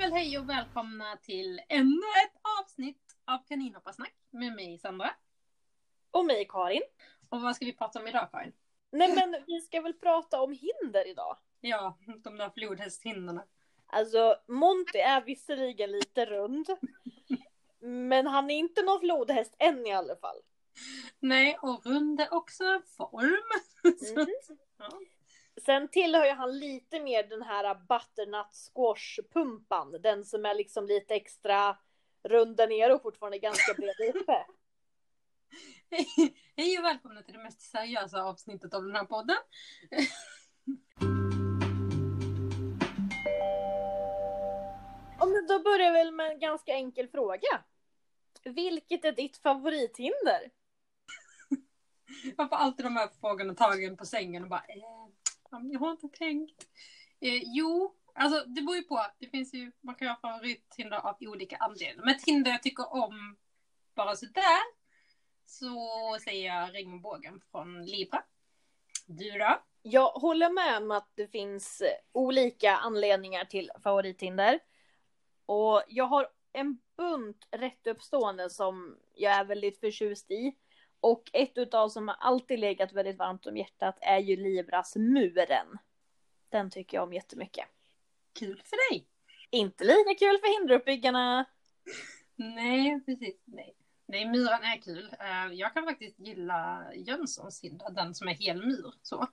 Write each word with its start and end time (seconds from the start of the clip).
väl 0.00 0.12
hej 0.12 0.38
och 0.38 0.48
välkomna 0.50 1.16
till 1.16 1.60
ännu 1.68 2.02
ett 2.26 2.40
avsnitt 2.60 3.16
av 3.24 3.38
Kaninhopparsnack 3.48 4.14
med 4.30 4.52
mig 4.52 4.78
Sandra. 4.78 5.10
Och 6.10 6.24
mig 6.24 6.46
Karin. 6.48 6.82
Och 7.28 7.40
vad 7.40 7.56
ska 7.56 7.64
vi 7.64 7.72
prata 7.72 7.98
om 8.00 8.08
idag 8.08 8.28
Karin? 8.32 8.52
Nej 8.90 9.14
men 9.14 9.44
vi 9.46 9.60
ska 9.60 9.80
väl 9.80 9.94
prata 9.94 10.40
om 10.40 10.52
hinder 10.52 11.08
idag. 11.08 11.36
Ja, 11.60 11.98
de 12.24 12.36
där 12.36 12.50
flodhästhinderna. 12.50 13.44
Alltså 13.86 14.36
Monty 14.48 14.98
är 14.98 15.20
visserligen 15.20 15.90
lite 15.90 16.26
rund. 16.26 16.66
men 17.80 18.26
han 18.26 18.50
är 18.50 18.54
inte 18.58 18.82
någon 18.82 19.00
flodhäst 19.00 19.54
än 19.58 19.86
i 19.86 19.92
alla 19.92 20.16
fall. 20.16 20.36
Nej, 21.18 21.58
och 21.62 21.86
rund 21.86 22.20
är 22.20 22.34
också 22.34 22.64
en 22.64 22.82
form. 22.82 23.50
Så, 24.00 24.14
Mhm. 24.20 24.26
ja. 24.78 25.00
Sen 25.64 25.88
tillhör 25.88 26.24
ju 26.24 26.32
han 26.32 26.58
lite 26.58 27.00
mer 27.00 27.22
den 27.22 27.42
här 27.42 27.74
butternut 27.74 28.46
squash 28.52 29.20
pumpan. 29.32 30.02
Den 30.02 30.24
som 30.24 30.46
är 30.46 30.54
liksom 30.54 30.86
lite 30.86 31.14
extra 31.14 31.76
rund 32.22 32.56
där 32.56 32.68
nere 32.68 32.94
och 32.94 33.02
fortfarande 33.02 33.38
ganska 33.38 33.74
bred 33.74 34.16
uppe. 34.16 34.46
Hej 36.56 36.78
och 36.78 36.84
välkomna 36.84 37.22
till 37.22 37.34
det 37.34 37.42
mest 37.42 37.60
seriösa 37.60 38.22
avsnittet 38.22 38.74
av 38.74 38.82
den 38.82 38.96
här 38.96 39.04
podden. 39.04 39.36
Ja, 45.22 45.26
men 45.26 45.46
då 45.46 45.58
börjar 45.58 45.86
jag 45.86 45.92
väl 45.92 46.12
med 46.12 46.30
en 46.30 46.38
ganska 46.38 46.72
enkel 46.72 47.08
fråga. 47.08 47.64
Vilket 48.44 49.04
är 49.04 49.12
ditt 49.12 49.36
favorithinder? 49.36 50.50
Jag 52.36 52.48
får 52.48 52.56
alltid 52.56 52.86
de 52.86 52.96
här 52.96 53.08
frågorna 53.20 53.54
tagen 53.54 53.96
på 53.96 54.06
sängen 54.06 54.42
och 54.42 54.48
bara 54.48 54.64
eh, 54.68 55.08
jag 55.50 55.80
har 55.80 55.90
inte 55.90 56.08
tänkt. 56.08 56.66
Eh, 57.20 57.42
jo, 57.44 57.94
alltså 58.14 58.44
det 58.46 58.62
beror 58.62 58.76
ju 58.76 58.82
på. 58.82 59.06
Det 59.18 59.26
finns 59.26 59.54
ju, 59.54 59.72
man 59.80 59.94
kan 59.94 60.08
ju 60.08 60.12
ha 60.12 60.20
favorithinder 60.20 60.96
av 60.96 61.16
olika 61.20 61.56
anledningar. 61.56 62.04
Men 62.04 62.14
ett 62.14 62.24
hinder 62.24 62.50
jag 62.50 62.62
tycker 62.62 62.92
om 62.92 63.36
bara 63.94 64.16
sådär 64.16 64.60
så 65.46 66.18
säger 66.24 66.46
jag 66.46 66.74
regnbågen 66.74 67.40
från 67.50 67.84
Libra. 67.84 68.22
Du 69.06 69.30
då? 69.30 69.62
Jag 69.82 70.10
håller 70.10 70.50
med 70.50 70.82
om 70.82 70.90
att 70.90 71.12
det 71.14 71.26
finns 71.26 71.80
eh, 71.80 71.88
olika 72.12 72.76
anledningar 72.76 73.44
till 73.44 73.70
favorithinder. 73.82 74.60
Och 75.46 75.82
jag 75.88 76.04
har 76.04 76.28
en 76.52 76.78
bunt 76.96 77.48
rätt 77.50 77.86
uppstående 77.86 78.50
som 78.50 78.96
jag 79.14 79.32
är 79.32 79.44
väldigt 79.44 79.80
förtjust 79.80 80.30
i. 80.30 80.56
Och 81.00 81.30
ett 81.32 81.58
utav 81.58 81.88
som 81.88 82.08
har 82.08 82.16
alltid 82.20 82.58
legat 82.58 82.92
väldigt 82.92 83.18
varmt 83.18 83.46
om 83.46 83.56
hjärtat 83.56 83.98
är 84.00 84.18
ju 84.18 84.36
Libras 84.36 84.96
muren. 84.96 85.78
Den 86.48 86.70
tycker 86.70 86.96
jag 86.96 87.04
om 87.04 87.12
jättemycket. 87.12 87.64
Kul 88.38 88.62
för 88.64 88.90
dig! 88.92 89.06
Inte 89.50 89.84
lika 89.84 90.14
kul 90.18 90.38
för 90.38 90.58
hinderuppbyggarna. 90.60 91.44
Nej, 92.36 93.00
precis. 93.06 93.42
Nej. 93.44 93.74
Nej, 94.06 94.28
myran 94.28 94.62
är 94.62 94.76
kul. 94.82 95.14
Eh, 95.20 95.46
Jag 95.52 95.74
kan 95.74 95.84
faktiskt 95.84 96.18
gilla 96.18 96.84
Jönssons 96.94 97.60
hinder, 97.64 97.90
den 97.90 98.14
som 98.14 98.28
är 98.28 98.34
hel 98.34 98.66
mur. 98.66 98.94
Så. 99.02 99.20
Eh, 99.22 99.28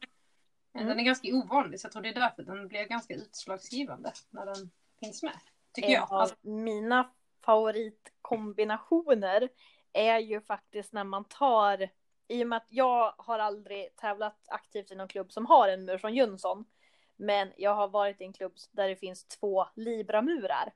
Mm. 0.73 0.87
Den 0.89 0.99
är 0.99 1.03
ganska 1.03 1.27
ovanlig, 1.33 1.79
så 1.79 1.85
jag 1.85 1.91
tror 1.91 2.01
det 2.01 2.09
är 2.09 2.13
därför 2.13 2.43
den 2.43 2.67
blir 2.67 2.85
ganska 2.85 3.13
utslagsgivande 3.13 4.11
när 4.29 4.45
den 4.45 4.71
finns 4.99 5.23
med. 5.23 5.37
Tycker 5.73 5.87
En 5.87 5.93
jag. 5.93 6.11
av 6.13 6.31
mina 6.41 7.11
favoritkombinationer 7.45 9.49
är 9.97 10.19
ju 10.19 10.41
faktiskt 10.41 10.93
när 10.93 11.03
man 11.03 11.25
tar, 11.25 11.89
i 12.27 12.43
och 12.43 12.47
med 12.47 12.57
att 12.57 12.67
jag 12.69 13.13
har 13.17 13.39
aldrig 13.39 13.95
tävlat 13.95 14.45
aktivt 14.47 14.91
i 14.91 14.95
någon 14.95 15.07
klubb 15.07 15.31
som 15.31 15.45
har 15.45 15.69
en 15.69 15.85
mur 15.85 15.97
från 15.97 16.15
Jönsson, 16.15 16.65
men 17.15 17.53
jag 17.57 17.75
har 17.75 17.87
varit 17.87 18.21
i 18.21 18.23
en 18.23 18.33
klubb 18.33 18.55
där 18.71 18.89
det 18.89 18.95
finns 18.95 19.27
två 19.27 19.65
Libra-murar. 19.75 20.73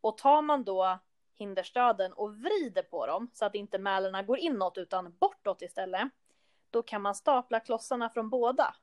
Och 0.00 0.18
tar 0.18 0.42
man 0.42 0.64
då 0.64 0.98
hinderstöden 1.34 2.12
och 2.12 2.36
vrider 2.36 2.82
på 2.82 3.06
dem 3.06 3.30
så 3.32 3.44
att 3.44 3.54
inte 3.54 3.78
mälarna 3.78 4.22
går 4.22 4.38
inåt 4.38 4.78
utan 4.78 5.16
bortåt 5.20 5.62
istället, 5.62 6.08
då 6.70 6.82
kan 6.82 7.02
man 7.02 7.14
stapla 7.14 7.60
klossarna 7.60 8.10
från 8.10 8.30
båda. 8.30 8.74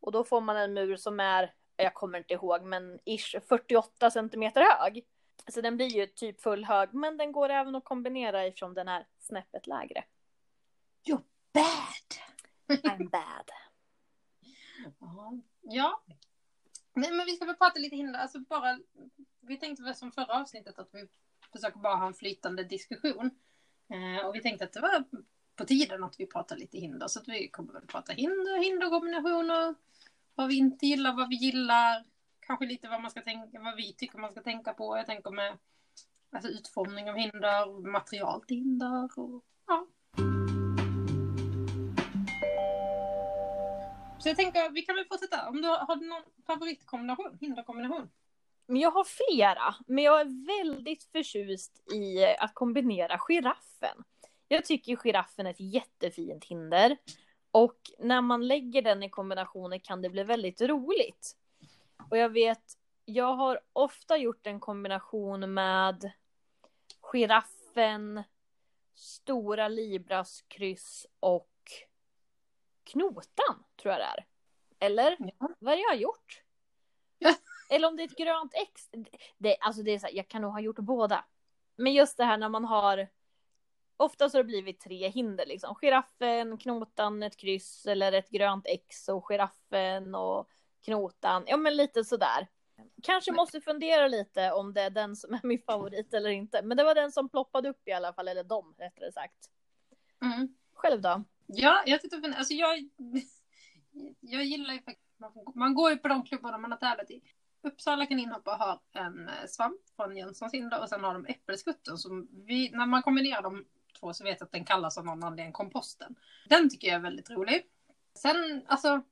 Och 0.00 0.12
då 0.12 0.24
får 0.24 0.40
man 0.40 0.56
en 0.56 0.74
mur 0.74 0.96
som 0.96 1.20
är, 1.20 1.54
jag 1.76 1.94
kommer 1.94 2.18
inte 2.18 2.34
ihåg, 2.34 2.62
men 2.62 2.98
ish 3.04 3.36
48 3.48 4.10
centimeter 4.10 4.60
hög. 4.60 5.06
Så 5.48 5.60
den 5.60 5.76
blir 5.76 5.88
ju 5.88 6.06
typ 6.06 6.40
full 6.40 6.64
hög, 6.64 6.94
men 6.94 7.16
den 7.16 7.32
går 7.32 7.48
även 7.48 7.74
att 7.74 7.84
kombinera 7.84 8.46
ifrån 8.46 8.74
den 8.74 8.88
här 8.88 9.06
snäppet 9.18 9.66
lägre. 9.66 10.04
Bad! 11.56 12.82
I'm 12.82 13.10
bad. 13.10 13.50
Ja. 14.98 15.38
ja. 15.62 16.02
Nej, 16.94 17.12
men 17.12 17.26
vi 17.26 17.36
ska 17.36 17.44
väl 17.44 17.56
prata 17.56 17.80
lite 17.80 17.96
hinder. 17.96 18.20
Alltså 18.20 18.38
bara, 18.38 18.78
vi 19.40 19.56
tänkte 19.56 19.82
väl 19.82 19.94
som 19.94 20.12
förra 20.12 20.40
avsnittet 20.40 20.78
att 20.78 20.88
vi 20.92 21.06
försöker 21.52 21.78
bara 21.78 21.96
ha 21.96 22.06
en 22.06 22.14
flytande 22.14 22.64
diskussion. 22.64 23.30
Eh, 23.88 24.26
och 24.26 24.34
vi 24.34 24.42
tänkte 24.42 24.64
att 24.64 24.72
det 24.72 24.80
var 24.80 25.04
på 25.56 25.64
tiden 25.64 26.04
att 26.04 26.20
vi 26.20 26.26
pratar 26.26 26.56
lite 26.56 26.78
hinder. 26.78 27.08
Så 27.08 27.20
att 27.20 27.28
vi 27.28 27.48
kommer 27.48 27.72
väl 27.72 27.86
prata 27.86 28.12
hinder, 28.12 28.62
hinderkombinationer, 28.62 29.74
vad 30.34 30.48
vi 30.48 30.56
inte 30.56 30.86
gillar, 30.86 31.16
vad 31.16 31.28
vi 31.28 31.36
gillar. 31.36 32.04
Kanske 32.46 32.66
lite 32.66 32.88
vad 32.88 33.02
man 33.02 33.10
ska 33.10 33.20
tänka, 33.20 33.60
vad 33.60 33.76
vi 33.76 33.92
tycker 33.92 34.18
man 34.18 34.30
ska 34.30 34.42
tänka 34.42 34.72
på. 34.72 34.96
Jag 34.96 35.06
tänker 35.06 35.30
med 35.30 35.58
alltså, 36.32 36.50
utformning 36.50 37.10
av 37.10 37.16
hinder, 37.16 37.90
material 37.90 38.42
till 38.42 38.56
hinder 38.56 39.18
och 39.18 39.44
ja. 39.66 39.86
Så 44.18 44.28
jag 44.28 44.36
tänker, 44.36 44.70
vi 44.70 44.82
kan 44.82 44.96
väl 44.96 45.04
fortsätta. 45.04 45.48
Om 45.48 45.62
du 45.62 45.68
har, 45.68 45.78
har 45.78 45.96
du 45.96 46.08
någon 46.08 46.22
favoritkombination, 46.46 47.38
hinderkombination? 47.40 48.10
Men 48.66 48.80
jag 48.80 48.90
har 48.90 49.04
flera, 49.04 49.74
men 49.86 50.04
jag 50.04 50.20
är 50.20 50.46
väldigt 50.46 51.04
förtjust 51.04 51.92
i 51.92 52.26
att 52.38 52.54
kombinera 52.54 53.18
giraffen. 53.18 54.04
Jag 54.48 54.64
tycker 54.64 54.96
giraffen 54.96 55.46
är 55.46 55.50
ett 55.50 55.60
jättefint 55.60 56.44
hinder. 56.44 56.96
Och 57.50 57.80
när 57.98 58.20
man 58.20 58.48
lägger 58.48 58.82
den 58.82 59.02
i 59.02 59.10
kombinationer 59.10 59.78
kan 59.78 60.02
det 60.02 60.10
bli 60.10 60.24
väldigt 60.24 60.60
roligt. 60.60 61.36
Och 62.10 62.16
jag 62.16 62.28
vet, 62.28 62.78
jag 63.04 63.34
har 63.34 63.60
ofta 63.72 64.16
gjort 64.16 64.46
en 64.46 64.60
kombination 64.60 65.54
med 65.54 66.12
giraffen, 67.00 68.22
stora 68.94 69.68
Libras 69.68 70.44
kryss 70.48 71.06
och 71.20 71.52
knotan, 72.84 73.64
tror 73.76 73.94
jag 73.94 74.00
det 74.00 74.04
är. 74.04 74.26
Eller? 74.78 75.16
Ja. 75.18 75.48
Vad 75.58 75.72
är 75.72 75.76
det 75.76 75.82
jag 75.82 75.90
har 75.90 75.96
gjort? 75.96 76.42
Ja. 77.18 77.34
Eller 77.70 77.88
om 77.88 77.96
det 77.96 78.02
är 78.02 78.08
ett 78.08 78.16
grönt 78.16 78.54
X. 78.54 78.90
Det, 79.38 79.56
alltså 79.60 79.82
det 79.82 79.90
är 79.90 79.98
så 79.98 80.06
här, 80.06 80.14
jag 80.14 80.28
kan 80.28 80.42
nog 80.42 80.52
ha 80.52 80.60
gjort 80.60 80.78
båda. 80.78 81.24
Men 81.76 81.92
just 81.92 82.16
det 82.16 82.24
här 82.24 82.38
när 82.38 82.48
man 82.48 82.64
har 82.64 83.08
Oftast 83.98 84.34
har 84.34 84.42
det 84.42 84.46
blivit 84.46 84.80
tre 84.80 85.08
hinder 85.08 85.46
liksom. 85.46 85.74
Giraffen, 85.74 86.58
knotan, 86.58 87.22
ett 87.22 87.36
kryss 87.36 87.86
eller 87.86 88.12
ett 88.12 88.30
grönt 88.30 88.66
X 88.66 89.08
och 89.08 89.24
giraffen 89.24 90.14
och 90.14 90.50
knotan. 90.86 91.44
Ja 91.46 91.56
men 91.56 91.76
lite 91.76 92.04
sådär. 92.04 92.46
Kanske 93.02 93.32
måste 93.32 93.60
fundera 93.60 94.08
lite 94.08 94.52
om 94.52 94.74
det 94.74 94.80
är 94.80 94.90
den 94.90 95.16
som 95.16 95.34
är 95.34 95.40
min 95.42 95.62
favorit 95.62 96.14
eller 96.14 96.30
inte. 96.30 96.62
Men 96.62 96.76
det 96.76 96.84
var 96.84 96.94
den 96.94 97.12
som 97.12 97.28
ploppade 97.28 97.68
upp 97.68 97.88
i 97.88 97.92
alla 97.92 98.12
fall, 98.12 98.28
eller 98.28 98.44
de 98.44 98.74
rättare 98.78 99.12
sagt. 99.12 99.50
Mm. 100.22 100.48
Själv 100.74 101.00
då? 101.00 101.24
Ja, 101.46 101.82
jag 101.86 102.00
tyckte 102.00 102.34
alltså 102.36 102.54
jag, 102.54 102.88
jag 104.20 104.44
gillar 104.44 104.74
ju 104.74 104.82
faktiskt, 104.82 105.20
man, 105.54 105.74
går 105.74 105.90
ju 105.90 105.96
på 105.96 106.08
de 106.08 106.24
klubbarna 106.24 106.58
man 106.58 106.72
har 106.72 106.78
tävlat 106.78 107.10
i. 107.10 107.22
Uppsala 107.62 108.06
kaninhoppar 108.06 108.58
har 108.58 108.80
en 108.92 109.28
eh, 109.28 109.46
svamp 109.48 109.80
från 109.96 110.16
Jönssons 110.16 110.54
hinder 110.54 110.82
och 110.82 110.88
sen 110.88 111.04
har 111.04 111.14
de 111.14 111.26
äppelskutten 111.26 111.98
som 111.98 112.28
vi, 112.32 112.70
när 112.70 112.86
man 112.86 113.02
kombinerar 113.02 113.42
de 113.42 113.64
två 114.00 114.12
så 114.12 114.24
vet 114.24 114.40
jag 114.40 114.46
att 114.46 114.52
den 114.52 114.64
kallas 114.64 114.98
av 114.98 115.04
någon 115.04 115.24
anledning 115.24 115.52
komposten. 115.52 116.16
Den 116.48 116.70
tycker 116.70 116.88
jag 116.88 116.94
är 116.94 117.00
väldigt 117.00 117.30
rolig. 117.30 117.66
Sen, 118.14 118.62
alltså, 118.66 119.02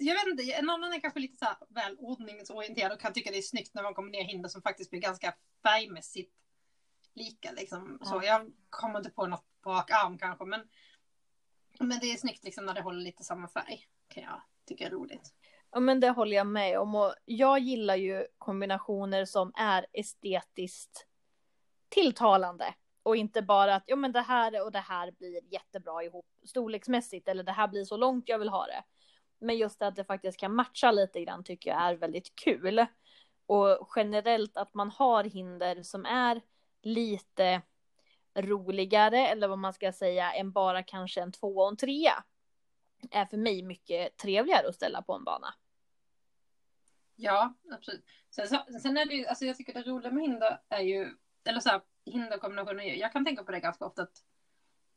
jag 0.00 0.14
vet 0.14 0.26
inte, 0.26 0.52
en 0.52 0.70
annan 0.70 0.92
är 0.92 1.00
kanske 1.00 1.20
lite 1.20 1.36
så 1.36 1.44
här 1.44 1.56
väl 1.68 1.96
ordningsorienterad 1.98 2.92
och 2.92 3.00
kan 3.00 3.12
tycka 3.12 3.30
det 3.30 3.38
är 3.38 3.42
snyggt 3.42 3.74
när 3.74 3.82
man 3.82 3.94
kombinerar 3.94 4.24
hinder 4.24 4.48
som 4.48 4.62
faktiskt 4.62 4.90
blir 4.90 5.00
ganska 5.00 5.34
färgmässigt 5.62 6.34
lika 7.14 7.52
liksom. 7.52 7.98
Så 8.02 8.16
Ja. 8.16 8.24
jag 8.24 8.52
kommer 8.70 8.98
inte 8.98 9.10
på 9.10 9.26
något 9.26 9.44
på 9.62 9.70
rak 9.70 9.90
arm 9.90 10.18
kanske 10.18 10.44
men 10.44 10.68
men 11.80 11.98
det 12.00 12.06
är 12.06 12.16
snyggt 12.16 12.44
liksom 12.44 12.64
när 12.66 12.74
det 12.74 12.80
håller 12.82 13.00
lite 13.00 13.24
samma 13.24 13.48
färg. 13.48 13.86
Kan 14.08 14.22
jag 14.22 14.42
tycka 14.64 14.86
är 14.86 14.90
roligt. 14.90 15.34
Ja 15.70 15.80
men 15.80 16.00
det 16.00 16.10
håller 16.10 16.36
jag 16.36 16.46
med 16.46 16.78
om 16.78 16.94
och 16.94 17.14
jag 17.24 17.58
gillar 17.58 17.96
ju 17.96 18.26
kombinationer 18.38 19.24
som 19.24 19.52
är 19.56 19.86
estetiskt 19.92 21.06
tilltalande. 21.88 22.74
Och 23.02 23.16
inte 23.16 23.42
bara 23.42 23.74
att 23.74 23.84
ja 23.86 23.96
men 23.96 24.12
det 24.12 24.20
här 24.20 24.64
och 24.64 24.72
det 24.72 24.78
här 24.78 25.10
blir 25.10 25.52
jättebra 25.52 26.02
ihop 26.04 26.26
storleksmässigt 26.46 27.28
eller 27.28 27.42
det 27.42 27.52
här 27.52 27.68
blir 27.68 27.84
så 27.84 27.96
långt 27.96 28.28
jag 28.28 28.38
vill 28.38 28.48
ha 28.48 28.66
det. 28.66 28.84
Men 29.40 29.56
just 29.56 29.82
att 29.82 29.96
det 29.96 30.04
faktiskt 30.04 30.40
kan 30.40 30.54
matcha 30.54 30.90
lite 30.90 31.24
grann 31.24 31.44
tycker 31.44 31.70
jag 31.70 31.80
är 31.80 31.94
väldigt 31.94 32.34
kul. 32.34 32.86
Och 33.46 33.88
generellt 33.96 34.56
att 34.56 34.74
man 34.74 34.90
har 34.90 35.24
hinder 35.24 35.82
som 35.82 36.06
är 36.06 36.40
lite 36.82 37.62
roligare 38.34 39.26
eller 39.28 39.48
vad 39.48 39.58
man 39.58 39.72
ska 39.72 39.92
säga 39.92 40.32
än 40.32 40.52
bara 40.52 40.82
kanske 40.82 41.22
en 41.22 41.32
två 41.32 41.56
och 41.56 41.68
en 41.68 41.76
trea. 41.76 42.24
Är 43.10 43.26
för 43.26 43.36
mig 43.36 43.62
mycket 43.62 44.16
trevligare 44.16 44.68
att 44.68 44.74
ställa 44.74 45.02
på 45.02 45.14
en 45.14 45.24
bana. 45.24 45.54
Ja, 47.16 47.54
absolut. 47.70 48.04
Sen, 48.30 48.48
så, 48.48 48.80
sen 48.82 48.96
är 48.96 49.06
det 49.06 49.14
ju, 49.14 49.26
alltså 49.26 49.44
jag 49.44 49.56
tycker 49.56 49.74
det 49.74 49.82
roliga 49.82 50.12
med 50.12 50.22
hinder 50.22 50.60
är 50.68 50.80
ju, 50.80 51.16
eller 51.44 51.60
så 51.60 51.68
här, 51.68 51.80
hinderkombinationer, 52.04 52.84
jag 52.84 53.12
kan 53.12 53.24
tänka 53.24 53.44
på 53.44 53.52
det 53.52 53.60
ganska 53.60 53.84
ofta 53.84 54.02
att 54.02 54.24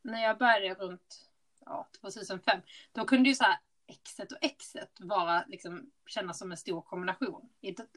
när 0.02 0.24
jag 0.24 0.38
började 0.38 0.86
runt 0.86 1.30
ja, 1.66 1.88
2005, 2.02 2.62
då 2.92 3.06
kunde 3.06 3.30
ju 3.30 3.36
så 3.36 3.44
här 3.44 3.58
X1 3.88 4.34
och 4.34 4.42
X1 4.42 4.88
vara, 5.00 5.44
liksom, 5.48 5.92
kännas 6.06 6.40
som 6.40 6.52
en 6.52 6.58
stor 6.58 6.82
kombination. 6.82 7.50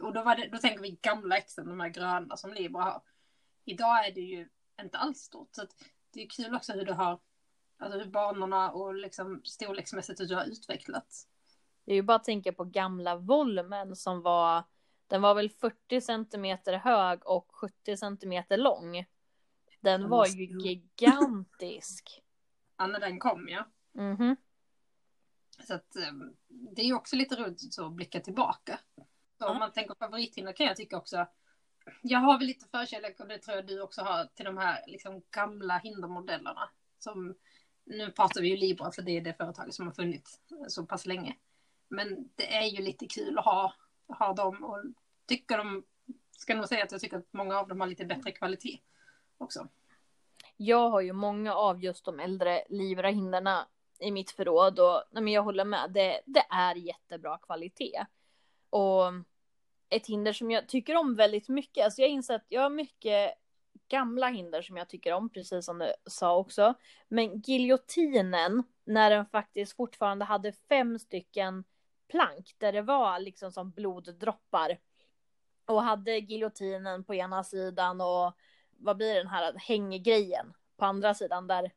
Och 0.03 0.13
då, 0.13 0.25
det, 0.25 0.49
då 0.53 0.59
tänker 0.59 0.83
vi 0.83 0.99
gamla 1.03 1.37
X, 1.37 1.55
de 1.55 1.81
här 1.81 1.89
gröna 1.89 2.37
som 2.37 2.53
Libra 2.53 2.83
har. 2.83 3.03
Idag 3.65 4.07
är 4.07 4.13
det 4.15 4.21
ju 4.21 4.49
inte 4.81 4.99
alls 4.99 5.19
stort. 5.19 5.49
Så 5.53 5.67
det 6.11 6.23
är 6.23 6.29
kul 6.29 6.55
också 6.55 6.73
hur 6.73 6.85
du 6.85 6.93
har, 6.93 7.21
alltså 7.79 7.99
hur 7.99 8.07
banorna 8.07 8.71
och 8.71 8.95
liksom 8.95 9.41
storleksmässigt 9.45 10.21
hur 10.21 10.27
du 10.27 10.35
har 10.35 10.45
utvecklats. 10.45 11.29
Det 11.85 11.93
är 11.93 11.97
ju 11.97 12.03
bara 12.03 12.17
att 12.17 12.25
tänka 12.25 12.53
på 12.53 12.65
gamla 12.65 13.17
Volmen 13.17 13.97
som 13.97 14.23
var, 14.23 14.65
den 15.07 15.23
var 15.23 15.35
väl 15.35 15.51
40 15.51 16.01
centimeter 16.01 16.73
hög 16.73 17.27
och 17.27 17.49
70 17.53 17.97
centimeter 17.97 18.57
lång. 18.57 19.05
Den 19.81 20.09
var 20.09 20.27
ju 20.27 20.45
gigantisk. 20.61 22.23
ja, 22.77 22.87
när 22.87 23.01
den 23.01 23.19
kom 23.19 23.49
ja. 23.49 23.65
Mm 23.95 24.17
-hmm. 24.17 24.37
Så 25.67 25.75
att 25.75 25.97
ehm, 25.97 26.37
det 26.49 26.83
är 26.83 26.95
också 26.95 27.17
lite 27.17 27.37
roligt 27.37 27.79
att 27.79 27.93
blicka 27.93 28.21
tillbaka. 28.21 28.81
Så. 29.39 29.49
Om 29.49 29.59
man 29.59 29.73
tänker 29.73 29.95
favorithinder 29.95 30.53
kan 30.53 30.67
jag 30.67 30.77
tycka 30.77 30.97
också. 30.97 31.27
Jag 32.03 32.19
har 32.19 32.39
väl 32.39 32.47
lite 32.47 32.67
förkärlek 32.69 33.21
och 33.21 33.29
det 33.29 33.39
tror 33.39 33.57
jag 33.57 33.67
du 33.67 33.81
också 33.81 34.03
har 34.03 34.25
till 34.25 34.45
de 34.45 34.59
här 34.59 34.85
liksom 34.87 35.23
gamla 35.31 35.79
hindermodellerna. 35.79 36.71
Som, 36.99 37.35
nu 37.85 38.11
pratar 38.11 38.41
vi 38.41 38.49
ju 38.49 38.57
Libra 38.57 38.93
för 38.93 39.03
det 39.03 39.11
är 39.11 39.21
det 39.21 39.35
företaget 39.35 39.75
som 39.75 39.87
har 39.87 39.95
funnits 39.95 40.41
så 40.69 40.87
pass 40.87 41.07
länge. 41.07 41.37
Men 41.89 42.31
det 42.35 42.57
är 42.57 42.67
ju 42.67 42.83
lite 42.83 43.07
kul 43.07 43.39
att 43.39 43.45
ha, 43.45 43.75
ha 44.09 44.33
dem 44.33 44.65
och 44.65 44.83
tycker 45.27 45.59
de, 45.59 45.85
ska 46.31 46.55
nog 46.55 46.69
säga 46.69 46.85
att 46.85 46.93
jag 46.93 47.01
tycker 47.01 47.17
att 47.17 47.33
många 47.33 47.59
av 47.59 47.69
dem 47.69 47.81
har 47.81 47.87
lite 47.87 48.05
bättre 48.05 48.33
kvalitet 48.33 48.81
också. 49.39 49.69
Jag 50.57 50.91
har 50.91 51.01
ju 51.01 51.13
många 51.13 51.55
av 51.55 51.83
just 51.83 52.05
de 52.05 52.21
äldre 52.21 52.65
Libra-hinderna 52.69 53.69
i 54.01 54.11
mitt 54.11 54.31
förråd 54.31 54.79
och 54.79 55.03
nej, 55.11 55.23
men 55.23 55.33
jag 55.33 55.43
håller 55.43 55.65
med. 55.65 55.91
Det, 55.91 56.21
det 56.27 56.45
är 56.51 56.75
jättebra 56.75 57.39
kvalitet. 57.39 58.07
Och 58.71 59.05
ett 59.89 60.07
hinder 60.07 60.33
som 60.33 60.51
jag 60.51 60.69
tycker 60.69 60.97
om 60.97 61.15
väldigt 61.15 61.49
mycket. 61.49 61.85
Alltså 61.85 62.01
jag 62.03 62.11
inser 62.11 62.35
att 62.35 62.47
jag 62.49 62.63
har 62.63 62.71
mycket 62.71 63.35
gamla 63.89 64.29
hinder 64.29 64.63
som 64.63 64.77
jag 64.77 64.89
tycker 64.89 65.13
om, 65.13 65.29
precis 65.29 65.65
som 65.65 65.79
du 65.79 65.93
sa 66.07 66.37
också. 66.37 66.75
Men 67.09 67.41
giljotinen, 67.41 68.63
när 68.85 69.11
den 69.11 69.27
faktiskt 69.27 69.77
fortfarande 69.77 70.25
hade 70.25 70.53
fem 70.53 70.99
stycken 70.99 71.65
plank 72.09 72.55
där 72.59 72.73
det 72.73 72.83
var 72.83 73.19
liksom 73.19 73.53
som 73.53 73.71
bloddroppar. 73.71 74.79
Och 75.67 75.83
hade 75.83 76.19
giljotinen 76.19 77.05
på 77.05 77.15
ena 77.15 77.45
sidan 77.45 78.01
och 78.01 78.33
vad 78.71 78.97
blir 78.97 79.15
den 79.15 79.27
här 79.27 79.55
hänggrejen 79.59 80.53
på 80.77 80.85
andra 80.85 81.15
sidan 81.15 81.47
där 81.47 81.73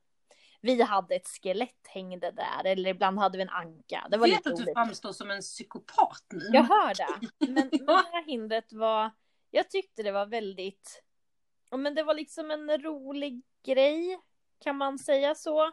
vi 0.62 0.82
hade 0.82 1.16
ett 1.16 1.28
skelett 1.28 1.88
hängde 1.88 2.32
där 2.32 2.66
eller 2.66 2.90
ibland 2.90 3.20
hade 3.20 3.38
vi 3.38 3.42
en 3.42 3.50
anka. 3.50 4.08
Det 4.12 4.18
var 4.18 4.28
jag 4.28 4.36
vet 4.36 4.48
att 4.48 4.66
du 4.66 4.74
framstår 4.74 5.12
som 5.12 5.32
en 5.32 5.42
psykopat 5.42 6.26
nu. 6.34 6.50
Jag 6.54 6.64
hör 6.64 6.94
det. 6.96 7.30
Men, 7.40 7.54
men 7.72 7.86
det 7.86 7.94
här 8.12 8.26
hindret 8.26 8.74
var, 8.74 9.12
jag 9.52 9.70
tyckte 9.70 10.04
det 10.04 10.12
var 10.12 10.26
väldigt, 10.26 11.04
men 11.78 11.96
det 11.96 12.04
var 12.04 12.14
liksom 12.14 12.52
en 12.52 12.82
rolig 12.82 13.42
grej. 13.64 14.20
Kan 14.60 14.78
man 14.78 15.00
säga 15.00 15.36
så? 15.36 15.72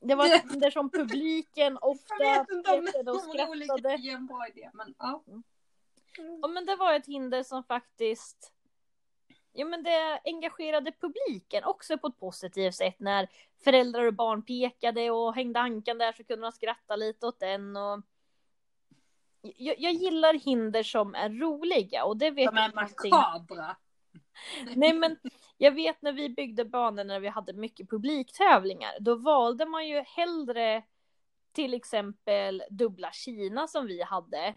Det 0.00 0.14
var 0.14 0.26
ett 0.26 0.52
hinder 0.52 0.70
som 0.70 0.90
publiken 0.90 1.78
ofta 1.80 2.14
petade 2.14 3.10
och 3.10 3.20
skrattade. 3.20 3.98
En 4.08 4.26
bra 4.26 4.48
idé, 4.48 4.70
men, 4.72 4.94
ja. 4.98 5.24
Mm. 5.26 5.42
ja, 6.42 6.48
men 6.48 6.66
det 6.66 6.76
var 6.76 6.94
ett 6.94 7.06
hinder 7.06 7.42
som 7.42 7.64
faktiskt 7.64 8.52
ja, 9.56 9.66
men 9.66 9.82
det 9.82 10.20
engagerade 10.24 10.92
publiken 10.92 11.64
också 11.64 11.98
på 11.98 12.06
ett 12.06 12.20
positivt 12.20 12.74
sätt. 12.74 12.94
När 12.98 13.28
föräldrar 13.64 14.04
och 14.04 14.14
barn 14.14 14.42
pekade 14.42 15.10
och 15.10 15.34
hängde 15.34 15.60
ankan 15.60 15.98
där 15.98 16.12
så 16.12 16.24
kunde 16.24 16.42
man 16.42 16.52
skratta 16.52 16.96
lite 16.96 17.26
åt 17.26 17.40
den. 17.40 17.76
Och... 17.76 18.02
Jag, 19.40 19.74
jag 19.78 19.92
gillar 19.92 20.34
hinder 20.34 20.82
som 20.82 21.14
är 21.14 21.30
roliga 21.30 22.04
och 22.04 22.16
det 22.16 22.30
vet 22.30 22.48
Som 22.48 22.56
är 22.56 22.74
makabra. 22.74 23.76
Nej 24.76 24.92
men 24.92 25.16
jag 25.56 25.72
vet 25.72 26.02
när 26.02 26.12
vi 26.12 26.28
byggde 26.28 26.64
banor 26.64 27.04
när 27.04 27.20
vi 27.20 27.28
hade 27.28 27.52
mycket 27.52 27.90
publiktävlingar, 27.90 28.92
då 29.00 29.14
valde 29.14 29.66
man 29.66 29.88
ju 29.88 30.00
hellre 30.00 30.82
till 31.52 31.74
exempel 31.74 32.62
dubbla 32.70 33.12
Kina 33.12 33.68
som 33.68 33.86
vi 33.86 34.02
hade 34.02 34.54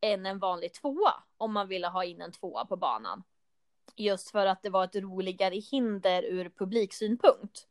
än 0.00 0.26
en 0.26 0.38
vanlig 0.38 0.74
tvåa 0.74 1.14
om 1.36 1.52
man 1.52 1.68
ville 1.68 1.88
ha 1.88 2.04
in 2.04 2.20
en 2.20 2.32
tvåa 2.32 2.64
på 2.64 2.76
banan. 2.76 3.22
Just 3.96 4.30
för 4.30 4.46
att 4.46 4.62
det 4.62 4.70
var 4.70 4.84
ett 4.84 4.96
roligare 4.96 5.54
hinder 5.54 6.22
ur 6.22 6.50
publiksynpunkt. 6.50 7.68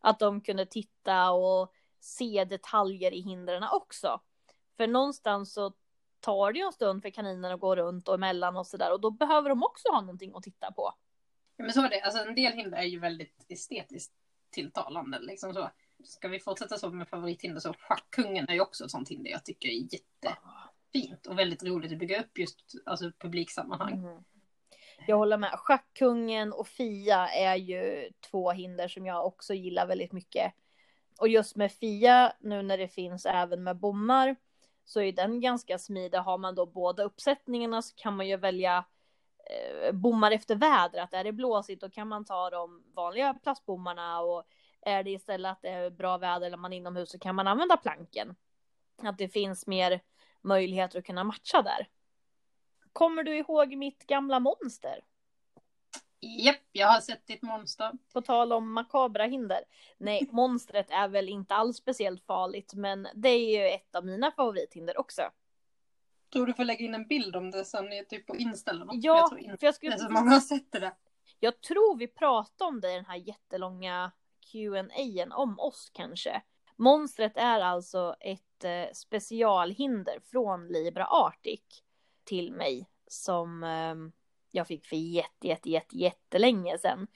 Att 0.00 0.18
de 0.18 0.40
kunde 0.40 0.66
titta 0.66 1.30
och 1.30 1.72
se 2.00 2.44
detaljer 2.44 3.14
i 3.14 3.20
hindren 3.20 3.62
också. 3.72 4.20
För 4.76 4.86
någonstans 4.86 5.52
så 5.52 5.72
tar 6.20 6.52
det 6.52 6.58
ju 6.58 6.64
en 6.64 6.72
stund 6.72 7.02
för 7.02 7.10
kaninen 7.10 7.52
att 7.52 7.60
gå 7.60 7.76
runt 7.76 8.08
och 8.08 8.14
emellan 8.14 8.56
och 8.56 8.66
sådär 8.66 8.92
och 8.92 9.00
då 9.00 9.10
behöver 9.10 9.48
de 9.48 9.62
också 9.62 9.88
ha 9.88 10.00
någonting 10.00 10.32
att 10.34 10.42
titta 10.42 10.72
på. 10.72 10.94
Ja, 11.56 11.64
men 11.64 11.72
så 11.72 11.84
är 11.84 11.90
det, 11.90 12.00
alltså 12.00 12.22
en 12.22 12.34
del 12.34 12.52
hinder 12.52 12.78
är 12.78 12.84
ju 12.84 12.98
väldigt 12.98 13.44
estetiskt 13.48 14.12
tilltalande 14.50 15.18
liksom 15.18 15.54
så. 15.54 15.70
Ska 16.04 16.28
vi 16.28 16.40
fortsätta 16.40 16.78
så 16.78 16.90
med 16.90 17.08
favorithinder 17.08 17.60
så 17.60 17.74
schackkungen 17.78 18.48
är 18.48 18.54
ju 18.54 18.60
också 18.60 18.84
ett 18.84 18.90
sånt 18.90 19.08
hinder 19.08 19.30
jag 19.30 19.44
tycker 19.44 19.68
är 19.68 19.94
jättefint 19.94 21.26
och 21.26 21.38
väldigt 21.38 21.62
roligt 21.62 21.92
att 21.92 21.98
bygga 21.98 22.20
upp 22.20 22.38
just 22.38 22.60
alltså 22.86 23.12
publiksammanhang. 23.18 23.92
Mm. 23.92 24.24
Jag 25.06 25.16
håller 25.16 25.36
med. 25.36 25.50
Schackkungen 25.58 26.52
och 26.52 26.68
Fia 26.68 27.28
är 27.28 27.56
ju 27.56 28.10
två 28.30 28.50
hinder 28.50 28.88
som 28.88 29.06
jag 29.06 29.26
också 29.26 29.54
gillar 29.54 29.86
väldigt 29.86 30.12
mycket. 30.12 30.52
Och 31.20 31.28
just 31.28 31.56
med 31.56 31.72
Fia, 31.72 32.32
nu 32.40 32.62
när 32.62 32.78
det 32.78 32.88
finns 32.88 33.26
även 33.26 33.64
med 33.64 33.76
bommar, 33.76 34.36
så 34.84 35.00
är 35.00 35.12
den 35.12 35.40
ganska 35.40 35.78
smidig. 35.78 36.18
Har 36.18 36.38
man 36.38 36.54
då 36.54 36.66
båda 36.66 37.02
uppsättningarna 37.02 37.82
så 37.82 37.94
kan 37.96 38.16
man 38.16 38.28
ju 38.28 38.36
välja 38.36 38.84
eh, 39.50 39.92
bommar 39.92 40.30
efter 40.30 40.54
vädret. 40.54 41.14
Är 41.14 41.24
det 41.24 41.32
blåsigt 41.32 41.80
då 41.80 41.90
kan 41.90 42.08
man 42.08 42.24
ta 42.24 42.50
de 42.50 42.84
vanliga 42.94 43.34
plastbommarna 43.34 44.20
och 44.20 44.44
är 44.80 45.02
det 45.02 45.10
istället 45.10 45.52
att 45.52 45.62
det 45.62 45.68
är 45.68 45.90
bra 45.90 46.18
väder 46.18 46.46
eller 46.46 46.56
man 46.56 46.72
är 46.72 46.76
inomhus 46.76 47.10
så 47.10 47.18
kan 47.18 47.34
man 47.34 47.46
använda 47.46 47.76
planken. 47.76 48.36
Att 49.02 49.18
det 49.18 49.28
finns 49.28 49.66
mer 49.66 50.00
möjligheter 50.40 50.98
att 50.98 51.06
kunna 51.06 51.24
matcha 51.24 51.62
där. 51.62 51.88
Kommer 52.92 53.22
du 53.22 53.36
ihåg 53.36 53.76
mitt 53.76 54.06
gamla 54.06 54.40
monster? 54.40 55.04
Japp, 56.20 56.60
jag 56.72 56.86
har 56.86 57.00
sett 57.00 57.26
ditt 57.26 57.42
monster. 57.42 57.92
På 58.12 58.20
tal 58.20 58.52
om 58.52 58.72
makabra 58.72 59.24
hinder. 59.24 59.60
Nej, 59.98 60.28
monstret 60.32 60.90
är 60.90 61.08
väl 61.08 61.28
inte 61.28 61.54
alls 61.54 61.76
speciellt 61.76 62.26
farligt, 62.26 62.74
men 62.74 63.08
det 63.14 63.28
är 63.28 63.58
ju 63.58 63.74
ett 63.74 63.94
av 63.94 64.06
mina 64.06 64.30
favorithinder 64.30 65.00
också. 65.00 65.22
Tror 66.32 66.46
du 66.46 66.54
får 66.54 66.64
lägga 66.64 66.84
in 66.84 66.94
en 66.94 67.06
bild 67.06 67.36
om 67.36 67.50
det 67.50 67.64
sen 67.64 67.86
typ 68.08 68.26
på 68.26 68.36
Insta 68.36 68.70
eller 68.70 68.84
något? 68.84 69.04
Ja, 69.04 69.18
jag 69.18 69.30
tror 69.30 69.56
för 69.56 69.66
jag 69.66 69.74
skulle... 69.74 69.92
Det 69.92 70.02
är 70.02 70.06
så 70.06 70.12
många 70.12 70.30
har 70.30 70.40
sett 70.40 70.72
det. 70.72 70.92
Jag 71.40 71.60
tror 71.60 71.96
vi 71.96 72.06
pratade 72.06 72.68
om 72.68 72.80
det 72.80 72.92
i 72.92 72.94
den 72.94 73.04
här 73.04 73.16
jättelånga 73.16 74.12
Q&A 74.52 75.34
om 75.34 75.60
oss 75.60 75.90
kanske. 75.92 76.42
Monstret 76.76 77.36
är 77.36 77.60
alltså 77.60 78.16
ett 78.20 78.64
eh, 78.64 78.92
specialhinder 78.92 80.20
från 80.30 80.68
Libra 80.68 81.04
Arctic 81.04 81.82
till 82.24 82.52
mig 82.52 82.88
som 83.06 83.62
ehm, 83.62 84.12
jag 84.50 84.66
fick 84.66 84.86
för 84.86 84.96
jätte, 84.96 85.48
jätte, 85.48 85.70
jätte, 85.70 85.98
jättelänge 85.98 86.78
sedan. 86.78 87.06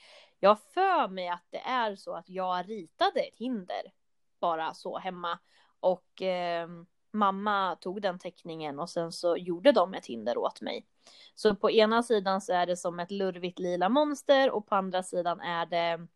Jag 0.40 0.50
har 0.50 0.60
för 0.74 1.08
mig 1.08 1.28
att 1.28 1.46
det 1.50 1.60
är 1.60 1.96
så 1.96 2.14
att 2.14 2.28
jag 2.28 2.70
ritade 2.70 3.20
ett 3.20 3.36
hinder 3.36 3.92
bara 4.40 4.74
så 4.74 4.98
hemma 4.98 5.38
och 5.80 6.22
eh, 6.22 6.68
mamma 7.10 7.76
tog 7.76 8.02
den 8.02 8.18
teckningen 8.18 8.78
och 8.78 8.90
sen 8.90 9.12
så 9.12 9.36
gjorde 9.36 9.72
de 9.72 9.94
ett 9.94 10.06
hinder 10.06 10.38
åt 10.38 10.60
mig. 10.60 10.86
Så 11.34 11.54
på 11.54 11.70
ena 11.70 12.02
sidan 12.02 12.40
så 12.40 12.52
är 12.52 12.66
det 12.66 12.76
som 12.76 13.00
ett 13.00 13.10
lurvigt 13.10 13.58
lila 13.58 13.88
monster 13.88 14.50
och 14.50 14.66
på 14.66 14.74
andra 14.74 15.02
sidan 15.02 15.40
är 15.40 15.66
det 15.66 16.06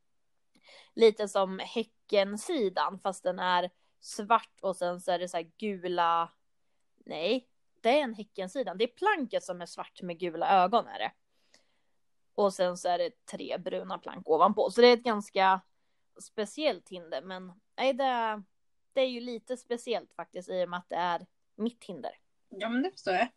lite 0.94 1.28
som 1.28 1.58
Häcken-sidan 1.58 2.98
fast 2.98 3.22
den 3.22 3.38
är 3.38 3.70
svart 4.00 4.58
och 4.62 4.76
sen 4.76 5.00
så 5.00 5.12
är 5.12 5.18
det 5.18 5.28
så 5.28 5.36
här 5.36 5.50
gula, 5.58 6.32
nej, 7.04 7.48
det 7.80 7.98
är 7.98 8.02
en 8.02 8.14
Häckensidan. 8.14 8.78
Det 8.78 8.84
är 8.84 8.88
planket 8.88 9.44
som 9.44 9.60
är 9.60 9.66
svart 9.66 10.02
med 10.02 10.18
gula 10.18 10.64
ögon 10.64 10.86
är 10.86 10.98
det. 10.98 11.12
Och 12.34 12.54
sen 12.54 12.76
så 12.76 12.88
är 12.88 12.98
det 12.98 13.24
tre 13.24 13.58
bruna 13.58 13.98
plank 13.98 14.28
ovanpå. 14.28 14.70
Så 14.70 14.80
det 14.80 14.86
är 14.86 14.94
ett 14.94 15.02
ganska 15.02 15.60
speciellt 16.20 16.88
hinder. 16.88 17.22
Men 17.22 17.52
nej, 17.76 17.92
det, 17.92 18.42
det 18.92 19.00
är 19.00 19.08
ju 19.08 19.20
lite 19.20 19.56
speciellt 19.56 20.14
faktiskt 20.14 20.48
i 20.48 20.64
och 20.64 20.68
med 20.68 20.78
att 20.78 20.88
det 20.88 20.96
är 20.96 21.26
mitt 21.56 21.84
hinder. 21.84 22.12
Ja, 22.48 22.68
men 22.68 22.82
det 22.82 22.90
förstår 22.90 23.14
jag. 23.14 23.28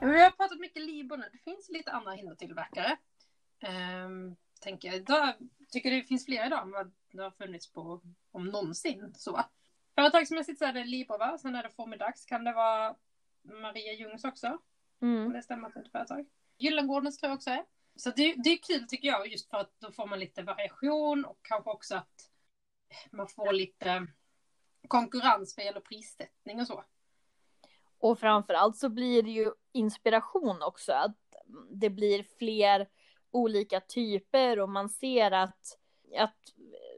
vi 0.00 0.22
har 0.22 0.30
pratat 0.30 0.58
mycket 0.58 0.82
Libor 0.82 1.16
nu. 1.16 1.28
Det 1.32 1.38
finns 1.38 1.68
lite 1.68 1.92
andra 1.92 2.12
hindertillverkare. 2.12 2.96
Ehm, 3.60 4.36
tänker 4.60 4.88
jag. 4.88 4.96
Idag, 4.96 5.34
tycker 5.68 5.90
det 5.90 6.02
finns 6.02 6.24
fler 6.24 6.46
idag 6.46 6.62
än 6.62 6.70
vad 6.70 6.92
det 7.12 7.22
har 7.22 7.30
funnits 7.30 7.72
på 7.72 8.00
om 8.30 8.44
någonsin. 8.44 9.14
Så. 9.16 9.40
Företagsmässigt 9.94 10.58
så 10.58 10.64
är 10.64 10.72
det 10.72 10.84
Librova, 10.84 11.38
sen 11.38 11.54
är 11.54 11.62
det 11.62 11.70
Formidax. 11.70 12.24
Kan 12.24 12.44
det 12.44 12.52
vara 12.52 12.96
Maria 13.42 13.92
Jungs 13.92 14.24
också? 14.24 14.58
Mm. 15.02 15.26
Om 15.26 15.32
det 15.32 15.42
stämmer 15.42 15.68
att 15.68 15.74
det 15.74 15.80
är 15.80 15.84
ett 15.84 15.92
företag. 15.92 16.26
Gyllengårdens 16.58 17.18
tror 17.18 17.30
jag 17.30 17.36
också 17.36 17.50
är. 17.50 17.64
Så 17.96 18.10
det, 18.10 18.34
det 18.36 18.50
är 18.50 18.56
kul 18.56 18.88
tycker 18.88 19.08
jag, 19.08 19.28
just 19.28 19.50
för 19.50 19.56
att 19.56 19.80
då 19.80 19.92
får 19.92 20.06
man 20.06 20.20
lite 20.20 20.42
variation 20.42 21.24
och 21.24 21.38
kanske 21.42 21.70
också 21.70 21.94
att 21.94 22.30
man 23.10 23.28
får 23.28 23.52
lite 23.52 24.06
konkurrens 24.88 25.56
vad 25.56 25.66
gäller 25.66 25.80
prissättning 25.80 26.60
och 26.60 26.66
så. 26.66 26.84
Och 27.98 28.18
framförallt 28.18 28.76
så 28.76 28.88
blir 28.88 29.22
det 29.22 29.30
ju 29.30 29.52
inspiration 29.72 30.62
också. 30.62 30.92
Att 30.92 31.16
det 31.70 31.90
blir 31.90 32.22
fler 32.38 32.88
olika 33.30 33.80
typer 33.80 34.58
och 34.58 34.68
man 34.68 34.88
ser 34.88 35.30
att, 35.30 35.78
att 36.18 36.53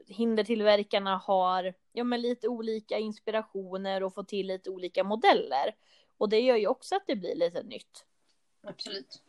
hindertillverkarna 0.07 1.17
har 1.17 1.73
ja, 1.91 2.03
men 2.03 2.21
lite 2.21 2.47
olika 2.47 2.97
inspirationer 2.97 4.03
och 4.03 4.13
får 4.13 4.23
till 4.23 4.47
lite 4.47 4.69
olika 4.69 5.03
modeller. 5.03 5.75
Och 6.17 6.29
det 6.29 6.39
gör 6.39 6.55
ju 6.55 6.67
också 6.67 6.95
att 6.95 7.07
det 7.07 7.15
blir 7.15 7.35
lite 7.35 7.63
nytt. 7.63 8.05
Absolut. 8.63 9.23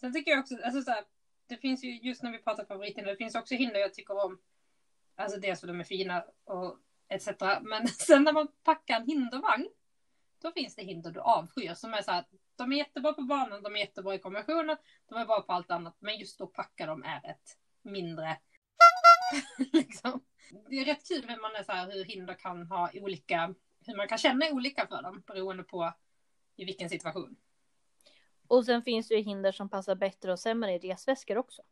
Sen 0.00 0.12
tycker 0.12 0.30
jag 0.30 0.40
också, 0.40 0.54
alltså 0.64 0.82
så 0.82 0.90
här, 0.90 1.04
det 1.46 1.56
finns 1.56 1.84
ju 1.84 1.98
just 1.98 2.22
när 2.22 2.32
vi 2.32 2.38
pratar 2.38 2.64
favorithinder, 2.64 3.10
det 3.10 3.16
finns 3.16 3.34
också 3.34 3.54
hinder 3.54 3.80
jag 3.80 3.94
tycker 3.94 4.24
om. 4.24 4.40
Alltså 5.16 5.40
dels 5.40 5.60
för 5.60 5.66
de 5.66 5.80
är 5.80 5.84
fina 5.84 6.24
och 6.44 6.76
etc. 7.08 7.28
Men 7.62 7.88
sen 8.06 8.24
när 8.24 8.32
man 8.32 8.48
packar 8.62 8.96
en 8.96 9.06
hindervagn, 9.06 9.68
då 10.42 10.52
finns 10.52 10.74
det 10.74 10.82
hinder 10.82 11.10
du 11.10 11.20
avskyr 11.20 11.74
som 11.74 11.94
är 11.94 12.02
så 12.02 12.10
här, 12.10 12.24
de 12.56 12.72
är 12.72 12.76
jättebra 12.76 13.12
på 13.12 13.22
banan, 13.22 13.62
de 13.62 13.76
är 13.76 13.80
jättebra 13.80 14.14
i 14.14 14.18
konventionen, 14.18 14.76
de 15.08 15.18
är 15.18 15.26
bra 15.26 15.40
på 15.40 15.52
allt 15.52 15.70
annat, 15.70 15.96
men 15.98 16.18
just 16.18 16.40
att 16.40 16.52
packa 16.52 16.86
dem 16.86 17.02
är 17.02 17.30
ett 17.30 17.58
mindre 17.82 18.36
liksom. 19.72 20.24
Det 20.70 20.76
är 20.76 20.84
rätt 20.84 21.08
kul 21.08 21.24
hur 21.28 21.40
man 21.40 21.54
är 21.54 21.62
så 21.62 21.72
här, 21.72 21.92
hur 21.92 22.04
hinder 22.04 22.34
kan 22.34 22.66
ha 22.66 22.90
olika, 22.94 23.54
hur 23.86 23.96
man 23.96 24.08
kan 24.08 24.18
känna 24.18 24.46
olika 24.50 24.86
för 24.86 25.02
dem 25.02 25.22
beroende 25.26 25.62
på 25.62 25.92
i 26.56 26.64
vilken 26.64 26.88
situation. 26.88 27.36
Och 28.46 28.64
sen 28.64 28.82
finns 28.82 29.08
det 29.08 29.14
ju 29.14 29.22
hinder 29.22 29.52
som 29.52 29.68
passar 29.68 29.94
bättre 29.94 30.32
och 30.32 30.40
sämre 30.40 30.72
i 30.72 30.78
resväskor 30.78 31.38
också. 31.38 31.62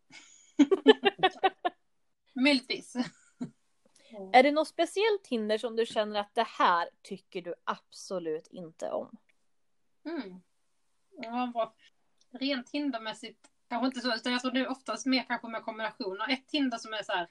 Möjligtvis. 2.34 2.96
Är 4.32 4.42
det 4.42 4.50
något 4.50 4.68
speciellt 4.68 5.26
hinder 5.26 5.58
som 5.58 5.76
du 5.76 5.86
känner 5.86 6.20
att 6.20 6.34
det 6.34 6.46
här 6.46 6.88
tycker 7.02 7.42
du 7.42 7.54
absolut 7.64 8.46
inte 8.46 8.90
om? 8.90 9.16
Mm. 10.04 10.40
Ja, 11.10 11.50
bra. 11.52 11.74
Rent 12.30 12.70
hindermässigt 12.70 13.50
kanske 13.68 13.86
inte 13.86 14.00
så, 14.00 14.14
utan 14.14 14.32
jag 14.32 14.40
tror 14.40 14.52
det 14.52 14.60
är 14.60 14.70
oftast 14.70 15.06
mer 15.06 15.24
kanske 15.28 15.48
med 15.48 15.62
kombinationer. 15.62 16.32
Ett 16.32 16.50
hinder 16.52 16.78
som 16.78 16.92
är 16.92 17.02
så 17.02 17.12
här, 17.12 17.28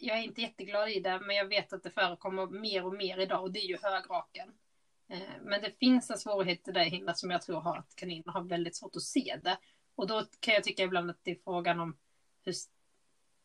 jag 0.00 0.18
är 0.18 0.22
inte 0.22 0.40
jätteglad 0.40 0.88
i 0.88 1.00
det, 1.00 1.20
men 1.20 1.36
jag 1.36 1.48
vet 1.48 1.72
att 1.72 1.82
det 1.82 1.90
förekommer 1.90 2.46
mer 2.46 2.86
och 2.86 2.94
mer 2.94 3.18
idag 3.18 3.42
och 3.42 3.52
det 3.52 3.60
är 3.60 3.68
ju 3.68 3.78
högraken. 3.82 4.52
Eh, 5.08 5.42
men 5.42 5.62
det 5.62 5.78
finns 5.78 6.10
en 6.10 6.18
svårighet 6.18 6.68
i 6.68 6.72
det 6.72 6.84
hindret 6.84 7.18
som 7.18 7.30
jag 7.30 7.42
tror 7.42 7.60
har 7.60 7.76
att 7.76 7.96
kaniner 7.96 8.32
har 8.32 8.42
väldigt 8.42 8.76
svårt 8.76 8.96
att 8.96 9.02
se 9.02 9.40
det. 9.42 9.58
Och 9.94 10.06
då 10.06 10.24
kan 10.40 10.54
jag 10.54 10.64
tycka 10.64 10.82
ibland 10.82 11.10
att 11.10 11.20
det 11.22 11.30
är 11.30 11.38
frågan 11.44 11.80
om 11.80 11.96
hur 12.44 12.54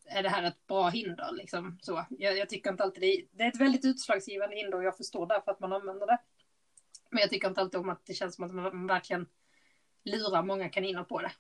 är 0.05 0.23
det 0.23 0.29
här 0.29 0.43
ett 0.43 0.67
bra 0.67 0.89
hinder? 0.89 1.31
Liksom, 1.31 1.79
så. 1.81 2.05
Jag, 2.09 2.37
jag 2.37 2.49
tycker 2.49 2.71
inte 2.71 2.83
alltid 2.83 3.01
det 3.01 3.13
är, 3.15 3.25
det 3.31 3.43
är 3.43 3.47
ett 3.47 3.61
väldigt 3.61 3.85
utslagsgivande 3.85 4.55
hinder 4.55 4.77
och 4.77 4.83
jag 4.83 4.97
förstår 4.97 5.27
därför 5.27 5.51
att 5.51 5.59
man 5.59 5.73
använder 5.73 6.07
det. 6.07 6.17
Men 7.09 7.21
jag 7.21 7.29
tycker 7.29 7.47
inte 7.47 7.61
alltid 7.61 7.79
om 7.79 7.89
att 7.89 8.05
det 8.05 8.13
känns 8.13 8.35
som 8.35 8.45
att 8.45 8.53
man 8.53 8.87
verkligen 8.87 9.27
lurar 10.03 10.43
många 10.43 10.69
kaniner 10.69 11.03
på 11.03 11.21
det. 11.21 11.31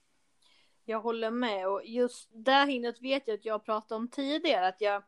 Jag 0.85 1.01
håller 1.01 1.31
med 1.31 1.67
och 1.67 1.85
just 1.85 2.29
det 2.33 2.65
hindret 2.65 3.01
vet 3.01 3.27
jag 3.27 3.35
att 3.35 3.45
jag 3.45 3.65
pratade 3.65 3.95
om 3.95 4.07
tidigare 4.07 4.67
att 4.67 4.81
jag 4.81 5.03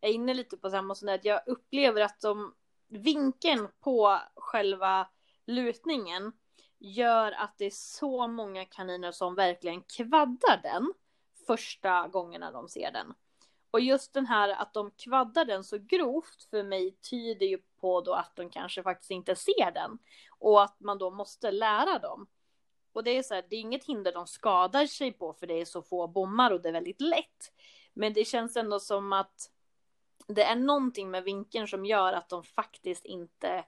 är 0.00 0.10
inne 0.10 0.34
lite 0.34 0.56
på 0.56 0.70
samma 0.70 0.94
sån 0.94 1.06
där 1.06 1.14
att 1.14 1.24
jag 1.24 1.40
upplever 1.46 2.00
att 2.00 2.20
de 2.20 2.54
vinkeln 2.88 3.68
på 3.80 4.18
själva 4.36 5.08
lutningen 5.46 6.32
gör 6.78 7.32
att 7.32 7.58
det 7.58 7.64
är 7.64 7.70
så 7.70 8.26
många 8.26 8.64
kaniner 8.64 9.12
som 9.12 9.34
verkligen 9.34 9.82
kvaddar 9.82 10.60
den 10.62 10.92
första 11.46 12.08
gångerna 12.08 12.50
de 12.50 12.68
ser 12.68 12.92
den. 12.92 13.14
Och 13.70 13.80
just 13.80 14.14
den 14.14 14.26
här 14.26 14.48
att 14.48 14.74
de 14.74 14.90
kvaddar 14.90 15.44
den 15.44 15.64
så 15.64 15.78
grovt 15.78 16.42
för 16.50 16.64
mig 16.64 16.96
tyder 17.10 17.46
ju 17.46 17.58
på 17.80 18.00
då 18.00 18.12
att 18.12 18.36
de 18.36 18.50
kanske 18.50 18.82
faktiskt 18.82 19.10
inte 19.10 19.36
ser 19.36 19.70
den 19.70 19.98
och 20.38 20.62
att 20.62 20.80
man 20.80 20.98
då 20.98 21.10
måste 21.10 21.50
lära 21.50 21.98
dem. 21.98 22.26
Och 22.92 23.04
det 23.04 23.10
är 23.10 23.22
så 23.22 23.34
här, 23.34 23.44
det 23.50 23.56
är 23.56 23.60
inget 23.60 23.84
hinder 23.84 24.12
de 24.12 24.26
skadar 24.26 24.86
sig 24.86 25.12
på 25.12 25.32
för 25.32 25.46
det 25.46 25.60
är 25.60 25.64
så 25.64 25.82
få 25.82 26.08
bommar 26.08 26.50
och 26.50 26.60
det 26.60 26.68
är 26.68 26.72
väldigt 26.72 27.00
lätt. 27.00 27.52
Men 27.92 28.12
det 28.12 28.24
känns 28.24 28.56
ändå 28.56 28.80
som 28.80 29.12
att 29.12 29.50
det 30.26 30.42
är 30.42 30.56
någonting 30.56 31.10
med 31.10 31.24
vinkeln 31.24 31.68
som 31.68 31.84
gör 31.84 32.12
att 32.12 32.28
de 32.28 32.44
faktiskt 32.44 33.04
inte 33.04 33.64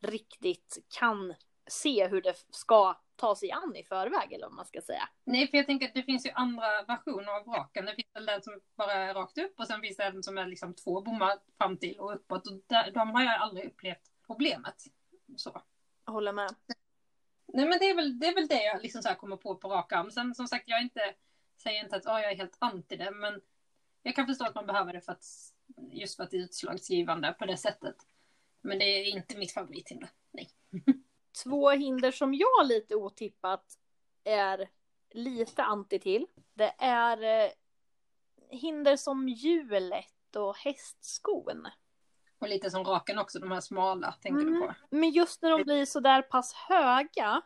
riktigt 0.00 0.78
kan 0.98 1.34
se 1.66 2.08
hur 2.08 2.22
det 2.22 2.34
ska 2.50 3.00
ta 3.16 3.36
sig 3.36 3.50
an 3.50 3.76
i 3.76 3.84
förväg 3.84 4.32
eller 4.32 4.46
vad 4.46 4.54
man 4.54 4.66
ska 4.66 4.80
säga. 4.80 5.08
Nej, 5.24 5.50
för 5.50 5.56
jag 5.56 5.66
tänker 5.66 5.88
att 5.88 5.94
det 5.94 6.02
finns 6.02 6.26
ju 6.26 6.30
andra 6.30 6.82
versioner 6.82 7.32
av 7.32 7.46
raken. 7.46 7.84
Det 7.84 7.94
finns 7.94 8.14
väl 8.14 8.26
den 8.26 8.42
som 8.42 8.60
bara 8.76 8.92
är 8.92 9.14
rakt 9.14 9.38
upp 9.38 9.60
och 9.60 9.66
sen 9.66 9.80
finns 9.80 9.96
det 9.96 10.04
en 10.04 10.22
som 10.22 10.38
är 10.38 10.46
liksom 10.46 10.74
två 10.74 11.00
bommar 11.00 11.38
fram 11.58 11.76
till 11.76 11.98
och 11.98 12.14
uppåt. 12.14 12.46
Och 12.46 12.60
där, 12.66 12.90
de 12.90 13.10
har 13.10 13.22
jag 13.22 13.40
aldrig 13.40 13.66
upplevt 13.66 14.10
problemet. 14.26 14.84
Så. 15.36 15.62
Jag 16.04 16.12
håller 16.12 16.32
med. 16.32 16.50
Nej, 17.46 17.66
men 17.66 17.78
det 17.78 17.90
är 17.90 17.94
väl 17.94 18.18
det, 18.18 18.26
är 18.26 18.34
väl 18.34 18.46
det 18.46 18.64
jag 18.64 18.82
liksom 18.82 19.02
så 19.02 19.08
här 19.08 19.16
kommer 19.16 19.36
på 19.36 19.56
på 19.56 19.68
rak 19.68 19.92
arm. 19.92 20.10
Sen 20.10 20.34
som 20.34 20.48
sagt, 20.48 20.64
jag 20.66 20.78
är 20.78 20.82
inte, 20.82 21.14
säger 21.62 21.84
inte 21.84 21.96
att 21.96 22.06
oh, 22.06 22.20
jag 22.20 22.32
är 22.32 22.36
helt 22.36 22.56
anti 22.58 22.96
det, 22.96 23.10
men 23.10 23.40
jag 24.02 24.14
kan 24.14 24.26
förstå 24.26 24.44
att 24.44 24.54
man 24.54 24.66
behöver 24.66 24.92
det 24.92 25.00
för 25.00 25.12
att 25.12 25.24
just 25.90 26.16
för 26.16 26.24
att 26.24 26.30
det 26.30 26.36
är 26.36 26.40
utslagsgivande 26.40 27.34
på 27.38 27.46
det 27.46 27.56
sättet. 27.56 27.96
Men 28.60 28.78
det 28.78 28.84
är 28.84 29.04
inte 29.04 29.38
mitt 29.38 29.52
favorithinder. 29.52 30.10
Nej. 30.30 30.50
Två 31.44 31.70
hinder 31.70 32.10
som 32.10 32.34
jag 32.34 32.66
lite 32.66 32.96
otippat 32.96 33.78
är 34.24 34.68
lite 35.10 35.62
anti 35.62 35.98
till. 35.98 36.26
Det 36.54 36.74
är 36.78 37.44
eh, 37.44 37.50
hinder 38.50 38.96
som 38.96 39.28
hjulet 39.28 40.36
och 40.36 40.56
hästskon. 40.56 41.68
Och 42.42 42.48
lite 42.48 42.70
som 42.70 42.84
raken 42.84 43.18
också, 43.18 43.38
de 43.38 43.50
här 43.50 43.60
smala 43.60 44.12
tänker 44.12 44.40
Mm. 44.40 44.54
du 44.54 44.60
på. 44.60 44.74
Men 44.90 45.10
just 45.10 45.42
när 45.42 45.50
de 45.50 45.62
blir 45.62 45.84
så 45.84 46.00
där 46.00 46.22
pass 46.22 46.52
höga. 46.54 47.42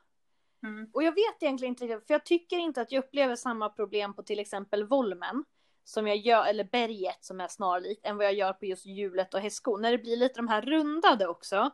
Mm. 0.62 0.90
Och 0.92 1.02
jag 1.02 1.12
vet 1.12 1.42
egentligen 1.42 1.72
inte 1.72 1.84
riktigt, 1.84 2.06
för 2.06 2.14
jag 2.14 2.24
tycker 2.24 2.58
inte 2.58 2.80
att 2.80 2.92
jag 2.92 3.04
upplever 3.04 3.36
samma 3.36 3.68
problem 3.68 4.14
på 4.14 4.22
till 4.22 4.38
exempel 4.38 4.84
Volmen. 4.84 5.44
Som 5.84 6.06
jag 6.06 6.16
gör, 6.16 6.46
eller 6.46 6.64
berget 6.64 7.24
som 7.24 7.40
är 7.40 7.48
snarlikt, 7.48 8.06
än 8.06 8.16
vad 8.16 8.26
jag 8.26 8.34
gör 8.34 8.52
på 8.52 8.66
just 8.66 8.86
hjulet 8.86 9.34
och 9.34 9.40
hästskon. 9.40 9.82
När 9.82 9.90
det 9.90 9.98
blir 9.98 10.16
lite 10.16 10.38
de 10.38 10.48
här 10.48 10.62
rundade 10.62 11.26
också. 11.26 11.70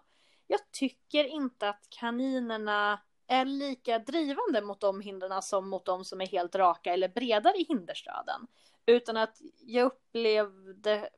Jag 0.46 0.60
tycker 0.72 1.24
inte 1.24 1.68
att 1.68 1.86
kaninerna 2.00 3.00
är 3.26 3.44
lika 3.44 3.98
drivande 3.98 4.62
mot 4.62 4.80
de 4.80 5.00
hindren 5.00 5.42
som 5.42 5.68
mot 5.68 5.84
de 5.84 6.04
som 6.04 6.20
är 6.20 6.26
helt 6.26 6.54
raka 6.54 6.92
eller 6.92 7.08
bredare 7.08 7.56
i 7.56 7.64
hinderstöden. 7.64 8.46
Utan 8.86 9.16
att 9.16 9.38
jag 9.60 9.86
upplevde 9.86 11.08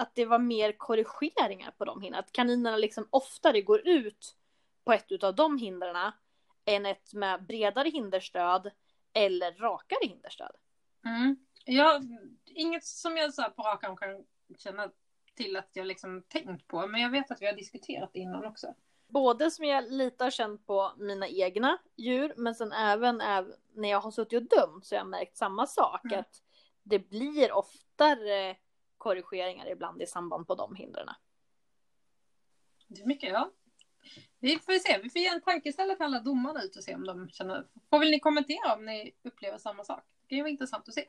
att 0.00 0.14
det 0.14 0.24
var 0.24 0.38
mer 0.38 0.72
korrigeringar 0.72 1.70
på 1.70 1.84
de 1.84 2.02
hindren. 2.02 2.20
Att 2.20 2.32
kaninerna 2.32 2.76
liksom 2.76 3.06
oftare 3.10 3.60
går 3.60 3.88
ut 3.88 4.36
på 4.84 4.92
ett 4.92 5.24
av 5.24 5.34
de 5.34 5.58
hindren 5.58 6.12
än 6.64 6.86
ett 6.86 7.14
med 7.14 7.44
bredare 7.44 7.88
hinderstöd 7.88 8.70
eller 9.12 9.52
rakare 9.52 10.08
hinderstöd. 10.08 10.56
Mm. 11.04 11.36
Ja, 11.64 12.00
inget 12.46 12.84
som 12.84 13.16
jag 13.16 13.34
så 13.34 13.42
på 13.42 13.62
rak 13.62 13.84
arm 13.84 13.96
kan 13.96 14.24
känna 14.58 14.90
till 15.34 15.56
att 15.56 15.70
jag 15.72 15.86
liksom 15.86 16.22
tänkt 16.22 16.66
på, 16.66 16.86
men 16.86 17.00
jag 17.00 17.10
vet 17.10 17.30
att 17.30 17.42
vi 17.42 17.46
har 17.46 17.52
diskuterat 17.52 18.10
det 18.12 18.18
innan 18.18 18.44
också. 18.44 18.74
Både 19.08 19.50
som 19.50 19.64
jag 19.64 19.92
lite 19.92 20.24
har 20.24 20.30
känt 20.30 20.66
på 20.66 20.92
mina 20.96 21.28
egna 21.28 21.78
djur, 21.96 22.34
men 22.36 22.54
sen 22.54 22.72
även, 22.72 23.20
även 23.20 23.54
när 23.74 23.88
jag 23.88 24.00
har 24.00 24.10
suttit 24.10 24.42
och 24.42 24.58
dömt 24.58 24.86
så 24.86 24.94
har 24.94 25.00
jag 25.00 25.08
märkt 25.08 25.36
samma 25.36 25.66
sak. 25.66 26.04
Mm. 26.04 26.20
Att 26.20 26.42
det 26.82 26.98
blir 26.98 27.52
oftare 27.52 28.56
korrigeringar 29.00 29.70
ibland 29.70 30.02
i 30.02 30.06
samband 30.06 30.46
på 30.46 30.54
de 30.54 30.74
hindren. 30.74 31.08
Det 32.88 33.02
är 33.02 33.06
mycket, 33.06 33.30
ja. 33.30 33.50
Vi 34.38 34.58
får 34.58 34.72
se, 34.72 35.00
vi 35.02 35.10
får 35.10 35.20
ge 35.20 35.26
en 35.26 35.40
tankeställare 35.40 35.96
till 35.96 36.04
alla 36.04 36.20
domarna 36.20 36.62
ut 36.62 36.76
och 36.76 36.84
se 36.84 36.94
om 36.94 37.06
de 37.06 37.28
känner... 37.28 37.66
Får 37.90 37.98
väl 37.98 38.10
ni 38.10 38.20
kommentera 38.20 38.74
om 38.74 38.84
ni 38.84 39.12
upplever 39.22 39.58
samma 39.58 39.84
sak? 39.84 40.04
Det 40.22 40.28
kan 40.28 40.36
ju 40.36 40.42
vara 40.42 40.50
intressant 40.50 40.88
att 40.88 40.94
se. 40.94 41.08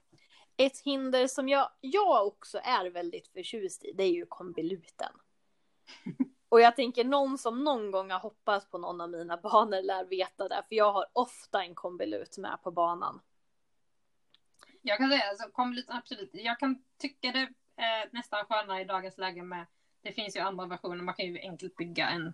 Ett 0.57 0.79
hinder 0.79 1.27
som 1.27 1.49
jag, 1.49 1.69
jag 1.81 2.27
också 2.27 2.59
är 2.63 2.89
väldigt 2.89 3.27
förtjust 3.27 3.83
i, 3.83 3.91
det 3.91 4.03
är 4.03 4.11
ju 4.11 4.25
kombiluten. 4.25 5.11
Och 6.49 6.61
jag 6.61 6.75
tänker 6.75 7.03
någon 7.03 7.37
som 7.37 7.63
någon 7.63 7.91
gång 7.91 8.11
har 8.11 8.19
hoppats 8.19 8.69
på 8.69 8.77
någon 8.77 9.01
av 9.01 9.09
mina 9.09 9.37
banor 9.37 9.81
lär 9.81 10.05
veta 10.05 10.47
det, 10.47 10.63
för 10.69 10.75
jag 10.75 10.93
har 10.93 11.05
ofta 11.13 11.63
en 11.63 11.75
kombilut 11.75 12.37
med 12.37 12.57
på 12.63 12.71
banan. 12.71 13.21
Jag 14.81 14.97
kan 14.97 15.09
säga, 15.09 15.29
alltså, 15.29 15.49
konvoluten, 15.49 15.95
absolut. 15.95 16.29
Jag 16.33 16.59
kan 16.59 16.83
tycka 16.97 17.31
det 17.31 17.49
eh, 17.81 18.09
nästan 18.11 18.45
skönare 18.45 18.81
i 18.81 18.85
dagens 18.85 19.17
läge 19.17 19.43
med... 19.43 19.65
Det 20.03 20.11
finns 20.11 20.35
ju 20.35 20.39
andra 20.39 20.65
versioner, 20.65 21.03
man 21.03 21.15
kan 21.15 21.25
ju 21.25 21.39
enkelt 21.39 21.75
bygga 21.75 22.09
en 22.09 22.33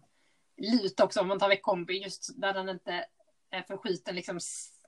lut 0.58 1.00
också 1.00 1.22
om 1.22 1.28
man 1.28 1.40
tar 1.40 1.50
väck 1.50 1.62
kombi, 1.62 2.04
just 2.04 2.42
där 2.42 2.54
den 2.54 2.70
inte 2.70 3.06
är 3.50 3.62
förskjuten 3.62 4.16
liksom 4.16 4.40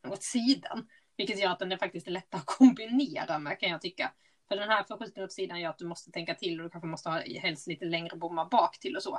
åt 0.07 0.23
sidan. 0.23 0.87
Vilket 1.17 1.39
gör 1.39 1.51
att 1.51 1.59
den 1.59 1.71
är 1.71 1.77
faktiskt 1.77 2.07
lättare 2.07 2.39
att 2.39 2.45
kombinera 2.45 3.39
med 3.39 3.59
kan 3.59 3.69
jag 3.69 3.81
tycka. 3.81 4.11
För 4.47 4.55
den 4.55 4.69
här 4.69 4.83
förskjutningen 4.83 5.25
åt 5.25 5.33
sidan 5.33 5.59
gör 5.59 5.69
att 5.69 5.77
du 5.77 5.85
måste 5.85 6.11
tänka 6.11 6.35
till 6.35 6.59
och 6.59 6.63
du 6.63 6.69
kanske 6.69 6.87
måste 6.87 7.09
ha 7.09 7.19
helst 7.19 7.67
lite 7.67 7.85
längre 7.85 8.17
bommar 8.17 8.45
bak 8.45 8.79
till 8.79 8.95
och 8.95 9.03
så. 9.03 9.15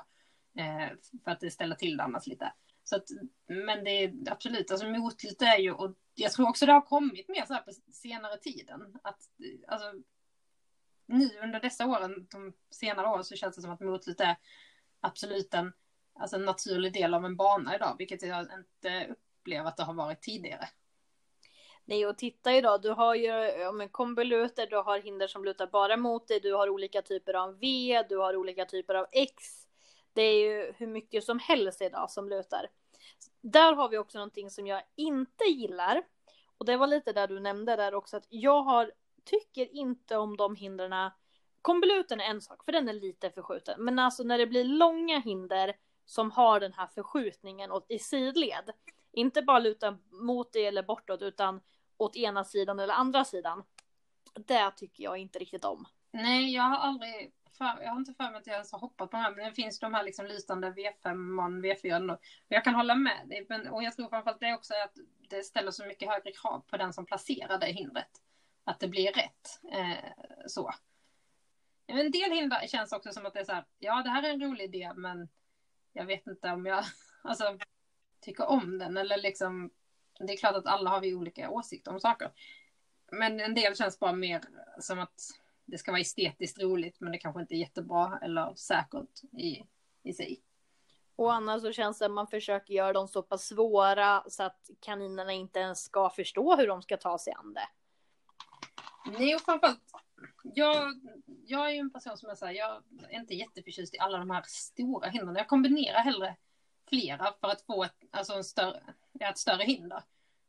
Eh, 0.58 0.88
för 1.24 1.30
att 1.30 1.40
det 1.40 1.50
ställer 1.50 1.76
till 1.76 1.96
det 1.96 2.02
annars 2.02 2.26
lite. 2.26 2.52
Så 2.84 2.96
att, 2.96 3.04
men 3.46 3.84
det 3.84 3.90
är 3.90 4.14
absolut, 4.30 4.70
alltså 4.70 4.86
motlut 4.86 5.42
är 5.42 5.58
ju, 5.58 5.72
och 5.72 5.94
jag 6.14 6.32
tror 6.32 6.48
också 6.48 6.66
det 6.66 6.72
har 6.72 6.80
kommit 6.80 7.28
mer 7.28 7.44
så 7.46 7.54
här 7.54 7.62
på 7.62 7.72
senare 7.92 8.36
tiden. 8.36 8.98
Att, 9.02 9.18
alltså, 9.68 9.92
nu 11.10 11.30
under 11.42 11.60
dessa 11.60 11.86
åren, 11.86 12.26
de 12.30 12.52
senare 12.70 13.08
åren, 13.08 13.24
så 13.24 13.36
känns 13.36 13.56
det 13.56 13.62
som 13.62 13.70
att 13.70 13.80
motlut 13.80 14.20
är 14.20 14.36
absolut 15.00 15.54
en, 15.54 15.72
alltså 16.14 16.36
en 16.36 16.44
naturlig 16.44 16.92
del 16.92 17.14
av 17.14 17.24
en 17.24 17.36
bana 17.36 17.76
idag, 17.76 17.94
vilket 17.98 18.22
jag 18.22 18.40
inte 18.40 19.14
upplever 19.40 19.68
att 19.68 19.76
det 19.76 19.82
har 19.82 19.94
varit 19.94 20.22
tidigare. 20.22 20.68
Nej, 21.84 22.06
och 22.06 22.18
titta 22.18 22.54
idag, 22.54 22.82
du 22.82 22.90
har 22.90 23.14
ju 23.14 23.26
ja, 23.26 23.88
kombiluter, 23.90 24.66
du 24.66 24.76
har 24.76 24.98
hinder 24.98 25.26
som 25.26 25.44
lutar 25.44 25.66
bara 25.66 25.96
mot 25.96 26.28
dig, 26.28 26.40
du 26.40 26.54
har 26.54 26.68
olika 26.68 27.02
typer 27.02 27.34
av 27.34 27.58
V, 27.58 28.02
du 28.08 28.16
har 28.16 28.36
olika 28.36 28.64
typer 28.64 28.94
av 28.94 29.06
X. 29.12 29.34
Det 30.12 30.22
är 30.22 30.44
ju 30.44 30.72
hur 30.76 30.86
mycket 30.86 31.24
som 31.24 31.38
helst 31.38 31.82
idag 31.82 32.10
som 32.10 32.28
lutar. 32.28 32.66
Där 33.40 33.72
har 33.72 33.88
vi 33.88 33.98
också 33.98 34.18
någonting 34.18 34.50
som 34.50 34.66
jag 34.66 34.82
inte 34.96 35.44
gillar. 35.44 36.02
Och 36.58 36.66
det 36.66 36.76
var 36.76 36.86
lite 36.86 37.12
där 37.12 37.26
du 37.26 37.40
nämnde 37.40 37.76
där 37.76 37.94
också 37.94 38.16
att 38.16 38.26
jag 38.28 38.62
har, 38.62 38.92
tycker 39.30 39.74
inte 39.76 40.16
om 40.16 40.36
de 40.36 40.56
hindren. 40.56 41.10
Konvoluten 41.62 42.20
är 42.20 42.24
en 42.24 42.40
sak, 42.40 42.64
för 42.64 42.72
den 42.72 42.88
är 42.88 42.92
lite 42.92 43.30
förskjuten. 43.30 43.84
Men 43.84 43.98
alltså 43.98 44.22
när 44.22 44.38
det 44.38 44.46
blir 44.46 44.64
långa 44.64 45.18
hinder 45.18 45.76
som 46.04 46.30
har 46.30 46.60
den 46.60 46.72
här 46.72 46.86
förskjutningen 46.86 47.70
i 47.88 47.98
sidled. 47.98 48.70
Inte 49.12 49.42
bara 49.42 49.58
luta 49.58 49.98
mot 50.10 50.52
det 50.52 50.66
eller 50.66 50.82
bortåt, 50.82 51.22
utan 51.22 51.60
åt 51.96 52.16
ena 52.16 52.44
sidan 52.44 52.78
eller 52.78 52.94
andra 52.94 53.24
sidan. 53.24 53.64
Det 54.34 54.70
tycker 54.70 55.04
jag 55.04 55.18
inte 55.18 55.38
riktigt 55.38 55.64
om. 55.64 55.86
Nej, 56.12 56.54
jag 56.54 56.62
har 56.62 56.76
aldrig, 56.76 57.32
för, 57.58 57.64
jag 57.64 57.90
har 57.90 57.96
inte 57.96 58.14
för 58.14 58.24
mig 58.24 58.36
att 58.36 58.46
jag 58.46 58.54
ens 58.54 58.72
har 58.72 58.78
hoppat 58.78 59.10
på 59.10 59.16
de 59.16 59.22
här, 59.22 59.34
men 59.36 59.44
det 59.44 59.52
finns 59.52 59.78
de 59.78 59.94
här 59.94 60.04
liksom 60.04 60.26
lysande 60.26 60.70
V5 60.70 61.44
och 61.44 61.64
V4. 61.64 62.12
Och 62.12 62.20
jag 62.48 62.64
kan 62.64 62.74
hålla 62.74 62.94
med 62.94 63.28
dig, 63.28 63.46
men, 63.48 63.68
och 63.68 63.82
jag 63.82 63.96
tror 63.96 64.08
framförallt 64.08 64.40
det 64.40 64.54
också 64.54 64.74
är 64.74 64.84
att 64.84 64.94
det 65.28 65.42
ställer 65.42 65.70
så 65.70 65.86
mycket 65.86 66.08
högre 66.08 66.32
krav 66.32 66.60
på 66.66 66.76
den 66.76 66.92
som 66.92 67.06
placerar 67.06 67.58
det 67.58 67.66
hindret. 67.66 68.10
Att 68.70 68.80
det 68.80 68.88
blir 68.88 69.12
rätt. 69.12 69.60
Eh, 69.72 70.10
så. 70.46 70.70
En 71.86 72.10
del 72.10 72.32
hinder 72.32 72.66
känns 72.66 72.92
också 72.92 73.12
som 73.12 73.26
att 73.26 73.34
det 73.34 73.40
är 73.40 73.44
så 73.44 73.52
här, 73.52 73.64
ja 73.78 74.02
det 74.02 74.10
här 74.10 74.22
är 74.22 74.30
en 74.30 74.42
rolig 74.42 74.64
idé, 74.64 74.92
men 74.96 75.28
jag 75.92 76.04
vet 76.04 76.26
inte 76.26 76.50
om 76.50 76.66
jag 76.66 76.84
alltså, 77.22 77.58
tycker 78.20 78.48
om 78.48 78.78
den 78.78 78.96
eller 78.96 79.16
liksom 79.16 79.70
det 80.18 80.32
är 80.32 80.36
klart 80.36 80.56
att 80.56 80.66
alla 80.66 80.90
har 80.90 81.00
vi 81.00 81.14
olika 81.14 81.50
åsikter 81.50 81.92
om 81.92 82.00
saker. 82.00 82.32
Men 83.12 83.40
en 83.40 83.54
del 83.54 83.76
känns 83.76 83.98
bara 83.98 84.12
mer 84.12 84.40
som 84.78 84.98
att 84.98 85.20
det 85.64 85.78
ska 85.78 85.90
vara 85.90 86.00
estetiskt 86.00 86.62
roligt 86.62 87.00
men 87.00 87.12
det 87.12 87.18
kanske 87.18 87.40
inte 87.40 87.54
är 87.54 87.58
jättebra 87.58 88.18
eller 88.22 88.54
säkert 88.54 89.22
i, 89.32 89.66
i 90.02 90.12
sig. 90.12 90.42
Och 91.16 91.32
annars 91.32 91.62
så 91.62 91.72
känns 91.72 91.98
det 91.98 92.04
att 92.04 92.10
man 92.10 92.26
försöker 92.26 92.74
göra 92.74 92.92
dem 92.92 93.08
så 93.08 93.22
pass 93.22 93.46
svåra 93.46 94.24
så 94.28 94.42
att 94.42 94.70
kaninerna 94.80 95.32
inte 95.32 95.58
ens 95.58 95.84
ska 95.84 96.10
förstå 96.10 96.56
hur 96.56 96.66
de 96.66 96.82
ska 96.82 96.96
ta 96.96 97.18
sig 97.18 97.32
an 97.32 97.54
det. 97.54 97.68
Nej, 99.06 99.34
och 99.34 99.40
framförallt, 99.40 99.92
jag, 100.42 101.00
jag 101.46 101.66
är 101.66 101.70
ju 101.70 101.78
en 101.78 101.90
person 101.90 102.16
som 102.16 102.30
är 102.30 102.34
så 102.34 102.46
här, 102.46 102.52
jag 102.52 102.82
är 103.08 103.20
inte 103.20 103.34
jätteförtjust 103.34 103.94
i 103.94 103.98
alla 103.98 104.18
de 104.18 104.30
här 104.30 104.44
stora 104.46 105.08
hindren. 105.08 105.36
Jag 105.36 105.48
kombinerar 105.48 105.98
hellre 105.98 106.36
flera 106.88 107.32
för 107.40 107.48
att 107.48 107.62
få 107.62 107.84
ett, 107.84 107.96
alltså 108.10 108.32
en 108.32 108.44
större, 108.44 108.82
ett 109.20 109.38
större 109.38 109.64
hinder. 109.64 110.02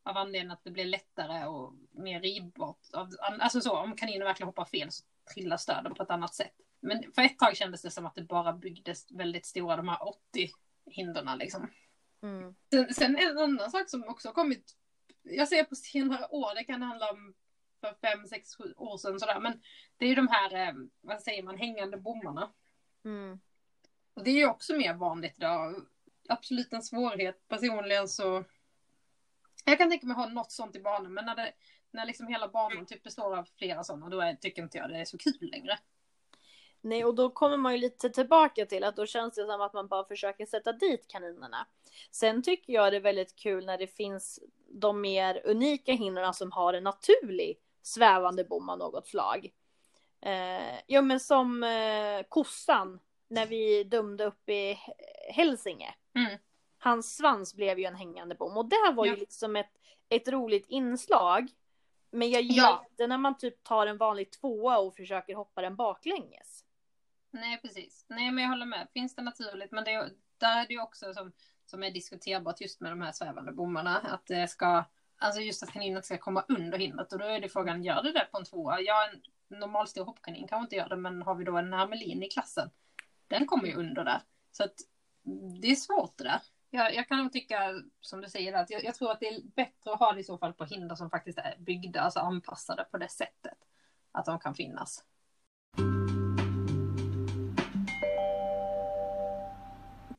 Av 0.03 0.17
anledningen 0.17 0.51
att 0.51 0.63
det 0.63 0.72
blir 0.72 0.86
lättare 0.86 1.46
och 1.46 1.74
mer 1.91 2.22
ribbart. 2.22 2.79
Alltså 3.39 3.62
så, 3.62 3.77
om 3.77 3.96
kaninen 3.96 4.27
verkligen 4.27 4.48
hoppar 4.48 4.65
fel 4.65 4.91
så 4.91 5.03
trillar 5.34 5.58
stöden 5.58 5.93
på 5.93 6.03
ett 6.03 6.12
annat 6.12 6.36
sätt. 6.36 6.53
Men 6.79 7.03
för 7.15 7.22
ett 7.22 7.39
tag 7.39 7.58
kändes 7.58 7.81
det 7.81 7.91
som 7.91 8.05
att 8.05 8.15
det 8.15 8.22
bara 8.22 8.53
byggdes 8.53 9.11
väldigt 9.11 9.46
stora, 9.46 9.75
de 9.75 9.87
här 9.87 10.07
80 10.07 10.50
hindren 10.85 11.37
liksom. 11.37 11.68
Mm. 12.22 12.55
Sen, 12.70 12.94
sen 12.94 13.18
en 13.18 13.37
annan 13.37 13.72
sak 13.72 13.90
som 13.90 14.03
också 14.03 14.27
har 14.27 14.33
kommit, 14.33 14.75
jag 15.24 15.48
ser 15.48 15.64
på 15.64 15.75
senare 15.75 16.27
år, 16.29 16.55
det 16.55 16.64
kan 16.64 16.81
handla 16.81 17.11
om 17.11 17.33
för 17.81 17.96
fem, 18.01 18.27
sex, 18.27 18.55
sju 18.55 18.74
år 18.77 18.98
sedan 18.98 19.20
sådär, 19.20 19.39
men 19.39 19.61
det 19.98 20.05
är 20.05 20.09
ju 20.09 20.15
de 20.15 20.27
här, 20.27 20.67
eh, 20.67 20.74
vad 21.01 21.22
säger 21.22 21.44
man, 21.44 21.57
hängande 21.57 21.98
bommarna. 21.98 22.51
Mm. 23.05 23.39
Och 24.13 24.24
det 24.24 24.31
är 24.31 24.35
ju 24.35 24.50
också 24.50 24.74
mer 24.74 24.94
vanligt 24.94 25.37
idag 25.37 25.85
absolut 26.29 26.74
en 26.74 26.83
svårighet. 26.83 27.48
Personligen 27.48 28.07
så... 28.07 28.44
Jag 29.65 29.77
kan 29.77 29.89
tänka 29.89 30.07
mig 30.07 30.15
ha 30.15 30.29
något 30.29 30.51
sånt 30.51 30.75
i 30.75 30.79
banan, 30.79 31.13
men 31.13 31.25
när, 31.25 31.35
det, 31.35 31.51
när 31.91 32.05
liksom 32.05 32.27
hela 32.27 32.48
banan 32.48 32.85
typ 32.85 33.03
består 33.03 33.37
av 33.37 33.48
flera 33.57 33.83
sådana, 33.83 34.09
då 34.09 34.22
är, 34.22 34.33
tycker 34.33 34.63
inte 34.63 34.77
jag 34.77 34.89
det 34.89 34.98
är 34.98 35.05
så 35.05 35.17
kul 35.17 35.50
längre. 35.51 35.79
Nej, 36.81 37.05
och 37.05 37.15
då 37.15 37.29
kommer 37.29 37.57
man 37.57 37.74
ju 37.74 37.77
lite 37.77 38.09
tillbaka 38.09 38.65
till 38.65 38.83
att 38.83 38.96
då 38.96 39.05
känns 39.05 39.35
det 39.35 39.46
som 39.46 39.61
att 39.61 39.74
man 39.74 39.87
bara 39.87 40.05
försöker 40.05 40.46
sätta 40.46 40.72
dit 40.72 41.07
kaninerna. 41.07 41.67
Sen 42.11 42.44
tycker 42.44 42.74
jag 42.74 42.94
det 42.94 42.98
är 42.98 43.01
väldigt 43.01 43.35
kul 43.35 43.65
när 43.65 43.77
det 43.77 43.87
finns 43.87 44.39
de 44.70 45.01
mer 45.01 45.41
unika 45.46 45.91
hindren 45.91 46.33
som 46.33 46.51
har 46.51 46.74
en 46.74 46.83
naturlig 46.83 47.57
svävande 47.81 48.44
bom 48.44 48.70
av 48.70 48.77
något 48.77 49.07
slag. 49.07 49.51
Eh, 50.22 50.79
ja, 50.87 51.01
men 51.01 51.20
som 51.20 51.63
eh, 51.63 52.24
kossan 52.29 53.00
när 53.27 53.46
vi 53.46 53.83
dömde 53.83 54.25
upp 54.25 54.50
i 54.50 54.79
Hälsinge. 55.33 55.96
Mm. 56.15 56.37
Hans 56.77 57.15
svans 57.15 57.55
blev 57.55 57.79
ju 57.79 57.85
en 57.85 57.96
hängande 57.96 58.35
bom 58.35 58.57
och 58.57 58.65
det 58.65 58.91
var 58.94 59.05
ja. 59.05 59.13
ju 59.13 59.20
liksom 59.20 59.55
ett, 59.55 59.72
ett 60.09 60.27
roligt 60.27 60.65
inslag. 60.67 61.51
Men 62.11 62.29
jag 62.29 62.41
gillar 62.41 62.70
ja. 62.70 62.85
inte 62.89 63.07
när 63.07 63.17
man 63.17 63.37
typ 63.37 63.63
tar 63.63 63.87
en 63.87 63.98
vanlig 63.98 64.31
tvåa 64.31 64.77
och 64.77 64.96
försöker 64.96 65.35
hoppa 65.35 65.61
den 65.61 65.75
baklänges. 65.75 66.65
Nej, 67.31 67.61
precis. 67.61 68.05
Nej, 68.07 68.31
men 68.31 68.44
jag 68.44 68.50
håller 68.50 68.65
med. 68.65 68.87
Finns 68.94 69.15
det 69.15 69.22
naturligt, 69.22 69.72
men 69.72 69.83
det, 69.83 70.11
där 70.37 70.61
är 70.61 70.67
det 70.67 70.74
ju 70.74 70.81
också 70.81 71.13
som, 71.13 71.31
som 71.65 71.83
är 71.83 71.91
diskuterbart 71.91 72.61
just 72.61 72.81
med 72.81 72.91
de 72.91 73.01
här 73.01 73.11
svävande 73.11 73.51
bommarna, 73.51 73.98
att 73.98 74.25
det 74.25 74.48
ska, 74.48 74.83
alltså 75.22 75.42
just 75.42 75.64
att 75.64 75.72
kaninen 75.72 76.03
ska 76.03 76.18
komma 76.18 76.46
under 76.48 76.77
hindret 76.77 77.14
och 77.14 77.20
då 77.20 77.25
är 77.25 77.40
det 77.40 77.50
frågan, 77.50 77.84
gör 77.84 78.03
det 78.03 78.12
det 78.12 78.27
på 78.31 78.38
en 78.38 78.46
tvåa? 78.46 78.81
Ja, 78.81 79.10
en 79.10 79.22
normalstor 79.60 80.05
hoppkanin 80.05 80.48
kanske 80.48 80.64
inte 80.64 80.75
gör 80.75 80.90
det, 80.90 80.98
men 80.98 81.22
har 81.22 81.36
vi 81.36 81.44
då 81.44 81.57
en 81.57 81.74
hermelin 81.74 82.24
i 82.24 82.29
klassen, 82.29 82.70
den 83.27 83.48
kommer 83.48 83.66
ju 83.68 83.75
under 83.75 84.03
där. 84.03 84.22
Så 84.51 84.64
att 84.64 84.75
det 85.62 85.68
är 85.68 85.75
svårt 85.75 86.18
det 86.18 86.24
där. 86.24 86.42
Jag, 86.70 86.96
jag 86.96 87.07
kan 87.07 87.18
nog 87.18 87.34
tycka, 87.34 87.81
som 88.01 88.22
du 88.22 88.29
säger, 88.29 88.53
att 88.53 88.70
jag, 88.70 88.84
jag, 88.84 88.96
tror 88.96 89.12
att 89.12 89.20
det 89.20 89.27
är 89.27 89.42
bättre 89.55 89.94
att 89.94 90.00
ha 90.00 90.14
det 90.14 90.20
i 90.20 90.24
så 90.24 90.38
fall 90.38 90.53
på 90.53 90.66
hinder 90.66 90.96
som 90.96 91.10
faktiskt 91.10 91.38
är 91.38 91.55
byggda, 91.60 92.01
alltså 92.01 92.20
anpassade 92.20 92.84
på 92.92 92.98
det 92.98 93.10
sättet. 93.10 93.57
Att 94.12 94.25
de 94.25 94.40
kan 94.40 94.55
finnas. 94.55 95.05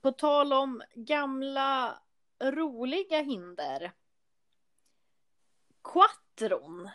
På 0.01 0.13
tal 0.13 0.53
om 0.53 0.83
gamla 0.95 1.99
roliga 2.43 3.23
hinder. 3.23 3.93
Quattron. 5.85 6.91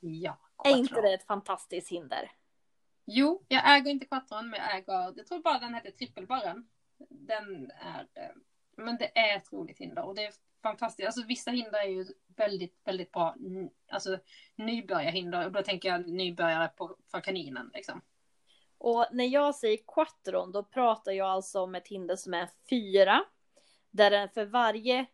ja. 0.00 0.38
Quattron. 0.56 0.72
Är 0.72 0.78
inte 0.78 1.00
det 1.00 1.14
ett 1.14 1.26
fantastiskt 1.26 1.90
hinder? 1.90 2.30
Jo, 3.04 3.44
jag 3.48 3.76
äger 3.76 3.90
inte 3.90 4.06
Quattron, 4.06 4.50
men 4.50 4.60
jag 4.60 4.76
äger, 4.76 5.14
jag 5.16 5.26
tror 5.26 5.38
bara 5.38 5.58
den 5.58 5.74
heter 5.74 5.90
trippelbarren. 5.90 6.68
Den 7.08 7.70
är, 7.70 8.08
eh, 8.14 8.30
men 8.76 8.96
det 8.96 9.18
är 9.18 9.36
ett 9.36 9.52
roligt 9.52 9.78
hinder 9.78 10.04
och 10.04 10.14
det 10.14 10.24
är 10.24 10.32
fantastiskt. 10.62 11.06
Alltså 11.06 11.26
vissa 11.26 11.50
hinder 11.50 11.78
är 11.78 11.88
ju 11.88 12.06
väldigt, 12.36 12.80
väldigt 12.84 13.12
bra, 13.12 13.34
alltså 13.88 14.18
nybörjarhinder 14.56 15.46
och 15.46 15.52
då 15.52 15.62
tänker 15.62 15.88
jag 15.88 16.08
nybörjare 16.08 16.68
på, 16.68 16.96
för 17.10 17.20
kaninen 17.20 17.70
liksom. 17.74 18.00
Och 18.78 19.06
när 19.12 19.24
jag 19.24 19.54
säger 19.54 19.78
quattron, 19.86 20.52
då 20.52 20.62
pratar 20.62 21.12
jag 21.12 21.28
alltså 21.28 21.60
om 21.60 21.74
ett 21.74 21.88
hinder 21.88 22.16
som 22.16 22.34
är 22.34 22.48
fyra. 22.70 23.24
Där 23.90 24.10
den 24.10 24.28
för 24.28 24.44
varje 24.44 25.06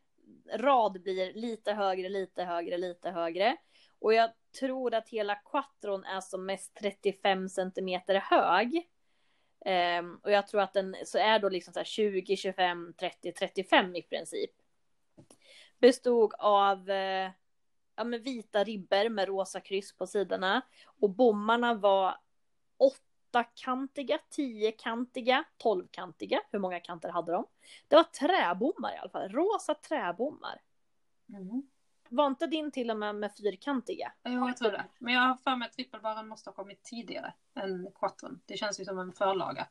rad 0.55 1.03
blir 1.03 1.35
lite 1.35 1.73
högre, 1.73 2.09
lite 2.09 2.45
högre, 2.45 2.79
lite 2.79 3.11
högre. 3.11 3.57
Och 3.99 4.15
jag 4.15 4.31
tror 4.61 4.95
att 4.95 5.09
hela 5.09 5.35
quattron 5.35 6.05
är 6.05 6.21
som 6.21 6.47
mest 6.47 6.75
35 6.75 7.49
centimeter 7.49 8.15
hög. 8.15 8.89
Um, 9.99 10.21
och 10.23 10.31
jag 10.31 10.47
tror 10.47 10.61
att 10.61 10.73
den 10.73 10.97
så 11.05 11.19
är 11.19 11.39
då 11.39 11.49
liksom 11.49 11.75
så 11.75 11.81
här 11.81 11.85
20, 11.85 12.37
25, 12.37 12.95
30, 12.99 13.33
35 13.33 13.97
i 13.97 14.03
princip. 14.03 14.51
Bestod 15.79 16.35
av 16.39 16.91
uh, 16.91 17.31
ja, 17.97 18.05
men 18.05 18.23
vita 18.23 18.65
ribber 18.65 19.09
med 19.09 19.29
rosa 19.29 19.61
kryss 19.61 19.97
på 19.97 20.07
sidorna. 20.07 20.63
Och 21.01 21.11
bommarna 21.11 21.75
var 21.75 22.17
åttakantiga, 23.33 24.19
tiokantiga, 24.31 25.45
tolvkantiga. 25.57 26.41
Hur 26.51 26.59
många 26.59 26.81
kanter 26.81 27.09
hade 27.09 27.33
de? 27.33 27.47
Det 27.89 27.97
var 27.97 28.05
träbommar 28.05 28.95
i 28.95 28.97
alla 28.97 29.11
fall, 29.11 29.29
rosa 29.29 29.75
träbommar. 29.75 30.61
Mm. 31.29 31.63
Var 32.09 32.27
inte 32.27 32.47
din 32.47 32.71
till 32.71 32.91
och 32.91 32.97
med 32.97 33.15
med 33.15 33.37
fyrkantiga? 33.37 34.13
Jo, 34.25 34.49
jag 34.49 34.57
tror 34.57 34.71
det. 34.71 34.85
Men 34.99 35.15
jag 35.15 35.21
har 35.21 35.37
för 35.37 35.57
mig 35.57 35.67
att 35.67 35.73
trippelbarren 35.73 36.29
måste 36.29 36.51
ha 36.51 36.55
kommit 36.55 36.83
tidigare 36.83 37.35
än 37.55 37.91
quattron. 37.95 38.41
Det 38.47 38.57
känns 38.57 38.81
ju 38.81 38.85
som 38.85 38.99
en 38.99 39.13
förlaga. 39.13 39.69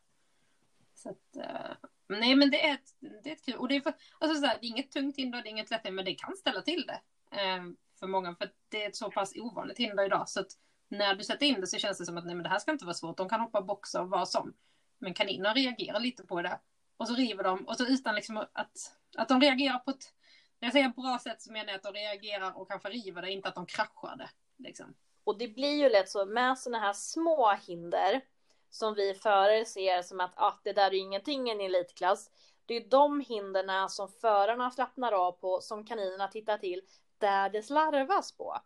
Så 0.93 1.10
att, 1.10 1.38
uh, 1.38 1.88
nej 2.08 2.36
men 2.36 2.50
det 2.52 2.67
är 2.67 2.74
ett, 2.74 2.95
det 3.24 3.30
är 3.30 3.34
ett 3.34 3.45
kul. 3.45 3.56
Och 3.56 3.67
det 3.67 3.76
är, 3.76 3.82
för, 3.82 3.93
alltså 4.19 4.41
så 4.41 4.47
här, 4.47 4.58
det 4.62 4.65
är 4.65 4.69
inget 4.69 4.91
tungt 4.91 5.17
hinder, 5.17 5.41
det 5.41 5.47
är 5.47 5.52
inget 5.52 5.71
lätt 5.71 5.86
hinder, 5.86 5.95
men 5.95 6.06
det 6.06 6.15
kan 6.15 6.36
ställa 6.36 6.62
till 6.62 6.86
det. 6.88 7.02
Uh, 7.36 7.71
för 8.00 8.08
många, 8.08 8.36
för 8.36 8.52
det 8.69 8.84
är 8.84 8.89
ett 8.89 8.95
så 8.95 9.12
pass 9.12 9.34
ovanligt 9.36 9.78
hinder 9.78 10.06
idag. 10.06 10.30
Så 10.30 10.39
att 10.39 10.52
när 10.91 11.15
du 11.15 11.23
sätter 11.23 11.45
in 11.45 11.62
det 11.62 11.67
så 11.67 11.77
känns 11.77 11.97
det 11.97 12.06
som 12.06 12.17
att 12.17 12.25
nej 12.25 12.36
men 12.36 12.43
det 12.43 12.49
här 12.49 12.60
ska 12.60 12.71
inte 12.71 12.86
vara 12.86 12.93
svårt, 12.93 13.17
de 13.17 13.30
kan 13.30 13.41
hoppa 13.41 13.62
boxar 13.62 14.01
och 14.01 14.10
vad 14.10 14.30
som. 14.30 14.54
Men 14.99 15.13
kaninerna 15.13 15.54
reagerar 15.54 15.99
lite 15.99 16.23
på 16.23 16.41
det. 16.41 16.60
Och 16.97 17.08
så 17.08 17.13
river 17.15 17.43
de, 17.43 17.67
och 17.67 17.77
så 17.77 17.86
utan 17.86 18.15
liksom 18.15 18.38
att, 18.38 18.95
att 19.17 19.30
de 19.30 19.41
reagerar 19.41 19.80
på 19.80 19.91
ett, 19.91 20.13
när 20.60 20.65
jag 20.65 20.73
säger 20.73 20.89
bra 20.89 21.19
sätt 21.19 21.41
så 21.41 21.51
menar 21.51 21.67
jag 21.67 21.75
att 21.75 21.84
de 21.84 21.93
reagerar 21.93 22.58
och 22.58 22.69
kanske 22.69 22.89
river 22.89 23.21
det, 23.21 23.32
inte 23.32 23.49
att 23.49 23.56
de 23.56 23.65
kraschar 23.65 24.15
det. 24.17 24.30
Liksom. 24.58 24.93
Och 25.23 25.38
det 25.38 25.47
blir 25.47 25.75
ju 25.75 25.89
lätt 25.89 26.10
så 26.10 26.25
med 26.25 26.60
sådana 26.60 26.80
här 26.80 26.93
små 26.93 27.54
hinder 27.54 28.21
som 28.69 28.93
vi 28.93 29.13
förare 29.13 29.65
ser 29.65 30.01
som 30.01 30.19
att 30.19 30.34
ah, 30.36 30.60
det 30.63 30.73
där 30.73 30.88
är 30.88 30.99
ingenting 30.99 31.47
i 31.47 31.51
en 31.51 31.62
elitklass. 31.62 32.30
Det 32.65 32.75
är 32.75 32.89
de 32.89 33.21
hinderna 33.21 33.89
som 33.89 34.10
förarna 34.10 34.71
slappnar 34.71 35.12
av 35.12 35.32
på 35.32 35.62
som 35.62 35.86
kaninerna 35.86 36.27
tittar 36.27 36.58
till 36.58 36.82
där 37.17 37.49
det 37.49 37.63
slarvas 37.63 38.32
på. 38.32 38.58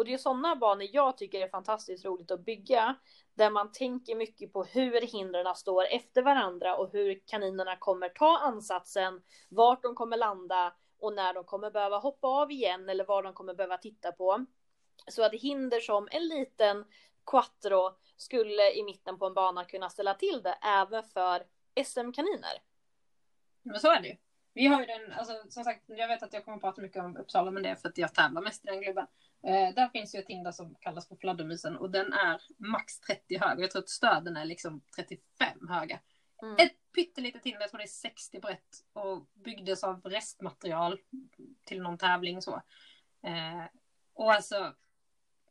Och 0.00 0.06
det 0.06 0.14
är 0.14 0.18
sådana 0.18 0.56
banor 0.56 0.86
jag 0.92 1.16
tycker 1.16 1.40
är 1.40 1.48
fantastiskt 1.48 2.04
roligt 2.04 2.30
att 2.30 2.44
bygga. 2.44 2.96
Där 3.34 3.50
man 3.50 3.72
tänker 3.72 4.16
mycket 4.16 4.52
på 4.52 4.64
hur 4.64 5.00
hindren 5.00 5.54
står 5.54 5.84
efter 5.84 6.22
varandra 6.22 6.76
och 6.76 6.92
hur 6.92 7.22
kaninerna 7.26 7.76
kommer 7.76 8.08
ta 8.08 8.38
ansatsen, 8.38 9.22
vart 9.48 9.82
de 9.82 9.94
kommer 9.94 10.16
landa 10.16 10.74
och 11.00 11.12
när 11.12 11.34
de 11.34 11.44
kommer 11.44 11.70
behöva 11.70 11.98
hoppa 11.98 12.28
av 12.28 12.50
igen 12.50 12.88
eller 12.88 13.04
vad 13.04 13.24
de 13.24 13.32
kommer 13.32 13.54
behöva 13.54 13.76
titta 13.76 14.12
på. 14.12 14.46
Så 15.08 15.22
att 15.22 15.32
hinder 15.32 15.80
som 15.80 16.08
en 16.10 16.28
liten 16.28 16.84
quattro 17.26 17.90
skulle 18.16 18.72
i 18.72 18.82
mitten 18.82 19.18
på 19.18 19.26
en 19.26 19.34
bana 19.34 19.64
kunna 19.64 19.90
ställa 19.90 20.14
till 20.14 20.42
det 20.42 20.58
även 20.62 21.04
för 21.04 21.42
SM-kaniner. 21.84 22.62
Men 23.62 23.80
så 23.80 23.90
är 23.90 24.00
det 24.00 24.08
ju. 24.08 24.16
Vi 24.54 24.66
har 24.66 24.80
ju 24.80 24.86
den, 24.86 25.12
alltså 25.12 25.32
som 25.48 25.64
sagt, 25.64 25.84
jag 25.86 26.08
vet 26.08 26.22
att 26.22 26.32
jag 26.32 26.44
kommer 26.44 26.56
att 26.56 26.62
prata 26.62 26.82
mycket 26.82 27.02
om 27.02 27.16
Uppsala, 27.16 27.50
men 27.50 27.62
det 27.62 27.68
är 27.68 27.74
för 27.74 27.88
att 27.88 27.98
jag 27.98 28.14
tävlar 28.14 28.42
mest 28.42 28.64
i 28.64 28.68
den 28.68 28.82
klubben. 28.82 29.06
Eh, 29.46 29.74
där 29.74 29.88
finns 29.88 30.14
ju 30.14 30.18
ett 30.18 30.28
hinder 30.28 30.52
som 30.52 30.74
kallas 30.74 31.08
för 31.08 31.16
fladdermusen 31.16 31.76
och 31.76 31.90
den 31.90 32.12
är 32.12 32.42
max 32.58 33.00
30 33.00 33.38
hög. 33.38 33.60
Jag 33.60 33.70
tror 33.70 33.82
att 33.82 33.88
stöden 33.88 34.36
är 34.36 34.44
liksom 34.44 34.82
35 34.96 35.68
höga. 35.68 36.00
Mm. 36.42 36.54
Ett 36.58 36.92
pyttelitet 36.94 37.44
hinder, 37.44 37.60
jag 37.60 37.70
tror 37.70 37.78
det 37.78 37.84
är 37.84 37.88
60 37.88 38.40
brett 38.40 38.84
och 38.92 39.26
byggdes 39.34 39.84
av 39.84 40.02
restmaterial 40.02 40.98
till 41.64 41.82
någon 41.82 41.98
tävling 41.98 42.42
så. 42.42 42.54
Eh, 43.22 43.64
och 44.14 44.32
alltså, 44.32 44.74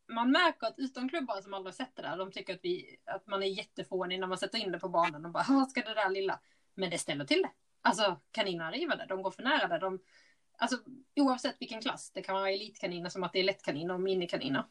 man 0.07 0.31
märker 0.31 0.67
att 0.67 0.79
utomklubbare 0.79 1.43
som 1.43 1.53
aldrig 1.53 1.75
sett 1.75 1.95
det 1.95 2.01
där, 2.01 2.17
de 2.17 2.31
tycker 2.31 2.53
att, 2.53 2.59
vi, 2.63 2.99
att 3.05 3.27
man 3.27 3.43
är 3.43 3.47
jättefånig 3.47 4.19
när 4.19 4.27
man 4.27 4.37
sätter 4.37 4.57
in 4.57 4.71
det 4.71 4.79
på 4.79 4.89
banan 4.89 5.25
och 5.25 5.31
bara, 5.31 5.65
ska 5.69 5.81
det 5.81 5.93
där 5.93 6.09
lilla? 6.09 6.39
Men 6.73 6.89
det 6.89 6.97
ställer 6.97 7.25
till 7.25 7.41
det. 7.41 7.51
Alltså 7.81 8.19
kaninerna 8.31 8.71
river 8.71 8.97
det, 8.97 9.05
de 9.05 9.21
går 9.21 9.31
för 9.31 9.43
nära 9.43 9.67
det. 9.67 9.79
De, 9.79 9.99
alltså 10.57 10.77
oavsett 11.15 11.55
vilken 11.59 11.81
klass, 11.81 12.11
det 12.11 12.21
kan 12.21 12.35
vara 12.35 12.51
elitkaniner 12.51 13.09
som 13.09 13.23
att 13.23 13.33
det 13.33 13.39
är 13.39 13.43
lättkaniner 13.43 13.93
och 13.93 14.01
minikaniner. 14.01 14.65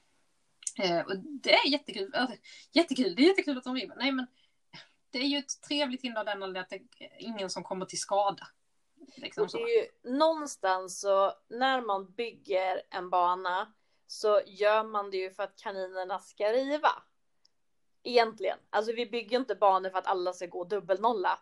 Eh, 0.79 1.01
och 1.01 1.16
det 1.18 1.55
är 1.55 1.68
jättekul, 1.68 2.14
alltså, 2.14 2.37
jättekul, 2.73 3.14
det 3.14 3.23
är 3.23 3.29
jättekul 3.29 3.59
att 3.59 3.64
de 3.64 3.75
river. 3.75 3.97
Nej 3.97 4.12
men 4.12 4.27
det 5.11 5.18
är 5.18 5.27
ju 5.27 5.38
ett 5.38 5.62
trevligt 5.68 6.03
hinder 6.03 6.25
den 6.25 6.57
att 6.57 6.68
det 6.68 6.77
är 6.77 7.11
ingen 7.18 7.51
som 7.51 7.64
kommer 7.64 7.87
till 7.87 8.01
skada. 8.01 8.49
Liksom 9.16 9.42
och 9.42 9.51
det 9.53 9.59
är 9.59 9.83
ju 9.83 10.12
någonstans 10.18 11.01
så 11.01 11.33
när 11.49 11.81
man 11.81 12.12
bygger 12.12 12.83
en 12.90 13.11
bana 13.11 13.73
så 14.07 14.40
gör 14.47 14.85
man 14.85 15.11
det 15.11 15.16
ju 15.16 15.31
för 15.31 15.42
att 15.42 15.57
kaninerna 15.57 16.18
ska 16.18 16.53
riva. 16.53 17.03
Egentligen. 18.03 18.59
Alltså 18.71 18.92
vi 18.92 19.07
bygger 19.07 19.38
inte 19.38 19.55
banor 19.55 19.90
för 19.90 19.99
att 19.99 20.07
alla 20.07 20.33
ska 20.33 20.47
gå 20.47 20.64
dubbelnolla. 20.64 21.38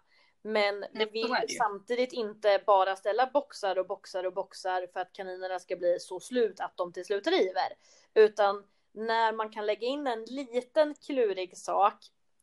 Men 0.47 0.85
vi 0.93 1.05
vill 1.05 1.57
samtidigt 1.59 2.13
inte 2.13 2.63
bara 2.67 2.97
ställa 2.97 3.27
boxar 3.27 3.79
och 3.79 3.87
boxar 3.87 4.25
och 4.25 4.33
boxar 4.33 4.87
för 4.93 5.01
att 5.01 5.13
kaninerna 5.13 5.59
ska 5.59 5.77
bli 5.77 5.99
så 6.01 6.21
slut 6.21 6.61
att 6.61 6.77
de 6.77 6.93
till 6.93 7.05
slut 7.05 7.27
river. 7.27 7.73
Utan 8.15 8.65
när 8.93 9.33
man 9.33 9.51
kan 9.51 9.67
lägga 9.67 9.87
in 9.87 10.07
en 10.07 10.25
liten 10.25 10.95
klurig 10.95 11.59
sak 11.59 11.95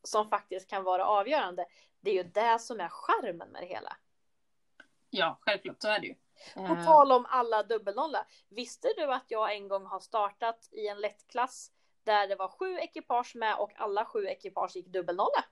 som 0.04 0.30
faktiskt 0.30 0.70
kan 0.70 0.84
vara 0.84 1.06
avgörande. 1.06 1.66
Det 2.02 2.10
är 2.10 2.14
ju 2.14 2.24
det 2.24 2.60
som 2.60 2.80
är 2.80 2.90
charmen 2.90 3.50
med 3.50 3.62
det 3.62 3.68
hela. 3.68 3.98
Ja, 5.10 5.38
självklart 5.42 5.82
så 5.82 5.88
är 5.88 6.00
det 6.00 6.08
ju. 6.08 6.16
På 6.54 6.74
eh. 6.74 6.86
tal 6.86 7.12
om 7.12 7.26
alla 7.30 7.64
dubbelnolla. 7.64 8.26
Visste 8.50 8.88
du 8.98 9.04
att 9.14 9.26
jag 9.28 9.56
en 9.56 9.68
gång 9.68 9.86
har 9.86 10.00
startat 10.00 10.70
i 10.72 10.88
en 10.88 11.02
lättklass 11.02 11.72
där 12.04 12.28
det 12.28 12.36
var 12.36 12.48
sju 12.48 12.80
ekipage 12.80 13.36
med 13.36 13.56
och 13.58 13.72
alla 13.76 14.06
sju 14.06 14.28
ekipage 14.28 14.76
gick 14.76 14.88
dubbelnolla? 14.88 15.46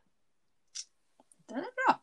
Det 1.46 1.54
är 1.54 1.62
bra. 1.62 2.01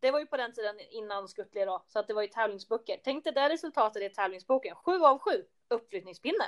Det 0.00 0.10
var 0.10 0.20
ju 0.20 0.26
på 0.26 0.36
den 0.36 0.52
tiden 0.52 0.80
innan 0.90 1.28
Skuttli 1.28 1.64
då, 1.64 1.84
så 1.88 1.98
att 1.98 2.06
det 2.06 2.14
var 2.14 2.22
ju 2.22 2.28
tävlingsböcker. 2.28 3.00
Tänk 3.04 3.24
dig 3.24 3.32
det 3.32 3.48
resultatet 3.48 4.02
i 4.02 4.14
tävlingsboken. 4.14 4.76
Sju 4.76 5.00
av 5.00 5.18
sju 5.18 5.44
uppflyttningspinne. 5.68 6.44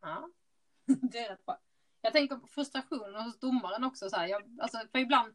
Ja, 0.00 0.28
det 0.86 1.18
är 1.18 1.28
rätt 1.28 1.46
bra. 1.46 1.58
Jag 2.00 2.12
tänker 2.12 2.36
på 2.36 2.46
frustrationen 2.46 3.22
hos 3.22 3.38
domaren 3.38 3.84
också 3.84 4.10
så 4.10 4.16
här. 4.16 4.26
Jag, 4.26 4.58
alltså, 4.60 4.78
för 4.92 4.98
ibland. 4.98 5.34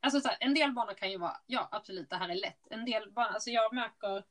Alltså 0.00 0.20
så 0.20 0.28
här, 0.28 0.36
en 0.40 0.54
del 0.54 0.72
banor 0.72 0.94
kan 0.94 1.10
ju 1.10 1.18
vara, 1.18 1.36
ja 1.46 1.68
absolut 1.72 2.10
det 2.10 2.16
här 2.16 2.28
är 2.28 2.34
lätt. 2.34 2.66
En 2.70 2.84
del 2.84 3.12
banor, 3.12 3.34
alltså 3.34 3.50
jag 3.50 3.74
märker, 3.74 4.24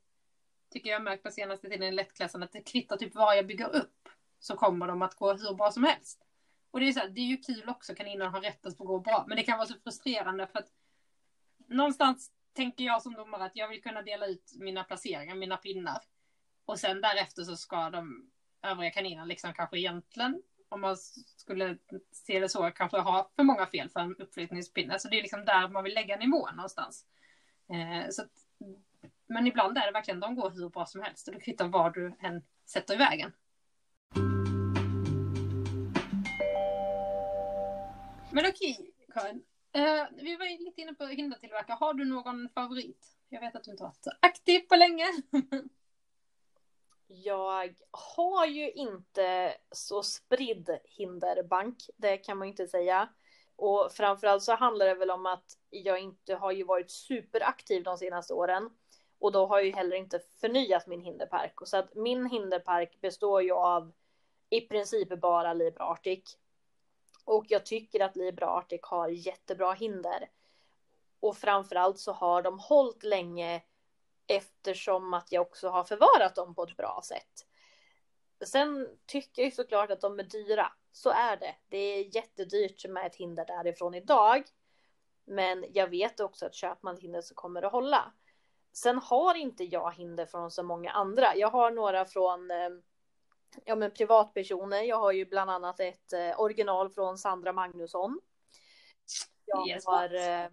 tycker 0.70 0.90
jag 0.90 1.02
märkt 1.02 1.22
på 1.22 1.30
senaste 1.30 1.68
tiden 1.68 1.88
i 1.88 1.92
lättklassen 1.92 2.42
att 2.42 2.52
det 2.52 2.60
kvittar 2.60 2.96
typ 2.96 3.14
vad 3.14 3.36
jag 3.36 3.46
bygger 3.46 3.76
upp. 3.76 4.08
Så 4.38 4.56
kommer 4.56 4.86
de 4.86 5.02
att 5.02 5.14
gå 5.14 5.32
hur 5.32 5.54
bra 5.54 5.70
som 5.70 5.84
helst. 5.84 6.26
Och 6.70 6.80
det 6.80 6.88
är 6.88 6.92
så 6.92 7.00
här, 7.00 7.08
det 7.08 7.20
är 7.20 7.26
ju 7.26 7.36
kul 7.36 7.68
också, 7.68 7.94
kaninen 7.94 8.30
har 8.30 8.40
rätt 8.40 8.66
att 8.66 8.76
få 8.76 8.84
gå 8.84 9.00
bra. 9.00 9.24
Men 9.28 9.36
det 9.36 9.42
kan 9.42 9.58
vara 9.58 9.68
så 9.68 9.74
frustrerande 9.84 10.46
för 10.46 10.58
att 10.58 10.72
någonstans 11.68 12.30
tänker 12.52 12.84
jag 12.84 13.02
som 13.02 13.14
domare 13.14 13.44
att 13.44 13.56
jag 13.56 13.68
vill 13.68 13.82
kunna 13.82 14.02
dela 14.02 14.26
ut 14.26 14.52
mina 14.58 14.84
placeringar, 14.84 15.34
mina 15.34 15.56
pinnar. 15.56 15.98
Och 16.64 16.78
sen 16.78 17.00
därefter 17.00 17.42
så 17.42 17.56
ska 17.56 17.90
de 17.90 18.30
övriga 18.62 18.90
kaninerna 18.90 19.24
liksom 19.24 19.52
kanske 19.54 19.78
egentligen, 19.78 20.42
om 20.68 20.80
man 20.80 20.96
skulle 21.36 21.78
se 22.12 22.40
det 22.40 22.48
så, 22.48 22.70
kanske 22.70 22.98
ha 22.98 23.30
för 23.36 23.42
många 23.42 23.66
fel 23.66 23.88
för 23.88 24.00
en 24.00 24.16
uppflyttningspinne. 24.16 24.98
Så 24.98 25.08
det 25.08 25.18
är 25.18 25.22
liksom 25.22 25.44
där 25.44 25.68
man 25.68 25.84
vill 25.84 25.94
lägga 25.94 26.16
nivån 26.16 26.56
någonstans. 26.56 27.06
Eh, 27.68 28.10
så 28.10 28.22
att, 28.22 28.30
men 29.26 29.46
ibland 29.46 29.78
är 29.78 29.86
det 29.86 29.92
verkligen, 29.92 30.20
de 30.20 30.34
går 30.34 30.50
hur 30.50 30.68
bra 30.68 30.86
som 30.86 31.02
helst 31.02 31.28
och 31.28 31.34
det 31.34 31.40
kvittar 31.40 31.68
vad 31.68 31.94
du 31.94 32.16
än 32.20 32.42
sätter 32.66 32.94
i 32.94 32.96
vägen. 32.96 33.32
Men 38.30 38.46
okej, 38.46 38.90
Karin. 39.14 39.44
Uh, 39.76 40.06
vi 40.12 40.36
var 40.36 40.64
lite 40.64 40.80
inne 40.80 40.94
på 40.94 41.06
hindertillverkare. 41.06 41.76
Har 41.80 41.94
du 41.94 42.04
någon 42.04 42.48
favorit? 42.48 43.06
Jag 43.28 43.40
vet 43.40 43.56
att 43.56 43.64
du 43.64 43.70
inte 43.70 43.82
varit 43.82 44.04
så 44.04 44.10
aktiv 44.20 44.60
på 44.60 44.76
länge. 44.76 45.06
jag 47.06 47.74
har 47.90 48.46
ju 48.46 48.70
inte 48.70 49.54
så 49.70 50.02
spridd 50.02 50.78
hinderbank. 50.84 51.76
Det 51.96 52.16
kan 52.16 52.38
man 52.38 52.48
ju 52.48 52.52
inte 52.52 52.68
säga. 52.68 53.08
Och 53.56 53.92
framförallt 53.92 54.42
så 54.42 54.54
handlar 54.54 54.86
det 54.86 54.94
väl 54.94 55.10
om 55.10 55.26
att 55.26 55.58
jag 55.70 56.00
inte 56.00 56.34
har 56.34 56.52
ju 56.52 56.64
varit 56.64 56.90
superaktiv 56.90 57.82
de 57.82 57.98
senaste 57.98 58.34
åren. 58.34 58.70
Och 59.18 59.32
då 59.32 59.46
har 59.46 59.58
jag 59.58 59.66
ju 59.66 59.72
heller 59.72 59.96
inte 59.96 60.20
förnyat 60.40 60.86
min 60.86 61.00
hinderpark. 61.00 61.60
Och 61.60 61.68
så 61.68 61.76
att 61.76 61.94
min 61.94 62.26
hinderpark 62.26 63.00
består 63.00 63.42
ju 63.42 63.52
av 63.52 63.92
i 64.50 64.60
princip 64.60 65.20
bara 65.20 65.54
Libra 65.54 65.84
Arctic. 65.84 66.38
Och 67.26 67.44
jag 67.48 67.66
tycker 67.66 68.00
att 68.00 68.16
Libra 68.16 68.46
Arctic 68.46 68.80
har 68.82 69.08
jättebra 69.08 69.72
hinder. 69.72 70.30
Och 71.20 71.36
framförallt 71.36 71.98
så 71.98 72.12
har 72.12 72.42
de 72.42 72.58
hållit 72.58 73.02
länge 73.02 73.62
eftersom 74.26 75.14
att 75.14 75.32
jag 75.32 75.42
också 75.42 75.68
har 75.68 75.84
förvarat 75.84 76.34
dem 76.34 76.54
på 76.54 76.62
ett 76.62 76.76
bra 76.76 77.00
sätt. 77.04 77.46
Sen 78.46 78.88
tycker 79.06 79.42
jag 79.42 79.52
såklart 79.52 79.90
att 79.90 80.00
de 80.00 80.18
är 80.18 80.22
dyra. 80.24 80.72
Så 80.92 81.10
är 81.10 81.36
det. 81.36 81.54
Det 81.68 81.78
är 81.78 82.16
jättedyrt 82.16 82.88
med 82.88 83.06
ett 83.06 83.16
hinder 83.16 83.44
därifrån 83.44 83.94
idag. 83.94 84.42
Men 85.24 85.64
jag 85.72 85.88
vet 85.88 86.20
också 86.20 86.46
att 86.46 86.54
köper 86.54 86.80
man 86.82 86.94
ett 86.94 87.02
hinder 87.02 87.22
så 87.22 87.34
kommer 87.34 87.60
det 87.60 87.68
hålla. 87.68 88.12
Sen 88.72 88.98
har 88.98 89.34
inte 89.34 89.64
jag 89.64 89.94
hinder 89.94 90.26
från 90.26 90.50
så 90.50 90.62
många 90.62 90.90
andra. 90.90 91.36
Jag 91.36 91.50
har 91.50 91.70
några 91.70 92.04
från 92.04 92.50
eh, 92.50 92.70
ja, 93.64 93.76
men 93.76 93.90
privatpersoner. 93.90 94.82
Jag 94.82 94.98
har 94.98 95.12
ju 95.12 95.24
bland 95.24 95.50
annat 95.50 95.80
ett 95.80 96.12
eh, 96.12 96.40
original 96.40 96.90
från 96.90 97.18
Sandra 97.18 97.52
Magnusson. 97.52 98.20
Jag 99.44 99.68
yes, 99.68 99.86
har... 99.86 100.14
Eh, 100.14 100.48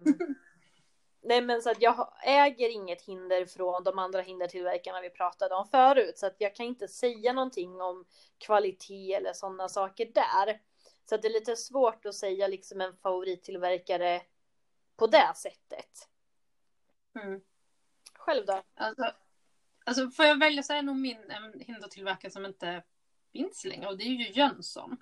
nej 1.22 1.42
men 1.42 1.62
så 1.62 1.70
att 1.70 1.82
jag 1.82 2.12
äger 2.24 2.68
inget 2.68 3.02
hinder 3.02 3.46
från 3.46 3.84
de 3.84 3.98
andra 3.98 4.20
hindertillverkarna 4.20 5.00
vi 5.00 5.10
pratade 5.10 5.54
om 5.54 5.68
förut. 5.68 6.18
Så 6.18 6.26
att 6.26 6.36
jag 6.38 6.54
kan 6.54 6.66
inte 6.66 6.88
säga 6.88 7.32
någonting 7.32 7.80
om 7.80 8.04
kvalitet 8.38 9.14
eller 9.14 9.32
sådana 9.32 9.68
saker 9.68 10.06
där. 10.14 10.60
Så 11.08 11.14
att 11.14 11.22
det 11.22 11.28
är 11.28 11.32
lite 11.32 11.56
svårt 11.56 12.06
att 12.06 12.14
säga 12.14 12.48
liksom 12.48 12.80
en 12.80 12.96
favorittillverkare 12.96 14.22
på 14.96 15.06
det 15.06 15.32
sättet. 15.36 16.08
Mm. 17.24 17.40
Själv 18.14 18.46
då? 18.46 18.62
Alltså, 18.74 19.12
alltså 19.84 20.10
får 20.10 20.24
jag 20.24 20.38
välja 20.38 20.62
så 20.62 20.72
är 20.72 20.82
nog 20.82 20.96
min 20.96 21.30
en 21.30 21.60
hindertillverkare 21.60 22.32
som 22.32 22.46
inte 22.46 22.82
finns 23.32 23.64
längre 23.64 23.88
och 23.88 23.98
det 23.98 24.04
är 24.04 24.08
ju 24.08 24.32
Jönsson. 24.32 24.96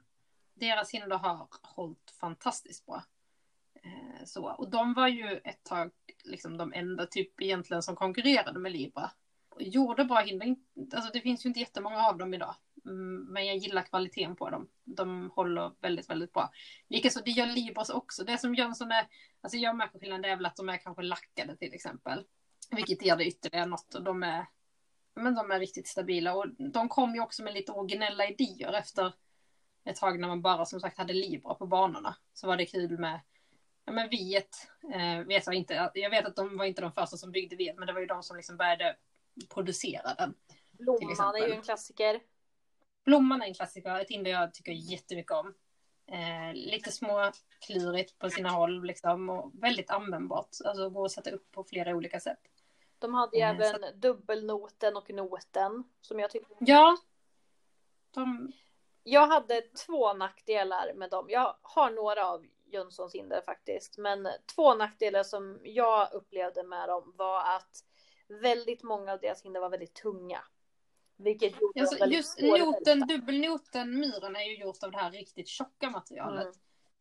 Deras 0.54 0.90
hinder 0.90 1.18
har 1.18 1.48
hållit 1.62 2.10
fantastiskt 2.20 2.86
bra. 2.86 3.04
Eh, 3.84 4.24
så, 4.24 4.44
och 4.44 4.70
de 4.70 4.94
var 4.94 5.08
ju 5.08 5.40
ett 5.44 5.64
tag 5.64 5.90
liksom 6.24 6.56
de 6.56 6.72
enda 6.72 7.06
typ 7.06 7.40
egentligen 7.40 7.82
som 7.82 7.96
konkurrerade 7.96 8.58
med 8.58 8.72
Libra. 8.72 9.10
Och 9.48 9.62
gjorde 9.62 10.04
bra 10.04 10.20
hinder, 10.20 10.56
alltså 10.94 11.12
det 11.12 11.20
finns 11.20 11.44
ju 11.44 11.48
inte 11.48 11.60
jättemånga 11.60 12.06
av 12.06 12.18
dem 12.18 12.34
idag. 12.34 12.54
Mm, 12.84 13.24
men 13.24 13.46
jag 13.46 13.56
gillar 13.56 13.82
kvaliteten 13.82 14.36
på 14.36 14.50
dem. 14.50 14.68
De 14.84 15.30
håller 15.34 15.72
väldigt, 15.80 16.10
väldigt 16.10 16.32
bra. 16.32 16.50
Likaså, 16.88 17.20
det 17.24 17.30
gör 17.30 17.46
Libras 17.46 17.90
också. 17.90 18.24
Det 18.24 18.38
som 18.38 18.54
Jönsson 18.54 18.92
är, 18.92 19.06
alltså 19.40 19.58
jag 19.58 19.76
märker 19.76 19.98
skillnaden 19.98 20.24
är 20.24 20.36
väl 20.36 20.46
att 20.46 20.56
de 20.56 20.68
är 20.68 20.76
kanske 20.76 21.02
lackade 21.02 21.56
till 21.56 21.74
exempel. 21.74 22.24
Vilket 22.70 23.02
ger 23.02 23.16
det 23.16 23.26
ytterligare 23.26 23.66
något. 23.66 23.94
Och 23.94 24.02
de 24.02 24.22
är, 24.22 24.46
men 25.14 25.34
de 25.34 25.50
är 25.50 25.60
riktigt 25.60 25.88
stabila. 25.88 26.34
Och 26.34 26.46
de 26.72 26.88
kom 26.88 27.14
ju 27.14 27.20
också 27.20 27.42
med 27.42 27.54
lite 27.54 27.72
originella 27.72 28.26
idéer 28.26 28.72
efter 28.72 29.12
ett 29.84 29.96
tag 29.96 30.20
när 30.20 30.28
man 30.28 30.42
bara 30.42 30.66
som 30.66 30.80
sagt 30.80 30.98
hade 30.98 31.12
Libra 31.12 31.54
på 31.54 31.66
banorna. 31.66 32.16
Så 32.32 32.46
var 32.46 32.56
det 32.56 32.66
kul 32.66 32.98
med 32.98 33.20
Ja 33.84 33.92
men 33.92 34.08
Viet, 34.08 34.68
eh, 34.94 35.26
vet 35.26 35.46
jag 35.46 35.54
inte. 35.54 35.90
Jag 35.94 36.10
vet 36.10 36.26
att 36.26 36.36
de 36.36 36.56
var 36.56 36.64
inte 36.64 36.80
de 36.80 36.92
första 36.92 37.16
som 37.16 37.32
byggde 37.32 37.56
Viet, 37.56 37.78
men 37.78 37.86
det 37.86 37.92
var 37.92 38.00
ju 38.00 38.06
de 38.06 38.22
som 38.22 38.36
liksom 38.36 38.56
började 38.56 38.96
producera 39.48 40.14
den. 40.14 40.34
Blomman 40.70 41.34
är 41.34 41.46
ju 41.46 41.52
en 41.52 41.62
klassiker. 41.62 42.20
Blomman 43.04 43.42
är 43.42 43.46
en 43.46 43.54
klassiker, 43.54 44.00
ett 44.00 44.10
hinder 44.10 44.30
jag 44.30 44.54
tycker 44.54 44.72
jättemycket 44.72 45.32
om. 45.32 45.54
Eh, 46.06 46.54
lite 46.54 46.92
små 46.92 47.32
klurigt 47.66 48.18
på 48.18 48.30
sina 48.30 48.48
håll 48.48 48.84
liksom 48.84 49.30
och 49.30 49.52
väldigt 49.54 49.90
användbart. 49.90 50.48
Alltså 50.64 50.90
går 50.90 51.06
att 51.06 51.12
sätta 51.12 51.30
upp 51.30 51.52
på 51.52 51.64
flera 51.64 51.96
olika 51.96 52.20
sätt. 52.20 52.38
De 53.02 53.14
hade 53.14 53.36
ju 53.36 53.42
mm, 53.42 53.60
även 53.60 53.80
så... 53.80 53.96
dubbelnoten 53.96 54.96
och 54.96 55.10
noten 55.10 55.84
som 56.00 56.20
jag 56.20 56.30
tyckte. 56.30 56.54
Ja. 56.58 56.96
De... 58.10 58.52
Jag 59.02 59.26
hade 59.26 59.60
två 59.60 60.12
nackdelar 60.12 60.94
med 60.94 61.10
dem. 61.10 61.26
Jag 61.30 61.56
har 61.62 61.90
några 61.90 62.26
av 62.26 62.46
Jönssons 62.64 63.14
hinder 63.14 63.42
faktiskt. 63.46 63.98
Men 63.98 64.28
två 64.54 64.74
nackdelar 64.74 65.22
som 65.22 65.60
jag 65.62 66.12
upplevde 66.12 66.62
med 66.62 66.88
dem 66.88 67.14
var 67.16 67.56
att 67.56 67.84
väldigt 68.28 68.82
många 68.82 69.12
av 69.12 69.20
deras 69.20 69.42
hinder 69.42 69.60
var 69.60 69.70
väldigt 69.70 69.94
tunga. 69.94 70.44
Vilket 71.16 71.60
gjorde 71.60 71.80
alltså, 71.80 71.98
väldigt 71.98 72.16
just 72.16 72.40
noten, 72.40 73.06
dubbelnoten, 73.06 74.00
myren 74.00 74.36
är 74.36 74.42
ju 74.42 74.56
gjort 74.56 74.82
av 74.82 74.90
det 74.90 74.98
här 74.98 75.10
riktigt 75.10 75.48
tjocka 75.48 75.90
materialet. 75.90 76.54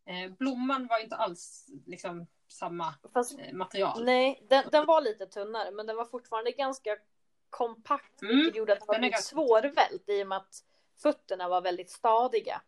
Mm. 0.06 0.32
Eh, 0.32 0.38
blomman 0.38 0.88
var 0.88 1.04
inte 1.04 1.16
alls 1.16 1.70
liksom 1.86 2.28
samma 2.52 2.94
Fast, 3.14 3.40
eh, 3.40 3.54
material. 3.54 4.04
Nej, 4.06 4.46
den, 4.50 4.64
den, 4.72 4.86
var 4.86 5.02
lite 5.02 5.26
tunnare 5.26 5.72
men 5.72 5.88
den 5.88 5.96
var 5.96 6.06
fortfarande 6.06 6.52
ganska 6.52 6.98
kompakt. 7.50 8.22
Mm. 8.22 8.36
Vilket 8.36 8.56
gjorde 8.56 8.74
att 8.74 8.80
den 8.80 8.88
var 8.88 8.96
väldigt 8.96 9.24
svårvält 9.24 10.10
i 10.10 10.24
och 10.24 10.28
med 10.28 10.38
att 10.38 10.64
fötterna 11.02 11.50
var 11.50 11.62
väldigt 11.62 11.92
stadiga. 11.92 12.62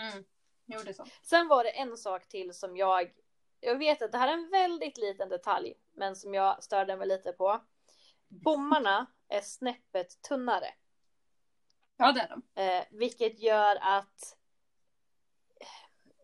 Mm. 0.00 0.24
Jo, 0.66 0.80
det 0.84 0.94
så. 0.94 1.06
Sen 1.22 1.48
var 1.48 1.64
det 1.64 1.70
en 1.70 1.96
sak 1.96 2.28
till 2.28 2.54
som 2.54 2.76
jag, 2.76 3.14
jag 3.60 3.78
vet 3.78 4.02
att 4.02 4.12
det 4.12 4.18
här 4.18 4.28
är 4.28 4.32
en 4.32 4.50
väldigt 4.50 4.98
liten 4.98 5.28
detalj, 5.28 5.74
men 5.92 6.16
som 6.16 6.34
jag 6.34 6.62
störde 6.62 6.96
mig 6.96 7.08
lite 7.08 7.32
på. 7.32 7.60
Bommarna 8.28 9.06
är 9.28 9.40
snäppet 9.40 10.22
tunnare. 10.22 10.74
Ja, 11.96 12.12
det 12.12 12.20
är 12.20 12.28
de. 12.28 12.62
Eh, 12.62 12.84
vilket 12.90 13.40
gör 13.40 13.78
att 13.80 14.37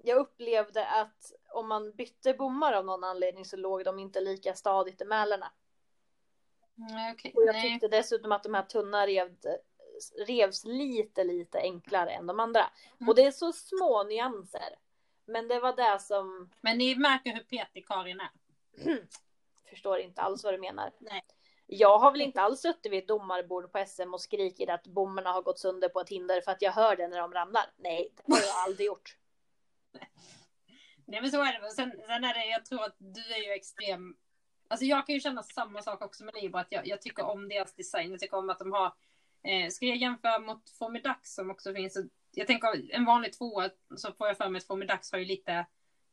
jag 0.04 0.18
upplevde 0.18 0.86
att 0.86 1.32
om 1.48 1.68
man 1.68 1.92
bytte 1.92 2.34
bommar 2.34 2.72
av 2.72 2.84
någon 2.84 3.04
anledning 3.04 3.44
så 3.44 3.56
låg 3.56 3.84
de 3.84 3.98
inte 3.98 4.20
lika 4.20 4.54
stadigt 4.54 5.00
i 5.00 5.04
mälarna. 5.04 5.52
Mm, 6.78 7.14
okay. 7.14 7.32
Och 7.34 7.42
jag 7.44 7.62
tyckte 7.62 7.88
dessutom 7.88 8.32
att 8.32 8.42
de 8.42 8.54
här 8.54 8.62
tunna 8.62 9.06
revde, 9.06 9.58
revs 10.26 10.64
lite, 10.64 11.24
lite 11.24 11.58
enklare 11.58 12.10
än 12.10 12.26
de 12.26 12.40
andra. 12.40 12.70
Mm. 13.00 13.08
Och 13.08 13.14
det 13.14 13.24
är 13.24 13.30
så 13.30 13.52
små 13.52 14.02
nyanser. 14.02 14.78
Men 15.24 15.48
det 15.48 15.60
var 15.60 15.76
det 15.76 15.98
som... 16.00 16.50
Men 16.60 16.78
ni 16.78 16.94
märker 16.94 17.32
hur 17.32 17.40
petig 17.40 17.86
Karin 17.86 18.20
är. 18.20 18.30
Förstår 19.70 19.98
inte 19.98 20.22
alls 20.22 20.44
vad 20.44 20.54
du 20.54 20.58
menar. 20.58 20.92
Nej. 20.98 21.22
Jag 21.66 21.98
har 21.98 22.12
väl 22.12 22.20
inte 22.20 22.40
alls 22.40 22.60
suttit 22.60 22.92
vid 22.92 22.98
ett 22.98 23.08
domarbord 23.08 23.72
på 23.72 23.84
SM 23.86 24.14
och 24.14 24.20
skrikit 24.20 24.70
att 24.70 24.86
bommarna 24.86 25.32
har 25.32 25.42
gått 25.42 25.58
sönder 25.58 25.88
på 25.88 26.00
ett 26.00 26.08
hinder 26.08 26.40
för 26.40 26.52
att 26.52 26.62
jag 26.62 26.72
hör 26.72 26.96
det 26.96 27.08
när 27.08 27.18
de 27.18 27.32
ramlar. 27.32 27.64
Nej, 27.76 28.12
det 28.26 28.32
har 28.32 28.40
jag 28.40 28.56
aldrig 28.66 28.86
gjort. 28.86 29.16
Nej 31.06 31.20
men 31.20 31.30
så 31.30 31.42
är 31.42 31.60
det. 31.60 31.70
Sen, 31.70 31.92
sen 32.06 32.24
är 32.24 32.34
det, 32.34 32.46
jag 32.46 32.64
tror 32.64 32.84
att 32.84 32.96
du 32.98 33.34
är 33.34 33.44
ju 33.44 33.50
extrem. 33.50 34.16
Alltså 34.68 34.86
jag 34.86 35.06
kan 35.06 35.14
ju 35.14 35.20
känna 35.20 35.42
samma 35.42 35.82
sak 35.82 36.02
också 36.02 36.24
med 36.24 36.34
Libra, 36.34 36.60
att 36.60 36.72
jag, 36.72 36.86
jag 36.86 37.02
tycker 37.02 37.24
om 37.24 37.48
deras 37.48 37.74
design. 37.74 38.10
Jag 38.10 38.20
tycker 38.20 38.36
om 38.36 38.50
att 38.50 38.58
de 38.58 38.72
har 38.72 38.92
Eh, 39.44 39.70
ska 39.70 39.86
jag 39.86 39.96
jämföra 39.96 40.38
mot 40.38 40.70
Formidax 40.70 41.34
som 41.34 41.50
också 41.50 41.74
finns, 41.74 41.98
jag 42.30 42.46
tänker 42.46 42.94
en 42.94 43.04
vanlig 43.04 43.32
tvåa 43.32 43.70
så 43.96 44.12
får 44.12 44.26
jag 44.26 44.36
för 44.36 44.48
mig 44.48 44.58
att 44.58 44.66
Formidax 44.66 45.12
har 45.12 45.18
ju 45.18 45.24
lite, 45.24 45.66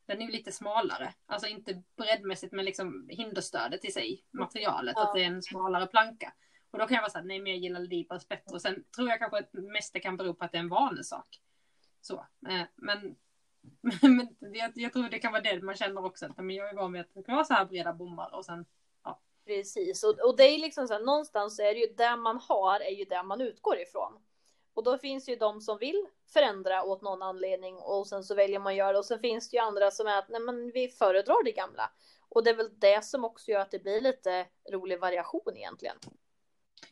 den 0.05 0.21
är 0.21 0.25
ju 0.25 0.31
lite 0.31 0.51
smalare. 0.51 1.13
Alltså 1.25 1.47
inte 1.47 1.83
breddmässigt 1.97 2.53
men 2.53 2.65
liksom 2.65 3.09
hinderstödet 3.09 3.85
i 3.85 3.91
sig, 3.91 4.25
materialet, 4.31 4.93
ja. 4.95 5.07
att 5.07 5.13
det 5.13 5.23
är 5.23 5.27
en 5.27 5.43
smalare 5.43 5.87
planka. 5.87 6.33
Och 6.71 6.79
då 6.79 6.87
kan 6.87 6.95
jag 6.95 7.01
vara 7.01 7.11
såhär, 7.11 7.25
nej 7.25 7.39
men 7.39 7.51
jag 7.51 7.59
gillar 7.59 7.79
Libras 7.79 8.27
bättre. 8.27 8.53
Och 8.53 8.61
sen 8.61 8.83
tror 8.95 9.09
jag 9.09 9.19
kanske 9.19 9.37
att 9.37 9.53
mest 9.53 9.93
det 9.93 9.99
kan 9.99 10.17
bero 10.17 10.33
på 10.33 10.45
att 10.45 10.51
det 10.51 10.57
är 10.57 10.63
en 10.63 10.69
vanesak. 10.69 11.41
Så, 12.01 12.25
eh, 12.49 12.63
men, 12.75 13.15
men 14.01 14.35
jag, 14.39 14.71
jag, 14.75 14.93
tror 14.93 15.09
det 15.09 15.19
kan 15.19 15.31
vara 15.31 15.41
det 15.41 15.61
man 15.61 15.75
känner 15.75 16.05
också. 16.05 16.25
Att, 16.25 16.37
men 16.37 16.55
jag 16.55 16.69
är 16.69 16.75
van 16.75 16.93
vid 16.93 17.01
att 17.01 17.13
det 17.13 17.23
kan 17.23 17.35
vara 17.35 17.45
så 17.45 17.53
här 17.53 17.65
breda 17.65 17.93
bommar 17.93 18.35
och 18.35 18.45
sen 18.45 18.65
Precis, 19.45 20.03
och, 20.03 20.19
och 20.19 20.37
det 20.37 20.43
är 20.43 20.57
liksom 20.57 20.87
så 20.87 20.93
här, 20.93 21.01
någonstans 21.01 21.59
är 21.59 21.73
det 21.73 21.79
ju 21.79 21.93
det 21.97 22.15
man 22.15 22.39
har 22.39 22.79
är 22.79 22.91
ju 22.91 23.05
det 23.05 23.23
man 23.23 23.41
utgår 23.41 23.77
ifrån. 23.79 24.13
Och 24.73 24.83
då 24.83 24.97
finns 24.97 25.29
ju 25.29 25.35
de 25.35 25.61
som 25.61 25.77
vill 25.77 26.05
förändra 26.33 26.83
åt 26.83 27.01
någon 27.01 27.21
anledning 27.21 27.75
och 27.75 28.07
sen 28.07 28.23
så 28.23 28.35
väljer 28.35 28.59
man 28.59 28.75
göra 28.75 28.91
det 28.91 28.99
och 28.99 29.05
sen 29.05 29.19
finns 29.19 29.49
det 29.49 29.57
ju 29.57 29.63
andra 29.63 29.91
som 29.91 30.07
är 30.07 30.17
att 30.17 30.29
nej 30.29 30.41
men 30.41 30.71
vi 30.71 30.87
föredrar 30.87 31.43
det 31.43 31.51
gamla. 31.51 31.91
Och 32.29 32.43
det 32.43 32.49
är 32.49 32.55
väl 32.55 32.79
det 32.79 33.05
som 33.05 33.25
också 33.25 33.51
gör 33.51 33.59
att 33.59 33.71
det 33.71 33.79
blir 33.79 34.01
lite 34.01 34.47
rolig 34.71 34.99
variation 34.99 35.57
egentligen. 35.57 35.95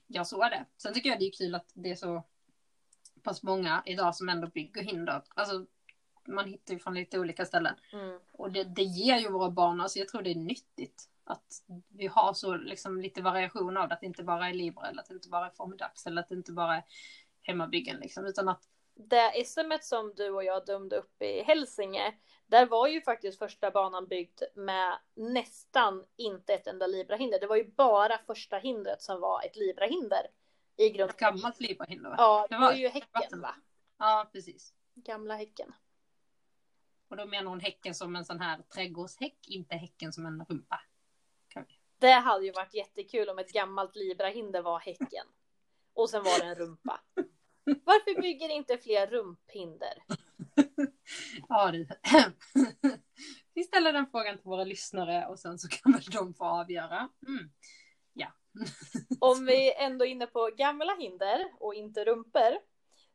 Ja, 0.07 0.25
så 0.25 0.41
är 0.41 0.49
det. 0.49 0.65
Sen 0.77 0.93
tycker 0.93 1.09
jag 1.09 1.19
det 1.19 1.27
är 1.27 1.31
kul 1.31 1.55
att 1.55 1.71
det 1.73 1.91
är 1.91 1.95
så 1.95 2.23
pass 3.23 3.43
många 3.43 3.83
idag 3.85 4.15
som 4.15 4.29
ändå 4.29 4.47
bygger 4.47 4.81
hinder. 4.81 5.23
Alltså, 5.29 5.65
man 6.27 6.45
hittar 6.45 6.73
ju 6.73 6.79
från 6.79 6.93
lite 6.93 7.19
olika 7.19 7.45
ställen. 7.45 7.75
Mm. 7.93 8.19
Och 8.31 8.51
det, 8.51 8.63
det 8.63 8.83
ger 8.83 9.17
ju 9.17 9.29
våra 9.29 9.49
barn, 9.49 9.81
alltså 9.81 9.99
jag 9.99 10.07
tror 10.07 10.21
det 10.21 10.31
är 10.31 10.35
nyttigt 10.35 11.09
att 11.23 11.63
vi 11.87 12.07
har 12.07 12.33
så 12.33 12.55
liksom 12.55 13.01
lite 13.01 13.21
variation 13.21 13.77
av 13.77 13.87
det, 13.87 13.93
att 13.93 13.99
det 13.99 14.05
inte 14.05 14.23
bara 14.23 14.49
är 14.49 14.53
Libra 14.53 14.87
eller 14.87 15.01
att 15.01 15.07
det 15.07 15.13
inte 15.13 15.29
bara 15.29 15.45
är 15.45 15.51
Formidax 15.51 16.05
eller 16.07 16.21
att 16.21 16.29
det 16.29 16.35
inte 16.35 16.51
bara 16.51 16.75
är 16.75 16.83
hemmabyggen 17.41 17.99
liksom, 17.99 18.25
utan 18.25 18.49
att 18.49 18.63
det 19.07 19.45
SM 19.45 19.71
som 19.81 20.13
du 20.15 20.29
och 20.29 20.43
jag 20.43 20.65
dömde 20.65 20.95
upp 20.95 21.21
i 21.21 21.43
Hälsinge, 21.43 22.13
där 22.47 22.65
var 22.65 22.87
ju 22.87 23.01
faktiskt 23.01 23.39
första 23.39 23.71
banan 23.71 24.07
byggd 24.07 24.41
med 24.55 24.99
nästan 25.13 26.05
inte 26.15 26.53
ett 26.53 26.67
enda 26.67 26.87
Libra-hinder. 26.87 27.39
Det 27.39 27.47
var 27.47 27.55
ju 27.55 27.71
bara 27.71 28.17
första 28.17 28.57
hindret 28.57 29.01
som 29.01 29.21
var 29.21 29.45
ett 29.45 29.55
Libra-hinder. 29.55 30.27
I 30.77 30.89
grund. 30.89 31.09
Ett 31.09 31.17
gammalt 31.17 31.59
Libra-hinder 31.59 32.09
va? 32.09 32.15
Ja, 32.17 32.47
det 32.49 32.57
var, 32.57 32.73
ju 32.73 32.87
häcken 32.87 33.41
va? 33.41 33.55
Ja, 33.97 34.29
precis. 34.33 34.73
Gamla 34.95 35.35
häcken. 35.35 35.73
Och 37.09 37.17
då 37.17 37.25
menar 37.25 37.49
hon 37.49 37.59
häcken 37.59 37.95
som 37.95 38.15
en 38.15 38.25
sån 38.25 38.39
här 38.39 38.61
trädgårdshäck, 38.61 39.47
inte 39.47 39.75
häcken 39.75 40.13
som 40.13 40.25
en 40.25 40.45
rumpa. 40.49 40.81
Det 41.99 42.11
hade 42.11 42.45
ju 42.45 42.51
varit 42.51 42.73
jättekul 42.73 43.29
om 43.29 43.39
ett 43.39 43.51
gammalt 43.51 43.95
Libra-hinder 43.95 44.61
var 44.61 44.79
häcken. 44.79 45.25
Och 45.93 46.09
sen 46.09 46.23
var 46.23 46.39
det 46.39 46.45
en 46.45 46.55
rumpa. 46.55 47.01
Varför 47.63 48.21
bygger 48.21 48.49
inte 48.49 48.77
fler 48.77 49.07
rumphinder? 49.07 50.03
ja, 51.49 51.71
det... 51.71 51.87
Vi 53.53 53.63
ställer 53.63 53.93
den 53.93 54.07
frågan 54.11 54.37
till 54.37 54.45
våra 54.45 54.63
lyssnare 54.63 55.27
och 55.27 55.39
sen 55.39 55.59
så 55.59 55.67
kan 55.67 55.91
väl 55.91 56.03
de 56.03 56.33
få 56.33 56.45
avgöra. 56.45 57.09
Mm. 57.27 57.51
Ja. 58.13 58.27
Om 59.19 59.45
vi 59.45 59.73
ändå 59.73 60.05
är 60.05 60.09
inne 60.09 60.27
på 60.27 60.49
gamla 60.57 60.95
hinder 60.95 61.51
och 61.59 61.73
inte 61.73 62.05
rumpor 62.05 62.57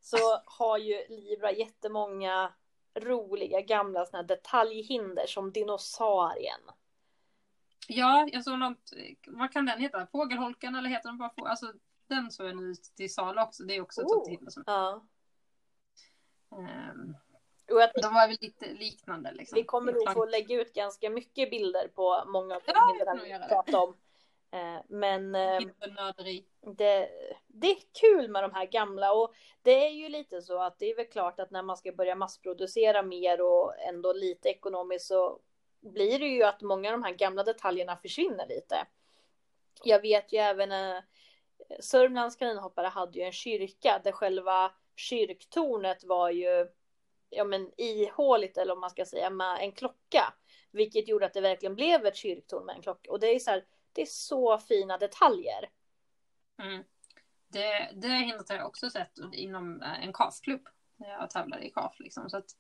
så 0.01 0.17
har 0.45 0.79
ju 0.79 1.07
Libra 1.09 1.53
jättemånga 1.53 2.55
roliga 2.95 3.61
gamla 3.61 4.07
såna 4.07 4.23
detaljhinder 4.23 5.27
som 5.27 5.53
dinosaurien. 5.53 6.61
Ja, 7.89 8.29
jag 8.33 8.45
såg 8.45 8.59
något, 8.59 8.93
vad 9.27 9.53
kan 9.53 9.67
den 9.67 9.81
heta? 9.81 10.07
Fågelholken 10.07 10.75
eller 10.75 10.89
heter 10.89 11.09
den 11.09 11.19
bara 11.19 11.31
fågel? 11.31 11.51
Alltså 11.51 11.73
den 12.07 12.31
såg 12.31 12.47
jag 12.47 12.57
nu 12.57 12.75
till 12.97 13.15
sal 13.15 13.39
också. 13.39 13.63
Det 13.63 13.77
är 13.77 13.81
också 13.81 14.01
ett 14.01 14.07
oh, 14.07 14.25
sånt 14.25 14.53
som... 14.53 14.65
Ja. 14.67 15.05
Um, 16.51 17.17
de 18.03 18.15
var 18.15 18.29
väl 18.29 18.37
lite 18.41 18.73
liknande. 18.73 19.33
Liksom. 19.33 19.57
Vi 19.57 19.65
kommer 19.65 19.93
nog 19.93 20.13
få 20.13 20.27
lägga 20.27 20.61
ut 20.61 20.75
ganska 20.75 21.11
mycket 21.11 21.51
bilder 21.51 21.89
på 21.89 22.25
många 22.27 22.55
av 22.57 22.63
de 22.67 22.73
ja, 22.75 22.93
bilderna 22.93 23.39
vi 23.45 23.49
pratar 23.49 23.79
om. 23.79 23.97
Uh, 24.55 24.81
men 24.89 25.35
uh, 25.35 25.61
det, 26.77 27.11
det 27.47 27.71
är 27.71 27.77
kul 28.01 28.29
med 28.29 28.43
de 28.43 28.53
här 28.53 28.67
gamla 28.67 29.13
och 29.13 29.35
det 29.63 29.87
är 29.87 29.91
ju 29.91 30.09
lite 30.09 30.43
så 30.43 30.63
att 30.63 30.79
det 30.79 30.91
är 30.91 30.97
väl 30.97 31.07
klart 31.07 31.41
att 31.41 31.51
när 31.51 31.63
man 31.63 31.77
ska 31.77 31.93
börja 31.93 32.15
massproducera 32.15 33.03
mer 33.03 33.41
och 33.41 33.75
ändå 33.89 34.13
lite 34.13 34.49
ekonomiskt 34.49 35.07
så 35.07 35.41
blir 35.81 36.19
det 36.19 36.27
ju 36.27 36.43
att 36.43 36.63
många 36.63 36.89
av 36.89 36.93
de 36.93 37.03
här 37.03 37.15
gamla 37.15 37.43
detaljerna 37.43 37.97
försvinner 37.97 38.47
lite. 38.47 38.87
Jag 39.83 40.01
vet 40.01 40.33
ju 40.33 40.39
även 40.39 40.73
eh, 40.73 41.03
Sörmlands 41.81 42.37
kaninhoppare 42.37 42.87
hade 42.87 43.19
ju 43.19 43.25
en 43.25 43.33
kyrka 43.33 44.01
där 44.05 44.13
själva 44.13 44.73
kyrktornet 44.97 46.05
var 46.05 46.31
ju 46.31 46.67
ja, 47.31 47.45
men 47.45 47.71
ihåligt 47.77 48.59
eller 48.59 48.73
om 48.73 48.81
man 48.81 48.91
ska 48.91 49.05
säga 49.05 49.31
med 49.31 49.59
en 49.61 49.73
klocka. 49.73 50.35
Vilket 50.71 51.09
gjorde 51.09 51.27
att 51.27 51.35
det 51.35 51.41
verkligen 51.41 51.75
blev 51.75 52.07
ett 52.07 52.17
kyrktorn 52.17 52.67
med 52.67 52.77
en 52.77 52.83
klocka. 52.83 53.11
Och 53.11 53.21
det 53.21 53.27
är 53.27 53.39
så 53.39 53.51
här, 53.51 53.65
det 53.95 54.03
är 54.03 54.07
så 54.07 54.59
fina 54.59 54.99
detaljer. 54.99 55.71
Mm. 56.63 56.85
Det, 57.49 57.91
det 57.95 58.09
hindret 58.09 58.49
har 58.49 58.57
jag 58.57 58.67
också 58.67 58.91
sett 58.91 59.19
inom 59.33 59.83
en 59.83 60.13
KAF-klubb. 60.13 60.69
När 60.97 61.09
jag 61.09 61.31
tävlade 61.31 61.67
i 61.67 61.71
KAF 61.71 62.01
liksom. 62.01 62.31
Så 62.31 62.37
att, 62.37 62.51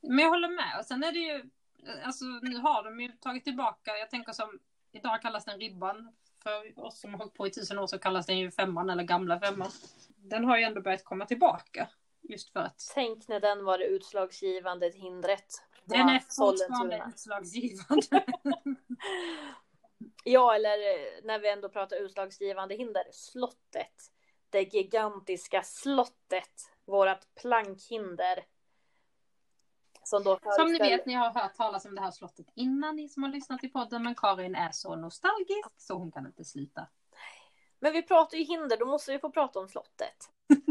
men 0.00 0.18
jag 0.18 0.30
håller 0.30 0.48
med. 0.48 0.78
Och 0.78 0.86
sen 0.86 1.04
är 1.04 1.12
det 1.12 1.18
ju, 1.18 1.50
alltså 2.04 2.24
nu 2.24 2.56
har 2.56 2.84
de 2.84 3.00
ju 3.00 3.08
tagit 3.08 3.44
tillbaka, 3.44 3.96
jag 3.96 4.10
tänker 4.10 4.32
som, 4.32 4.58
idag 4.92 5.22
kallas 5.22 5.44
den 5.44 5.60
ribban. 5.60 6.12
För 6.42 6.84
oss 6.84 7.00
som 7.00 7.10
har 7.14 7.18
hållit 7.18 7.34
på 7.34 7.46
i 7.46 7.50
tusen 7.50 7.78
år 7.78 7.86
så 7.86 7.98
kallas 7.98 8.26
den 8.26 8.38
ju 8.38 8.50
femman 8.50 8.90
eller 8.90 9.02
gamla 9.02 9.40
femman. 9.40 9.70
Den 10.16 10.44
har 10.44 10.58
ju 10.58 10.64
ändå 10.64 10.80
börjat 10.80 11.04
komma 11.04 11.26
tillbaka. 11.26 11.88
Just 12.22 12.52
för 12.52 12.60
att... 12.60 12.92
Tänk 12.94 13.28
när 13.28 13.40
den 13.40 13.64
var 13.64 13.78
det 13.78 13.84
utslagsgivande 13.84 14.90
hindret. 14.94 15.62
Den 15.84 16.08
är 16.08 16.20
fortfarande 16.20 17.06
utslagsgivande. 17.08 18.24
ja, 20.24 20.54
eller 20.54 20.78
när 21.26 21.38
vi 21.38 21.48
ändå 21.50 21.68
pratar 21.68 21.96
utslagsgivande 21.96 22.74
hinder, 22.74 23.04
slottet. 23.12 24.12
Det 24.50 24.62
gigantiska 24.62 25.62
slottet. 25.62 26.72
Vårat 26.84 27.28
plankhinder. 27.34 28.44
Som, 30.04 30.22
då 30.22 30.38
som 30.42 30.72
ni 30.72 30.78
vet, 30.78 31.06
ni 31.06 31.14
har 31.14 31.30
hört 31.30 31.54
talas 31.54 31.84
om 31.84 31.94
det 31.94 32.00
här 32.00 32.10
slottet 32.10 32.46
innan, 32.54 32.96
ni 32.96 33.08
som 33.08 33.22
har 33.22 33.30
lyssnat 33.30 33.64
i 33.64 33.68
podden, 33.68 34.02
men 34.02 34.14
Karin 34.14 34.54
är 34.54 34.70
så 34.70 34.96
nostalgisk 34.96 35.70
så 35.76 35.94
hon 35.94 36.12
kan 36.12 36.26
inte 36.26 36.44
sluta. 36.44 36.88
Men 37.78 37.92
vi 37.92 38.02
pratar 38.02 38.38
ju 38.38 38.44
hinder, 38.44 38.76
då 38.76 38.86
måste 38.86 39.12
vi 39.12 39.18
få 39.18 39.30
prata 39.30 39.58
om 39.58 39.68
slottet. 39.68 40.30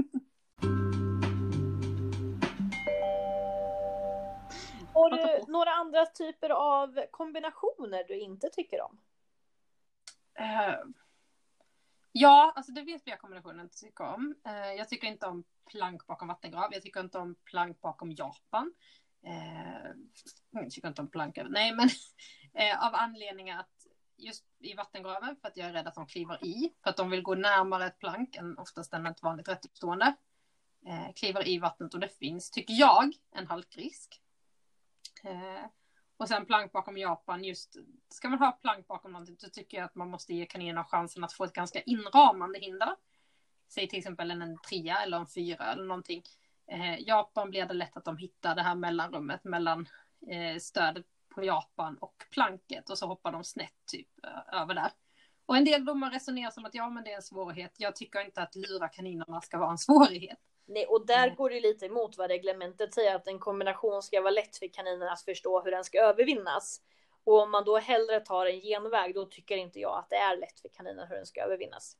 Har 4.93 5.09
du 5.09 5.51
några 5.51 5.71
andra 5.71 6.05
typer 6.05 6.49
av 6.49 7.05
kombinationer 7.11 8.03
du 8.07 8.19
inte 8.19 8.49
tycker 8.49 8.81
om? 8.81 8.99
Uh, 10.39 10.91
ja, 12.11 12.53
alltså 12.55 12.71
det 12.71 12.85
finns 12.85 13.03
flera 13.03 13.17
kombinationer 13.17 13.55
jag 13.55 13.65
inte 13.65 13.77
tycker 13.77 14.03
om. 14.03 14.35
Uh, 14.47 14.73
jag 14.73 14.89
tycker 14.89 15.07
inte 15.07 15.25
om 15.25 15.43
plank 15.71 16.07
bakom 16.07 16.27
vattengrav. 16.27 16.73
Jag 16.73 16.81
tycker 16.81 16.99
inte 16.99 17.17
om 17.17 17.35
plank 17.35 17.81
bakom 17.81 18.11
Japan. 18.11 18.73
Uh, 19.27 19.91
jag 20.51 20.71
tycker 20.71 20.87
inte 20.87 21.01
om 21.01 21.07
plank 21.07 21.37
Nej, 21.49 21.75
men 21.75 21.89
av 22.79 22.95
anledningar 22.95 23.59
att 23.59 23.87
just 24.17 24.45
i 24.59 24.73
vattengraven 24.73 25.35
för 25.35 25.47
att 25.47 25.57
jag 25.57 25.67
är 25.67 25.73
rädd 25.73 25.87
att 25.87 25.95
de 25.95 26.07
kliver 26.07 26.45
i. 26.45 26.73
För 26.83 26.89
att 26.89 26.97
de 26.97 27.09
vill 27.09 27.21
gå 27.21 27.35
närmare 27.35 27.87
ett 27.87 27.99
plank 27.99 28.35
än 28.35 28.57
oftast 28.57 28.93
än 28.93 29.05
ett 29.05 29.23
vanligt 29.23 29.47
rättuppstående. 29.47 30.15
kliver 31.15 31.47
i 31.47 31.59
vattnet 31.59 31.93
och 31.93 31.99
det 31.99 32.17
finns, 32.17 32.51
tycker 32.51 32.73
jag, 32.73 33.13
en 33.31 33.47
halkrisk. 33.47 34.21
Och 36.17 36.27
sen 36.27 36.45
plank 36.45 36.71
bakom 36.71 36.97
Japan, 36.97 37.43
just 37.43 37.75
ska 38.09 38.29
man 38.29 38.39
ha 38.39 38.51
plank 38.51 38.87
bakom 38.87 39.11
någonting 39.11 39.37
så 39.37 39.49
tycker 39.49 39.77
jag 39.77 39.85
att 39.85 39.95
man 39.95 40.09
måste 40.09 40.33
ge 40.33 40.45
kaninerna 40.45 40.83
chansen 40.83 41.23
att 41.23 41.33
få 41.33 41.43
ett 41.43 41.53
ganska 41.53 41.81
inramande 41.81 42.59
hinder. 42.59 42.95
Säg 43.67 43.89
till 43.89 43.99
exempel 43.99 44.31
en 44.31 44.57
trea 44.69 45.03
eller 45.03 45.17
en 45.17 45.27
fyra 45.27 45.71
eller 45.71 45.83
någonting. 45.83 46.23
Eh, 46.71 46.99
Japan 47.07 47.49
blir 47.49 47.65
det 47.65 47.73
lätt 47.73 47.97
att 47.97 48.05
de 48.05 48.17
hittar 48.17 48.55
det 48.55 48.61
här 48.61 48.75
mellanrummet 48.75 49.43
mellan 49.43 49.87
eh, 50.27 50.57
stödet 50.59 51.05
på 51.35 51.43
Japan 51.43 51.97
och 51.97 52.25
planket 52.31 52.89
och 52.89 52.97
så 52.97 53.07
hoppar 53.07 53.31
de 53.31 53.43
snett 53.43 53.85
typ 53.91 54.07
eh, 54.23 54.61
över 54.61 54.73
där. 54.73 54.91
Och 55.45 55.57
en 55.57 55.65
del 55.65 55.85
domar 55.85 56.11
resonerar 56.11 56.51
som 56.51 56.65
att 56.65 56.75
ja, 56.75 56.89
men 56.89 57.03
det 57.03 57.11
är 57.11 57.15
en 57.15 57.21
svårighet. 57.21 57.73
Jag 57.77 57.95
tycker 57.95 58.25
inte 58.25 58.41
att 58.41 58.55
lura 58.55 58.87
kaninerna 58.87 59.41
ska 59.41 59.57
vara 59.57 59.71
en 59.71 59.77
svårighet. 59.77 60.39
Nej, 60.65 60.85
och 60.85 61.05
där 61.05 61.23
mm. 61.23 61.35
går 61.35 61.49
det 61.49 61.59
lite 61.59 61.85
emot 61.85 62.17
vad 62.17 62.29
reglementet 62.29 62.93
säger, 62.93 63.15
att 63.15 63.27
en 63.27 63.39
kombination 63.39 64.03
ska 64.03 64.21
vara 64.21 64.31
lätt 64.31 64.57
för 64.57 64.67
kaninen 64.67 65.07
att 65.07 65.21
förstå 65.21 65.61
hur 65.61 65.71
den 65.71 65.83
ska 65.83 65.99
övervinnas. 65.99 66.81
Och 67.23 67.41
om 67.41 67.51
man 67.51 67.65
då 67.65 67.77
hellre 67.77 68.19
tar 68.19 68.45
en 68.45 68.61
genväg, 68.61 69.15
då 69.15 69.25
tycker 69.25 69.57
inte 69.57 69.79
jag 69.79 69.99
att 69.99 70.09
det 70.09 70.15
är 70.15 70.37
lätt 70.37 70.59
för 70.59 70.69
kaninen 70.69 71.07
hur 71.07 71.15
den 71.15 71.25
ska 71.25 71.41
övervinnas. 71.41 71.97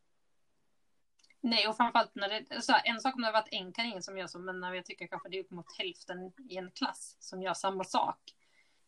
Nej, 1.41 1.67
och 1.67 1.77
framförallt 1.77 2.15
när 2.15 2.29
det, 2.29 2.61
så 2.61 2.71
här, 2.71 2.81
en 2.85 2.99
sak 2.99 3.15
om 3.15 3.21
det 3.21 3.31
varit 3.31 3.47
en 3.51 3.73
kanin 3.73 4.03
som 4.03 4.17
gör 4.17 4.27
så, 4.27 4.39
men 4.39 4.59
när 4.59 4.73
jag 4.73 4.85
tycker 4.85 5.07
kanske 5.07 5.29
det 5.29 5.37
är 5.37 5.43
upp 5.43 5.51
mot 5.51 5.77
hälften 5.77 6.31
i 6.49 6.57
en 6.57 6.71
klass 6.71 7.17
som 7.19 7.41
gör 7.41 7.53
samma 7.53 7.83
sak, 7.83 8.19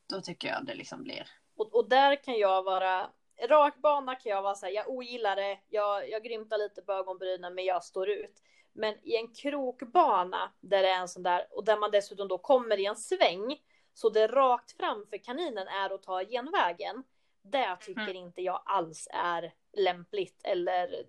då 0.10 0.22
tycker 0.22 0.48
jag 0.48 0.66
det 0.66 0.76
liksom 0.76 1.04
blir. 1.04 1.28
Och, 1.56 1.76
och 1.76 1.90
där 1.90 2.24
kan 2.24 2.38
jag 2.38 2.64
vara, 2.64 3.10
rak 3.48 3.78
bana 3.78 4.16
kan 4.16 4.30
jag 4.30 4.42
vara 4.42 4.56
så 4.56 4.66
här, 4.66 4.74
jag 4.74 4.90
ogillar 4.90 5.36
det, 5.36 5.60
jag, 5.68 6.10
jag 6.10 6.24
grymtar 6.24 6.58
lite 6.58 6.82
på 6.82 6.94
ögonbrynen, 6.94 7.56
men 7.56 7.66
jag 7.66 7.84
står 7.84 8.10
ut. 8.10 8.42
Men 8.78 8.96
i 9.04 9.16
en 9.16 9.28
krokbana 9.28 10.52
där 10.60 10.84
det 10.84 10.90
är 10.90 11.02
en 11.02 11.08
sån 11.08 11.24
där 11.24 11.48
och 11.52 11.66
där 11.66 11.78
man 11.78 11.92
dessutom 11.92 12.28
då 12.28 12.38
kommer 12.38 12.80
i 12.80 12.86
en 12.86 12.96
sväng 12.96 13.62
så 13.94 14.10
det 14.10 14.28
rakt 14.28 14.72
fram 14.72 15.06
för 15.10 15.18
kaninen 15.18 15.68
är 15.68 15.96
att 15.96 16.04
ta 16.04 16.24
genvägen. 16.26 17.04
Det 17.42 17.78
tycker 17.82 18.02
mm. 18.02 18.16
inte 18.16 18.42
jag 18.42 18.62
alls 18.66 19.08
är 19.12 19.54
lämpligt 19.78 20.42
eller 20.44 21.06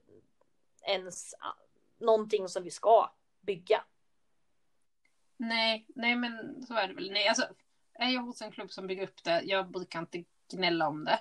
ens 0.82 1.34
någonting 1.98 2.48
som 2.48 2.62
vi 2.62 2.70
ska 2.70 3.10
bygga. 3.40 3.84
Nej, 5.36 5.86
nej 5.88 6.16
men 6.16 6.62
så 6.66 6.74
är 6.74 6.88
det 6.88 6.94
väl. 6.94 7.10
Nej, 7.12 7.28
alltså 7.28 7.46
är 7.94 8.08
jag 8.08 8.22
hos 8.22 8.42
en 8.42 8.52
klubb 8.52 8.70
som 8.70 8.86
bygger 8.86 9.02
upp 9.02 9.24
det, 9.24 9.42
jag 9.44 9.70
brukar 9.70 9.98
inte 9.98 10.24
gnälla 10.50 10.88
om 10.88 11.04
det. 11.04 11.20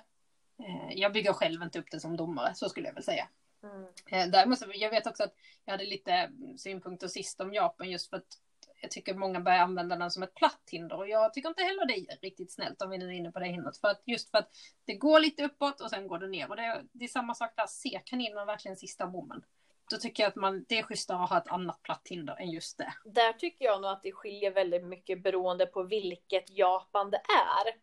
Eh, 0.64 0.92
jag 0.98 1.12
bygger 1.12 1.32
själv 1.32 1.62
inte 1.62 1.78
upp 1.78 1.90
det 1.90 2.00
som 2.00 2.16
domare, 2.16 2.54
så 2.54 2.68
skulle 2.68 2.86
jag 2.86 2.94
väl 2.94 3.02
säga. 3.02 3.28
Mm. 3.62 3.86
Eh, 4.06 4.30
däremot, 4.30 4.58
jag 4.74 4.90
vet 4.90 5.06
också 5.06 5.22
att 5.22 5.34
jag 5.64 5.72
hade 5.72 5.84
lite 5.84 6.12
mm, 6.12 6.58
synpunkter 6.58 7.08
sist 7.08 7.40
om 7.40 7.54
Japan 7.54 7.90
just 7.90 8.10
för 8.10 8.16
att 8.16 8.38
jag 8.80 8.90
tycker 8.90 9.14
många 9.14 9.40
börjar 9.40 9.58
använda 9.58 9.96
den 9.96 10.10
som 10.10 10.22
ett 10.22 10.34
platt 10.34 10.62
hinder 10.70 10.96
och 10.96 11.08
jag 11.08 11.32
tycker 11.34 11.48
inte 11.48 11.62
heller 11.62 11.86
det 11.86 11.94
är 11.94 12.16
riktigt 12.22 12.52
snällt 12.52 12.82
om 12.82 12.90
vi 12.90 12.98
nu 12.98 13.06
är 13.06 13.12
inne 13.12 13.32
på 13.32 13.38
det 13.38 13.46
hindret. 13.46 13.78
För 13.78 13.88
att 13.88 14.02
just 14.06 14.30
för 14.30 14.38
att 14.38 14.50
det 14.84 14.94
går 14.94 15.20
lite 15.20 15.44
uppåt 15.44 15.80
och 15.80 15.90
sen 15.90 16.08
går 16.08 16.18
det 16.18 16.28
ner 16.28 16.50
och 16.50 16.56
det 16.56 16.62
är, 16.62 16.84
det 16.92 17.04
är 17.04 17.08
samma 17.08 17.34
sak 17.34 17.52
där, 17.56 17.66
ser 17.66 18.02
kaninerna 18.04 18.44
verkligen 18.44 18.76
sista 18.76 19.06
bommen? 19.06 19.44
Då 19.90 19.96
tycker 19.96 20.22
jag 20.22 20.28
att 20.28 20.36
man, 20.36 20.64
det 20.68 20.78
är 20.78 20.82
schysstare 20.82 21.22
att 21.22 21.30
ha 21.30 21.38
ett 21.38 21.48
annat 21.48 21.82
platt 21.82 22.02
hinder 22.04 22.36
än 22.36 22.50
just 22.50 22.78
det. 22.78 22.94
Där 23.04 23.32
tycker 23.32 23.64
jag 23.64 23.82
nog 23.82 23.90
att 23.90 24.02
det 24.02 24.12
skiljer 24.12 24.50
väldigt 24.50 24.84
mycket 24.84 25.22
beroende 25.22 25.66
på 25.66 25.82
vilket 25.82 26.50
Japan 26.50 27.10
det 27.10 27.16
är. 27.16 27.74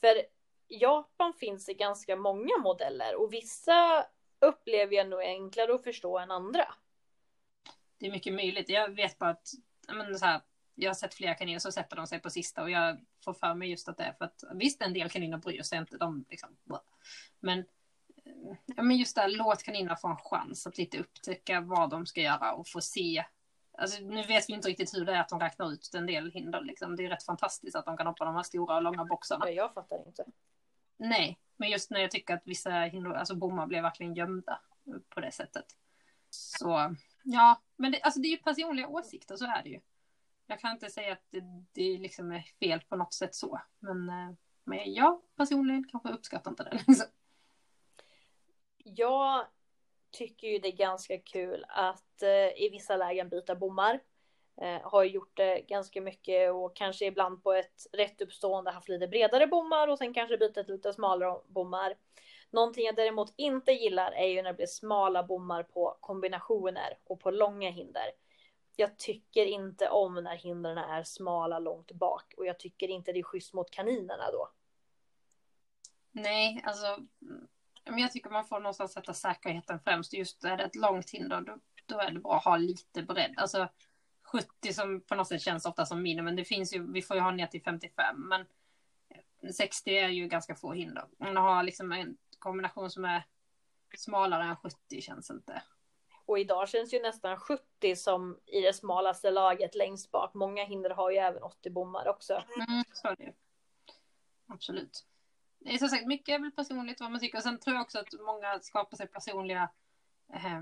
För 0.00 0.22
Japan 0.68 1.34
finns 1.34 1.68
i 1.68 1.74
ganska 1.74 2.16
många 2.16 2.58
modeller 2.62 3.14
och 3.14 3.32
vissa 3.32 4.06
upplever 4.40 4.96
jag 4.96 5.08
nog 5.08 5.20
enklare 5.20 5.74
att 5.74 5.84
förstå 5.84 6.18
än 6.18 6.30
andra. 6.30 6.74
Det 7.98 8.06
är 8.06 8.10
mycket 8.10 8.34
möjligt. 8.34 8.68
Jag 8.68 8.94
vet 8.94 9.18
bara 9.18 9.30
att 9.30 9.48
men 9.88 10.18
så 10.18 10.24
här, 10.24 10.40
jag 10.74 10.90
har 10.90 10.94
sett 10.94 11.14
flera 11.14 11.34
kaniner 11.34 11.58
så 11.58 11.72
sätter 11.72 11.96
de 11.96 12.06
sig 12.06 12.20
på 12.20 12.30
sista 12.30 12.62
och 12.62 12.70
jag 12.70 13.00
får 13.24 13.32
för 13.32 13.54
mig 13.54 13.70
just 13.70 13.88
att 13.88 13.96
det 13.96 14.04
är 14.04 14.12
för 14.12 14.24
att 14.24 14.44
visst 14.54 14.82
en 14.82 14.92
del 14.92 15.10
kaniner 15.10 15.38
bryr 15.38 15.62
sig 15.62 15.78
inte. 15.78 15.96
De 15.96 16.24
liksom, 16.30 16.56
men, 17.40 17.58
eh, 17.58 18.56
ja, 18.66 18.82
men 18.82 18.96
just 18.96 19.14
det 19.14 19.20
här, 19.20 19.28
låt 19.28 19.62
kaninerna 19.62 19.96
få 19.96 20.08
en 20.08 20.16
chans 20.16 20.66
att 20.66 20.78
lite 20.78 20.98
upptäcka 20.98 21.60
vad 21.60 21.90
de 21.90 22.06
ska 22.06 22.20
göra 22.20 22.52
och 22.52 22.68
få 22.68 22.80
se. 22.80 23.24
Alltså, 23.78 24.02
nu 24.02 24.22
vet 24.22 24.48
vi 24.48 24.52
inte 24.52 24.68
riktigt 24.68 24.94
hur 24.94 25.04
det 25.04 25.12
är 25.12 25.20
att 25.20 25.28
de 25.28 25.40
räknar 25.40 25.72
ut 25.72 25.90
en 25.94 26.06
del 26.06 26.30
hinder. 26.30 26.60
Liksom. 26.60 26.96
Det 26.96 27.04
är 27.04 27.08
rätt 27.08 27.24
fantastiskt 27.24 27.76
att 27.76 27.84
de 27.84 27.96
kan 27.96 28.06
hoppa 28.06 28.24
de 28.24 28.34
här 28.34 28.42
stora 28.42 28.76
och 28.76 28.82
långa 28.82 29.04
boxarna. 29.04 29.50
Jag 29.50 29.74
fattar 29.74 30.06
inte. 30.06 30.24
Nej, 30.96 31.38
men 31.60 31.70
just 31.70 31.90
när 31.90 32.00
jag 32.00 32.10
tycker 32.10 32.34
att 32.34 32.46
vissa 32.46 32.70
hindor, 32.70 33.14
alltså 33.14 33.34
bommar 33.34 33.66
blev 33.66 33.82
verkligen 33.82 34.14
gömda 34.14 34.60
på 35.08 35.20
det 35.20 35.32
sättet. 35.32 35.64
Så 36.30 36.96
ja, 37.22 37.62
men 37.76 37.92
det, 37.92 38.02
alltså 38.02 38.20
det 38.20 38.28
är 38.28 38.30
ju 38.30 38.36
personliga 38.36 38.88
åsikter, 38.88 39.36
så 39.36 39.44
är 39.44 39.62
det 39.62 39.68
ju. 39.68 39.80
Jag 40.46 40.60
kan 40.60 40.72
inte 40.72 40.90
säga 40.90 41.12
att 41.12 41.24
det, 41.30 41.40
det 41.72 41.98
liksom 41.98 42.32
är 42.32 42.40
fel 42.60 42.80
på 42.80 42.96
något 42.96 43.14
sätt 43.14 43.34
så. 43.34 43.60
Men, 43.78 44.08
eh, 44.08 44.34
men 44.64 44.94
jag 44.94 45.20
personligen 45.36 45.88
kanske 45.88 46.08
uppskattar 46.08 46.50
inte 46.50 46.64
det. 46.64 46.84
Liksom. 46.88 47.06
Jag 48.76 49.46
tycker 50.10 50.48
ju 50.48 50.58
det 50.58 50.68
är 50.68 50.76
ganska 50.76 51.18
kul 51.18 51.64
att 51.68 52.22
eh, 52.22 52.62
i 52.64 52.68
vissa 52.72 52.96
lägen 52.96 53.28
byta 53.28 53.54
bommar. 53.54 54.00
Eh, 54.56 54.80
har 54.82 55.04
gjort 55.04 55.36
det 55.36 55.60
ganska 55.60 56.00
mycket 56.00 56.52
och 56.52 56.76
kanske 56.76 57.06
ibland 57.06 57.42
på 57.42 57.52
ett 57.52 57.86
rätt 57.92 58.20
uppstående 58.20 58.70
haft 58.70 58.88
lite 58.88 59.08
bredare 59.08 59.46
bommar 59.46 59.88
och 59.88 59.98
sen 59.98 60.14
kanske 60.14 60.36
bytt 60.36 60.68
lite 60.68 60.92
smalare 60.92 61.40
bommar. 61.46 61.94
Någonting 62.50 62.84
jag 62.84 62.96
däremot 62.96 63.34
inte 63.36 63.72
gillar 63.72 64.12
är 64.12 64.26
ju 64.26 64.42
när 64.42 64.50
det 64.50 64.56
blir 64.56 64.66
smala 64.66 65.22
bommar 65.22 65.62
på 65.62 65.98
kombinationer 66.00 66.98
och 67.04 67.20
på 67.20 67.30
långa 67.30 67.70
hinder. 67.70 68.10
Jag 68.76 68.98
tycker 68.98 69.46
inte 69.46 69.88
om 69.88 70.14
när 70.14 70.36
hindren 70.36 70.78
är 70.78 71.02
smala 71.02 71.58
långt 71.58 71.92
bak 71.92 72.34
och 72.36 72.46
jag 72.46 72.58
tycker 72.58 72.88
inte 72.88 73.12
det 73.12 73.18
är 73.18 73.22
schysst 73.22 73.54
mot 73.54 73.70
kaninerna 73.70 74.30
då. 74.30 74.50
Nej, 76.12 76.62
alltså 76.66 76.86
mm, 77.22 77.48
men 77.84 77.98
jag 77.98 78.12
tycker 78.12 78.30
man 78.30 78.44
får 78.44 78.60
någonstans 78.60 78.92
sätta 78.92 79.14
säkerheten 79.14 79.80
främst. 79.84 80.12
Just 80.12 80.44
är 80.44 80.56
det 80.56 80.64
ett 80.64 80.76
långt 80.76 81.10
hinder, 81.10 81.40
då, 81.40 81.58
då 81.86 81.98
är 81.98 82.10
det 82.10 82.20
bra 82.20 82.36
att 82.36 82.44
ha 82.44 82.56
lite 82.56 83.02
bredd. 83.02 83.34
Alltså 83.36 83.68
70 84.32 84.72
som 84.72 85.00
på 85.00 85.14
något 85.14 85.28
sätt 85.28 85.42
känns 85.42 85.66
ofta 85.66 85.86
som 85.86 86.02
minimum. 86.02 86.36
Det 86.36 86.44
finns 86.44 86.74
ju, 86.74 86.92
vi 86.92 87.02
får 87.02 87.16
ju 87.16 87.22
ha 87.22 87.30
ner 87.30 87.46
till 87.46 87.62
55, 87.62 88.28
men 88.28 88.46
60 89.52 89.90
är 89.90 90.08
ju 90.08 90.28
ganska 90.28 90.54
få 90.54 90.72
hinder. 90.72 91.04
Du 91.18 91.38
har 91.38 91.62
liksom 91.62 91.92
en 91.92 92.16
kombination 92.38 92.90
som 92.90 93.04
är 93.04 93.26
smalare 93.96 94.44
än 94.44 94.56
70 94.56 95.00
känns 95.00 95.30
inte. 95.30 95.62
Och 96.24 96.38
idag 96.38 96.68
känns 96.68 96.94
ju 96.94 97.02
nästan 97.02 97.36
70 97.36 97.96
som 97.96 98.38
i 98.46 98.60
det 98.60 98.72
smalaste 98.72 99.30
laget 99.30 99.74
längst 99.74 100.10
bak. 100.10 100.34
Många 100.34 100.64
hinder 100.64 100.90
har 100.90 101.10
ju 101.10 101.16
även 101.16 101.42
80 101.42 101.70
bommar 101.70 102.08
också. 102.08 102.32
Mm, 102.34 102.84
så 102.92 103.08
är 103.08 103.16
det 103.16 103.32
Absolut. 104.46 105.06
Det 105.58 105.74
är 105.74 105.78
som 105.78 105.88
sagt 105.88 106.06
mycket 106.06 106.34
är 106.34 106.38
väl 106.38 106.50
personligt 106.50 107.00
vad 107.00 107.10
man 107.10 107.20
tycker. 107.20 107.38
Och 107.38 107.44
sen 107.44 107.58
tror 107.58 107.76
jag 107.76 107.82
också 107.82 107.98
att 107.98 108.12
många 108.26 108.60
skapar 108.60 108.96
sig 108.96 109.06
personliga 109.06 109.70
eh, 110.32 110.60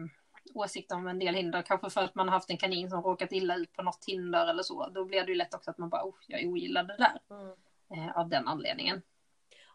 åsikt 0.55 0.93
om 0.93 1.09
en 1.09 1.19
del 1.19 1.35
hinder. 1.35 1.63
Kanske 1.63 1.91
för 1.91 2.01
att 2.01 2.15
man 2.15 2.29
har 2.29 2.35
haft 2.35 2.51
en 2.51 2.57
kanin 2.57 2.91
som 2.91 3.03
råkat 3.03 3.33
illa 3.33 3.57
ut 3.57 3.73
på 3.73 3.83
något 3.83 4.05
hinder 4.07 4.47
eller 4.47 4.63
så. 4.63 4.89
Då 4.89 5.05
blir 5.05 5.23
det 5.23 5.29
ju 5.29 5.35
lätt 5.35 5.55
också 5.55 5.71
att 5.71 5.79
man 5.79 5.89
bara, 5.89 6.05
oh, 6.05 6.15
jag 6.27 6.45
ogillar 6.45 6.85
det 6.85 6.97
där. 6.97 7.37
Mm. 7.37 7.55
Eh, 7.91 8.19
av 8.19 8.29
den 8.29 8.49
anledningen. 8.49 9.03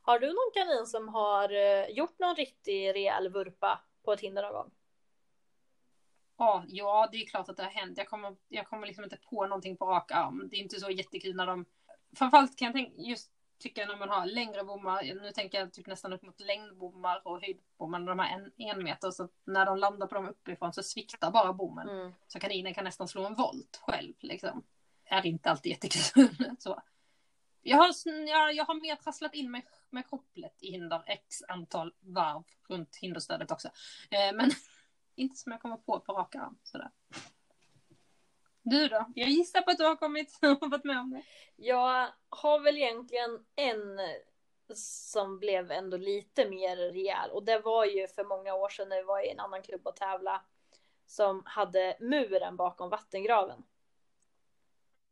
Har 0.01 0.19
du 0.19 0.28
någon 0.28 0.51
kanin 0.53 0.86
som 0.86 1.09
har 1.09 1.53
eh, 1.53 1.89
gjort 1.89 2.19
någon 2.19 2.36
riktig 2.36 2.95
rejäl 2.95 3.30
vurpa 3.30 3.80
på 4.03 4.13
ett 4.13 4.19
hinder 4.19 4.41
någon 4.41 4.53
gång? 4.53 4.71
Ja, 6.38 6.63
ja, 6.67 7.09
det 7.11 7.17
är 7.17 7.26
klart 7.28 7.49
att 7.49 7.57
det 7.57 7.63
har 7.63 7.69
hänt. 7.69 7.97
Jag 7.97 8.07
kommer, 8.07 8.36
jag 8.47 8.67
kommer 8.67 8.88
liksom 8.88 9.03
inte 9.03 9.17
på 9.17 9.47
någonting 9.47 9.78
på 9.78 9.86
rak 9.86 10.11
arm. 10.11 10.47
Det 10.49 10.55
är 10.55 10.61
inte 10.61 10.80
så 10.80 10.89
jättekul 10.89 11.36
när 11.36 11.47
de... 11.47 11.65
Framförallt 12.15 12.57
kan 12.57 12.65
jag 12.65 12.76
tänka, 12.76 13.01
just 13.01 13.32
tycka 13.64 13.86
när 13.86 13.97
man 13.97 14.09
har 14.09 14.26
längre 14.26 14.64
bommar. 14.64 15.03
Nu 15.03 15.32
tänker 15.32 15.59
jag 15.59 15.74
typ 15.74 15.88
nästan 15.88 16.14
upp 16.14 16.22
mot 16.22 16.39
längdbommar 16.39 17.28
och 17.28 17.41
höjdbommar. 17.41 17.99
De 17.99 18.20
här 18.20 18.38
en, 18.38 18.51
en 18.57 18.84
meter. 18.84 19.11
Så 19.11 19.30
när 19.45 19.66
de 19.66 19.78
landar 19.78 20.07
på 20.07 20.16
dem 20.16 20.28
uppifrån 20.28 20.74
så 20.74 20.84
sviktar 20.84 21.32
bara 21.32 21.53
bommen. 21.53 21.89
Mm. 21.89 22.14
Så 22.28 22.39
kaninen 22.39 22.74
kan 22.74 22.84
nästan 22.84 23.07
slå 23.07 23.26
en 23.26 23.36
volt 23.36 23.80
själv. 23.82 24.14
Liksom. 24.20 24.64
Är 25.05 25.26
inte 25.26 25.51
alltid 25.51 25.70
jättekul. 25.70 26.55
så. 26.59 26.82
Jag, 27.61 27.78
har, 27.78 27.93
jag, 28.28 28.53
jag 28.53 28.66
har 28.66 28.82
mer 28.82 28.95
trasslat 28.95 29.34
in 29.34 29.51
mig 29.51 29.66
med 29.89 30.07
kopplet 30.07 30.57
i 30.59 30.72
hinder 30.72 31.03
x 31.07 31.41
antal 31.47 31.93
varv 31.99 32.43
runt 32.70 32.95
hinderstödet 32.95 33.51
också. 33.51 33.68
Eh, 34.09 34.36
men 34.36 34.51
inte 35.16 35.36
som 35.36 35.51
jag 35.51 35.61
kommer 35.61 35.78
på 35.78 35.99
på 35.99 36.14
rak 36.14 36.36
arm. 36.36 36.57
Sådär. 36.64 36.91
Du 38.64 38.88
då? 38.88 39.05
Jag 39.16 39.30
gissar 39.30 39.61
på 39.61 39.72
att 39.72 39.78
du 39.78 39.84
har 39.84 39.95
kommit 39.95 40.39
och 40.61 40.70
varit 40.72 40.84
med 40.84 40.99
om 40.99 41.09
det. 41.11 41.24
Jag 41.55 42.07
har 42.30 42.59
väl 42.59 42.78
egentligen 42.78 43.45
en 43.55 43.99
som 44.76 45.39
blev 45.39 45.72
ändå 45.72 45.97
lite 45.97 46.49
mer 46.49 46.78
rejäl 46.78 47.30
och 47.32 47.45
det 47.45 47.59
var 47.59 47.86
ju 47.86 48.07
för 48.07 48.24
många 48.24 48.53
år 48.53 48.70
sedan 48.70 48.89
när 48.89 48.97
vi 48.97 49.03
var 49.03 49.26
i 49.26 49.30
en 49.30 49.39
annan 49.39 49.61
klubb 49.61 49.88
och 49.88 49.95
tävla 49.95 50.41
som 51.05 51.43
hade 51.45 51.97
muren 51.99 52.55
bakom 52.55 52.89
vattengraven. 52.89 53.64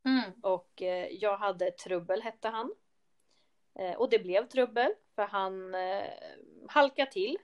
Mm. 0.06 0.32
Och 0.42 0.82
eh, 0.82 1.08
jag 1.12 1.38
hade 1.38 1.72
Trubbel 1.72 2.22
hette 2.22 2.48
han. 2.48 2.74
Eh, 3.76 3.96
och 3.96 4.10
det 4.10 4.20
blev 4.20 4.48
trubbel 4.48 4.94
för 5.16 5.24
han 5.24 5.76
eh, 5.76 6.10
halkade 6.68 7.12
till. 7.12 7.38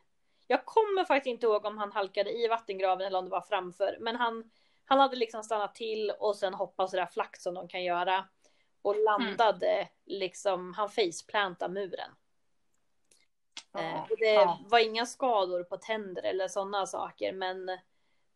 Jag 0.48 0.66
kommer 0.66 1.06
faktiskt 1.06 1.32
inte 1.32 1.46
ihåg 1.46 1.66
om 1.66 1.78
han 1.78 1.92
halkade 1.92 2.32
i 2.32 2.48
vattengraven 2.48 3.08
eller 3.08 3.20
om 3.20 3.26
det 3.26 3.32
var 3.32 3.42
framför. 3.42 3.98
Men 4.00 4.16
han, 4.16 4.52
han 4.90 5.00
hade 5.00 5.16
liksom 5.16 5.44
stannat 5.44 5.76
till 5.76 6.12
och 6.20 6.36
sen 6.36 6.54
hoppat 6.54 6.90
sådär 6.90 7.06
flackt 7.06 7.42
som 7.42 7.54
de 7.54 7.68
kan 7.68 7.84
göra. 7.84 8.28
Och 8.82 9.04
landade 9.04 9.72
mm. 9.72 9.88
liksom, 10.06 10.74
han 10.74 10.90
faceplantade 10.90 11.74
muren. 11.74 12.12
Eh, 13.78 14.02
och 14.02 14.18
det 14.18 14.34
ja. 14.34 14.60
var 14.66 14.80
inga 14.80 15.06
skador 15.06 15.64
på 15.64 15.78
tänder 15.78 16.24
eller 16.24 16.48
sådana 16.48 16.86
saker. 16.86 17.34
Men 17.34 17.78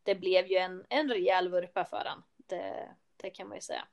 det 0.03 0.15
blev 0.15 0.47
ju 0.47 0.57
en, 0.57 0.85
en 0.89 1.09
rejäl 1.09 1.49
vurpa 1.49 1.85
för 1.85 2.05
han. 2.05 2.23
Det, 2.37 2.95
det 3.17 3.29
kan 3.29 3.47
man 3.47 3.57
ju 3.57 3.61
säga. 3.61 3.87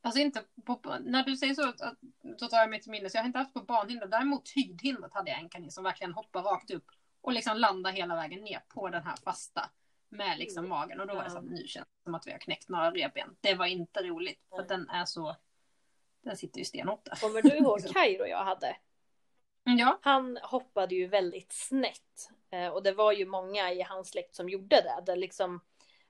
Alltså 0.00 0.20
inte 0.20 0.42
på, 0.66 0.80
när 1.00 1.24
du 1.24 1.36
säger 1.36 1.54
så, 1.54 1.68
att- 1.68 1.98
då 2.38 2.48
tar 2.48 2.58
jag 2.58 2.70
mig 2.70 2.80
till 2.80 2.90
minnes. 2.90 3.14
Jag 3.14 3.20
har 3.20 3.26
inte 3.26 3.38
haft 3.38 3.54
på 3.54 3.60
banhinder. 3.60 4.06
Däremot 4.06 4.50
höjdhindret 4.54 5.14
hade 5.14 5.30
jag 5.30 5.40
en 5.40 5.48
kanin 5.48 5.70
som 5.70 5.84
verkligen 5.84 6.12
hoppar 6.12 6.42
rakt 6.42 6.70
upp 6.70 6.86
och 7.20 7.32
liksom 7.32 7.56
landar 7.56 7.92
hela 7.92 8.16
vägen 8.16 8.44
ner 8.44 8.64
på 8.68 8.88
den 8.88 9.02
här 9.02 9.16
fasta 9.16 9.70
med 10.12 10.38
liksom 10.38 10.68
magen. 10.68 11.00
Och 11.00 11.06
då 11.06 11.14
var 11.14 11.24
det 11.24 11.30
så 11.30 11.38
att 11.38 11.44
nu 11.44 11.66
känns 11.66 11.86
det 11.86 12.02
som 12.04 12.14
att 12.14 12.26
vi 12.26 12.32
har 12.32 12.38
knäckt 12.38 12.68
några 12.68 12.90
revben. 12.90 13.36
Det 13.40 13.54
var 13.54 13.66
inte 13.66 14.02
roligt 14.02 14.40
för 14.48 14.60
att 14.62 14.68
den 14.68 14.88
är 14.88 15.04
så, 15.04 15.36
den 16.22 16.36
sitter 16.36 16.58
ju 16.58 16.64
stenhårt 16.64 17.04
där. 17.04 17.16
Kommer 17.20 17.42
du 17.42 17.56
ihåg 17.56 17.80
Kairo 17.92 18.26
jag 18.26 18.44
hade? 18.44 18.76
Mm, 19.66 19.78
Ja, 19.78 19.98
Han 20.02 20.38
hoppade 20.42 20.94
ju 20.94 21.06
väldigt 21.06 21.52
snett. 21.52 22.30
Eh, 22.50 22.68
och 22.68 22.82
det 22.82 22.92
var 22.92 23.12
ju 23.12 23.26
många 23.26 23.72
i 23.72 23.82
hans 23.82 24.08
släkt 24.08 24.34
som 24.34 24.48
gjorde 24.48 24.76
det. 24.76 25.02
Där 25.06 25.16
liksom, 25.16 25.60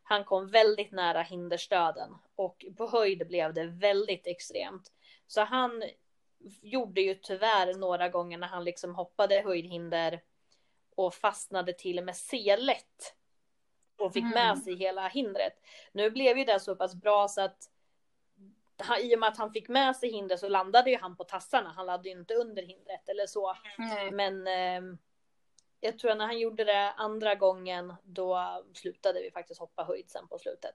han 0.02 0.24
kom 0.24 0.48
väldigt 0.48 0.92
nära 0.92 1.22
hinderstöden. 1.22 2.14
Och 2.34 2.64
på 2.76 2.86
höjd 2.86 3.26
blev 3.28 3.54
det 3.54 3.66
väldigt 3.66 4.26
extremt. 4.26 4.92
Så 5.26 5.40
han 5.40 5.82
gjorde 6.62 7.00
ju 7.00 7.14
tyvärr 7.14 7.74
några 7.74 8.08
gånger 8.08 8.38
när 8.38 8.48
han 8.48 8.64
liksom 8.64 8.94
hoppade 8.94 9.42
höjdhinder. 9.44 10.20
Och 10.94 11.14
fastnade 11.14 11.72
till 11.72 12.04
med 12.04 12.16
C-lätt. 12.16 13.14
Och 13.98 14.12
fick 14.12 14.22
Mm. 14.22 14.34
med 14.34 14.58
sig 14.58 14.74
hela 14.74 15.08
hindret. 15.08 15.52
Nu 15.92 16.10
blev 16.10 16.38
ju 16.38 16.44
det 16.44 16.60
så 16.60 16.76
pass 16.76 16.94
bra 16.94 17.28
så 17.28 17.40
att 17.40 17.68
han, 18.78 18.98
i 19.00 19.14
och 19.14 19.18
med 19.20 19.28
att 19.28 19.38
han 19.38 19.52
fick 19.52 19.68
med 19.68 19.96
sig 19.96 20.10
hindret 20.10 20.40
så 20.40 20.48
landade 20.48 20.90
ju 20.90 20.96
han 20.98 21.16
på 21.16 21.24
tassarna. 21.24 21.72
Han 21.72 21.86
landade 21.86 22.08
ju 22.08 22.18
inte 22.18 22.34
under 22.34 22.62
hindret 22.62 23.08
eller 23.08 23.26
så. 23.26 23.56
nej. 23.78 24.10
Men 24.10 24.46
eh, 24.46 24.98
jag 25.80 25.98
tror 25.98 26.10
att 26.10 26.16
när 26.18 26.26
han 26.26 26.38
gjorde 26.38 26.64
det 26.64 26.92
andra 26.92 27.34
gången 27.34 27.94
då 28.02 28.62
slutade 28.74 29.22
vi 29.22 29.30
faktiskt 29.30 29.60
hoppa 29.60 29.84
höjd 29.84 30.10
sen 30.10 30.28
på 30.28 30.38
slutet. 30.38 30.74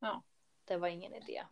Ja. 0.00 0.22
Det 0.64 0.76
var 0.76 0.88
ingen 0.88 1.14
idé. 1.14 1.42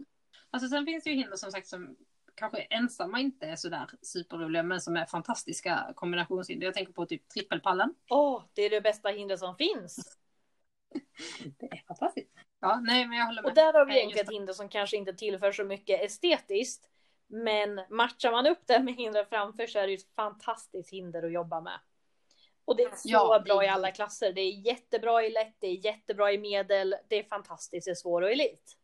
Alltså 0.50 0.68
sen 0.68 0.86
finns 0.86 1.04
det 1.04 1.10
ju 1.10 1.16
hinder 1.16 1.36
som 1.36 1.52
sagt 1.52 1.66
som 1.66 1.96
kanske 2.34 2.60
ensamma 2.60 3.20
inte 3.20 3.46
är 3.46 3.56
sådär 3.56 3.90
superroliga 4.02 4.62
men 4.62 4.80
som 4.80 4.96
är 4.96 5.06
fantastiska 5.06 5.92
kombinationshinder. 5.94 6.66
Jag 6.66 6.74
tänker 6.74 6.92
på 6.92 7.06
typ 7.06 7.28
trippelpallen. 7.28 7.94
Åh, 8.10 8.42
det 8.54 8.62
är 8.62 8.70
det 8.70 8.80
bästa 8.80 9.08
hindret 9.08 9.40
som 9.40 9.56
finns. 9.56 10.18
Det 11.58 11.66
är 11.66 11.84
fantastiskt. 11.88 12.30
Ja, 12.60 12.80
nej 12.80 13.06
men 13.06 13.18
jag 13.18 13.26
håller 13.26 13.42
med. 13.42 13.48
Och 13.48 13.54
där 13.54 13.72
har 13.72 13.84
vi 13.86 13.98
egentligen 13.98 14.26
ett 14.26 14.32
hinder 14.32 14.52
som 14.52 14.68
kanske 14.68 14.96
inte 14.96 15.12
tillför 15.14 15.52
så 15.52 15.64
mycket 15.64 16.00
estetiskt. 16.02 16.90
Men 17.26 17.80
matchar 17.90 18.30
man 18.32 18.46
upp 18.46 18.66
det 18.66 18.82
med 18.82 18.94
hindret 18.94 19.28
framför 19.28 19.66
så 19.66 19.78
är 19.78 19.82
det 19.82 19.92
ju 19.92 19.96
ett 19.96 20.14
fantastiskt 20.16 20.90
hinder 20.92 21.22
att 21.22 21.32
jobba 21.32 21.60
med. 21.60 21.80
Och 22.64 22.76
det 22.76 22.82
är 22.82 22.90
så 22.90 23.08
Ja, 23.08 23.38
det- 23.38 23.44
bra 23.44 23.64
i 23.64 23.68
alla 23.68 23.90
klasser. 23.90 24.32
Det 24.32 24.40
är 24.40 24.66
jättebra 24.66 25.22
i 25.22 25.30
lätt, 25.30 25.56
det 25.58 25.66
är 25.66 25.84
jättebra 25.84 26.32
i 26.32 26.38
medel, 26.38 26.94
det 27.08 27.18
är 27.18 27.24
fantastiskt 27.24 27.88
i 27.88 27.94
svår 27.94 28.22
och 28.22 28.30
elit. 28.30 28.76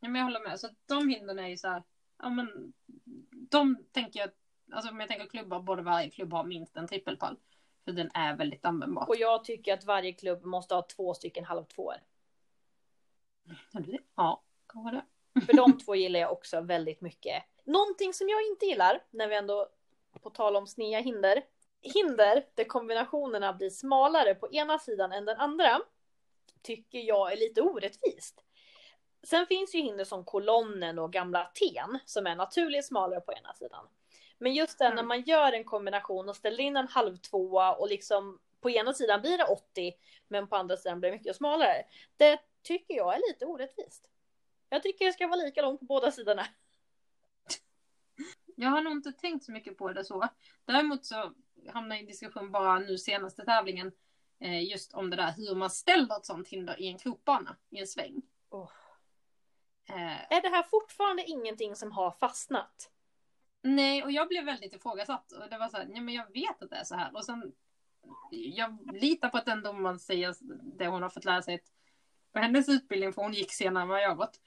Ja, 0.00 0.08
men 0.08 0.14
jag 0.14 0.24
håller 0.24 0.40
med. 0.48 0.60
Så 0.60 0.68
de 0.86 1.08
hindren 1.08 1.38
är 1.38 1.48
ju 1.48 1.56
så 1.56 1.68
här, 1.68 1.82
ja 2.18 2.28
men 2.30 2.72
de 3.30 3.84
tänker 3.92 4.20
jag, 4.20 4.30
alltså 4.72 4.90
om 4.90 5.00
jag 5.00 5.08
tänker 5.08 5.26
klubbar, 5.26 5.60
borde 5.60 5.82
varje 5.82 6.10
klubb 6.10 6.32
ha 6.32 6.42
minst 6.42 6.76
en 6.76 6.86
trippelpall. 6.88 7.36
För 7.88 7.92
den 7.92 8.10
är 8.14 8.36
väldigt 8.36 8.64
användbar. 8.64 9.08
Och 9.08 9.16
jag 9.16 9.44
tycker 9.44 9.74
att 9.74 9.84
varje 9.84 10.12
klubb 10.12 10.44
måste 10.44 10.74
ha 10.74 10.82
två 10.82 11.14
stycken 11.14 11.44
halv 11.44 11.64
tvåor. 11.64 11.94
Ja, 14.16 14.42
kanske 14.68 14.96
det. 14.96 15.40
För 15.46 15.52
de 15.52 15.78
två 15.84 15.94
gillar 15.94 16.20
jag 16.20 16.32
också 16.32 16.60
väldigt 16.60 17.00
mycket. 17.00 17.44
Någonting 17.64 18.14
som 18.14 18.28
jag 18.28 18.42
inte 18.46 18.66
gillar, 18.66 19.04
när 19.10 19.28
vi 19.28 19.36
ändå 19.36 19.68
på 20.22 20.30
tal 20.30 20.56
om 20.56 20.66
snea 20.66 21.00
hinder. 21.00 21.44
Hinder 21.80 22.46
där 22.54 22.64
kombinationerna 22.64 23.52
blir 23.52 23.70
smalare 23.70 24.34
på 24.34 24.52
ena 24.52 24.78
sidan 24.78 25.12
än 25.12 25.24
den 25.24 25.36
andra. 25.36 25.80
Tycker 26.62 26.98
jag 26.98 27.32
är 27.32 27.36
lite 27.36 27.62
orättvist. 27.62 28.44
Sen 29.22 29.46
finns 29.46 29.74
ju 29.74 29.78
hinder 29.78 30.04
som 30.04 30.24
kolonnen 30.24 30.98
och 30.98 31.12
gamla 31.12 31.44
ten 31.44 31.98
som 32.04 32.26
är 32.26 32.36
naturligt 32.36 32.86
smalare 32.86 33.20
på 33.20 33.32
ena 33.32 33.54
sidan. 33.54 33.86
Men 34.38 34.54
just 34.54 34.78
det 34.78 34.94
när 34.94 35.02
man 35.02 35.22
gör 35.22 35.52
en 35.52 35.64
kombination 35.64 36.28
och 36.28 36.36
ställer 36.36 36.60
in 36.60 36.76
en 36.76 36.88
halv 36.88 37.16
tvåa 37.16 37.74
och 37.74 37.88
liksom 37.88 38.38
på 38.60 38.70
ena 38.70 38.92
sidan 38.92 39.20
blir 39.20 39.38
det 39.38 39.44
80 39.44 39.92
men 40.28 40.48
på 40.48 40.56
andra 40.56 40.76
sidan 40.76 41.00
blir 41.00 41.10
det 41.10 41.16
mycket 41.16 41.36
smalare. 41.36 41.84
Det 42.16 42.40
tycker 42.62 42.94
jag 42.94 43.14
är 43.14 43.32
lite 43.32 43.46
orättvist. 43.46 44.08
Jag 44.68 44.82
tycker 44.82 45.06
det 45.06 45.12
ska 45.12 45.26
vara 45.26 45.40
lika 45.40 45.62
långt 45.62 45.80
på 45.80 45.86
båda 45.86 46.12
sidorna. 46.12 46.46
Jag 48.56 48.70
har 48.70 48.80
nog 48.80 48.92
inte 48.92 49.12
tänkt 49.12 49.44
så 49.44 49.52
mycket 49.52 49.78
på 49.78 49.92
det 49.92 50.04
så. 50.04 50.28
Däremot 50.64 51.04
så 51.04 51.32
hamnar 51.72 51.96
jag 51.96 52.02
i 52.02 52.06
diskussion 52.06 52.52
bara 52.52 52.78
nu 52.78 52.98
senaste 52.98 53.44
tävlingen. 53.44 53.92
Eh, 54.40 54.70
just 54.70 54.94
om 54.94 55.10
det 55.10 55.16
där 55.16 55.34
hur 55.36 55.54
man 55.54 55.70
ställer 55.70 56.16
ett 56.16 56.26
sånt 56.26 56.48
hinder 56.48 56.80
i 56.80 56.88
en 56.88 56.98
krokbana, 56.98 57.56
i 57.70 57.78
en 57.78 57.86
sväng. 57.86 58.22
Eh, 59.88 60.32
Är 60.32 60.42
det 60.42 60.48
här 60.48 60.62
fortfarande 60.62 61.24
ingenting 61.24 61.76
som 61.76 61.92
har 61.92 62.10
fastnat? 62.10 62.90
Nej, 63.62 64.04
och 64.04 64.12
jag 64.12 64.28
blev 64.28 64.44
väldigt 64.44 64.74
ifrågasatt. 64.74 65.32
Och 65.32 65.50
det 65.50 65.58
var 65.58 65.68
så 65.68 65.76
här, 65.76 65.86
nej 65.86 66.00
men 66.00 66.14
jag 66.14 66.32
vet 66.32 66.62
att 66.62 66.70
det 66.70 66.76
är 66.76 66.84
så 66.84 66.94
här. 66.94 67.16
Och 67.16 67.24
sen, 67.24 67.52
jag 68.30 68.96
litar 69.00 69.28
på 69.28 69.38
att 69.38 69.46
den 69.46 69.62
domaren 69.62 69.98
säger 69.98 70.34
det 70.78 70.86
hon 70.86 71.02
har 71.02 71.10
fått 71.10 71.24
lära 71.24 71.42
sig. 71.42 71.54
Att 71.54 71.72
på 72.32 72.38
hennes 72.38 72.68
utbildning, 72.68 73.12
för 73.12 73.22
hon 73.22 73.34
gick 73.34 73.52
senare 73.52 73.82
än 73.82 73.88
vad 73.88 74.02
jag 74.02 74.16
gått, 74.16 74.40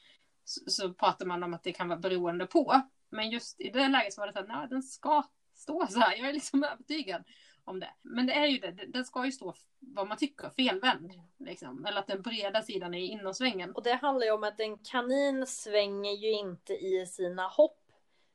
så, 0.44 0.72
så 0.72 0.94
pratar 0.94 1.26
man 1.26 1.44
om 1.44 1.54
att 1.54 1.64
det 1.64 1.72
kan 1.72 1.88
vara 1.88 2.00
beroende 2.00 2.46
på. 2.46 2.82
Men 3.10 3.30
just 3.30 3.62
i 3.62 3.70
det 3.70 3.88
läget 3.88 4.14
så 4.14 4.22
var 4.22 4.28
det 4.28 4.34
så 4.34 4.40
här, 4.40 4.48
nej 4.48 4.68
den 4.70 4.84
ska 4.84 5.24
stå 5.54 5.88
så 5.88 6.00
här. 6.00 6.18
Jag 6.18 6.30
är 6.30 6.34
liksom 6.34 6.64
övertygad 6.74 7.24
om 7.64 7.80
det. 7.80 7.94
Men 8.02 8.28
det 8.28 8.34
är 8.34 8.46
ju 8.46 8.58
det, 8.58 8.72
den 8.72 9.06
ska 9.06 9.26
ju 9.26 9.32
stå 9.32 9.54
vad 9.80 10.08
man 10.08 10.18
tycker, 10.18 10.50
felvänd. 10.50 11.12
Liksom. 11.40 11.86
Eller 11.86 12.00
att 12.00 12.08
den 12.08 12.22
breda 12.22 12.62
sidan 12.62 12.94
är 12.94 13.00
i 13.00 13.08
innersvängen. 13.08 13.72
Och 13.72 13.84
det 13.84 13.94
handlar 13.94 14.26
ju 14.26 14.32
om 14.32 14.44
att 14.44 14.60
en 14.60 14.78
kanin 14.78 15.48
svänger 15.48 16.12
ju 16.12 16.32
inte 16.32 16.74
i 16.74 17.06
sina 17.06 17.48
hopp. 17.48 17.81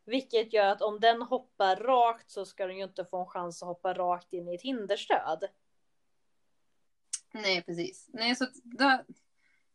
Vilket 0.07 0.53
gör 0.53 0.67
att 0.67 0.83
om 0.83 1.01
den 1.01 1.23
hoppar 1.23 1.77
rakt 1.77 2.31
så 2.31 2.45
ska 2.47 2.67
den 2.67 2.77
ju 2.77 2.85
inte 2.85 3.05
få 3.05 3.21
en 3.21 3.27
chans 3.27 3.63
att 3.63 3.67
hoppa 3.67 3.95
rakt 3.95 4.33
in 4.33 4.49
i 4.49 4.55
ett 4.55 4.63
hinderstöd. 4.63 5.45
Nej, 7.33 7.63
precis. 7.63 8.09
Nej, 8.13 8.37
så 8.37 8.47
där... 8.63 9.05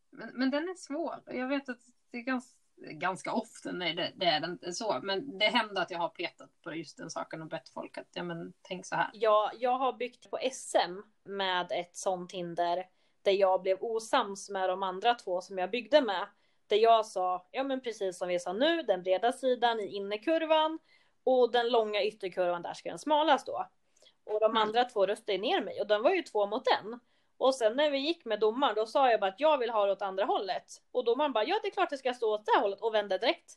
men, 0.09 0.29
men 0.33 0.51
den 0.51 0.69
är 0.69 0.75
svår. 0.75 1.23
Jag 1.25 1.47
vet 1.47 1.69
att 1.69 1.81
det 2.11 2.17
är 2.17 2.21
ganska... 2.21 2.57
ganska 2.75 3.33
ofta, 3.33 3.71
nej 3.71 3.95
det, 3.95 4.11
det 4.15 4.25
är 4.25 4.39
det 4.39 4.47
inte 4.47 4.73
så. 4.73 4.99
Men 5.03 5.37
det 5.37 5.45
händer 5.45 5.81
att 5.81 5.91
jag 5.91 5.99
har 5.99 6.09
petat 6.09 6.61
på 6.61 6.75
just 6.75 6.97
den 6.97 7.09
saken 7.09 7.41
och 7.41 7.47
bett 7.47 7.69
folk 7.69 7.97
att, 7.97 8.07
ja 8.13 8.23
men 8.23 8.53
tänk 8.61 8.85
så 8.85 8.95
här. 8.95 9.09
Ja, 9.13 9.51
jag 9.59 9.77
har 9.77 9.93
byggt 9.93 10.29
på 10.29 10.39
SM 10.51 11.01
med 11.23 11.71
ett 11.71 11.95
sånt 11.95 12.31
hinder 12.31 12.85
där 13.21 13.31
jag 13.31 13.61
blev 13.61 13.77
osams 13.81 14.49
med 14.49 14.69
de 14.69 14.83
andra 14.83 15.15
två 15.15 15.41
som 15.41 15.57
jag 15.57 15.71
byggde 15.71 16.01
med. 16.01 16.27
Där 16.71 16.77
jag 16.77 17.05
sa, 17.05 17.47
ja 17.51 17.63
men 17.63 17.81
precis 17.81 18.17
som 18.17 18.27
vi 18.27 18.39
sa 18.39 18.53
nu, 18.53 18.81
den 18.81 19.03
breda 19.03 19.31
sidan 19.31 19.79
i 19.79 19.87
innerkurvan 19.87 20.79
och 21.23 21.51
den 21.51 21.69
långa 21.69 22.03
ytterkurvan 22.03 22.61
där 22.61 22.73
ska 22.73 22.89
den 22.89 22.99
smala 22.99 23.37
stå. 23.37 23.65
Och 24.23 24.39
de 24.39 24.45
Mm. 24.51 24.57
andra 24.57 24.85
två 24.85 25.05
röstade 25.05 25.37
ner 25.37 25.61
mig 25.61 25.81
och 25.81 25.87
den 25.87 26.03
var 26.03 26.11
ju 26.11 26.21
två 26.21 26.47
mot 26.47 26.63
en. 26.67 26.99
Och 27.37 27.55
sen 27.55 27.75
när 27.75 27.91
vi 27.91 27.97
gick 27.97 28.25
med 28.25 28.39
domaren 28.39 28.75
då 28.75 28.85
sa 28.85 29.11
jag 29.11 29.19
bara 29.19 29.31
att 29.31 29.39
jag 29.39 29.57
vill 29.57 29.69
ha 29.69 29.85
det 29.85 29.91
åt 29.91 30.01
andra 30.01 30.25
hållet. 30.25 30.65
Och 30.91 31.05
domaren 31.05 31.33
bara 31.33 31.43
ja 31.43 31.59
det 31.63 31.67
är 31.67 31.71
klart 31.71 31.89
det 31.89 31.97
ska 31.97 32.13
stå 32.13 32.33
åt 32.33 32.45
det 32.45 32.51
här 32.55 32.61
hållet 32.61 32.81
och 32.81 32.93
vände 32.93 33.17
direkt. 33.17 33.51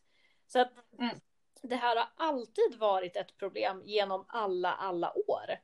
Så 0.47 0.61
att 0.61 0.73
Mm. 0.99 1.17
det 1.62 1.77
här 1.77 1.97
har 1.97 2.09
alltid 2.17 2.75
varit 2.79 3.17
ett 3.17 3.37
problem 3.37 3.83
genom 3.85 4.25
alla, 4.29 4.73
alla 4.73 5.12
år. 5.29 5.59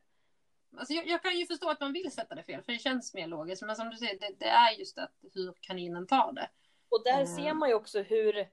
Alltså 0.78 0.92
jag, 0.94 1.06
jag 1.06 1.22
kan 1.22 1.38
ju 1.38 1.46
förstå 1.46 1.70
att 1.70 1.80
man 1.80 1.92
vill 1.92 2.12
sätta 2.12 2.34
det 2.34 2.42
fel, 2.42 2.62
för 2.62 2.72
det 2.72 2.78
känns 2.78 3.14
mer 3.14 3.26
logiskt. 3.26 3.62
Men 3.62 3.76
som 3.76 3.90
du 3.90 3.96
säger, 3.96 4.18
det, 4.18 4.34
det 4.38 4.48
är 4.48 4.78
just 4.78 4.98
att 4.98 5.12
hur 5.34 5.54
kaninen 5.60 6.06
tar 6.06 6.32
det. 6.32 6.48
Och 6.90 7.04
där 7.04 7.14
Mm. 7.22 7.26
ser 7.26 7.54
man 7.54 7.68
ju 7.68 7.74
också 7.74 8.02
hur, 8.02 8.48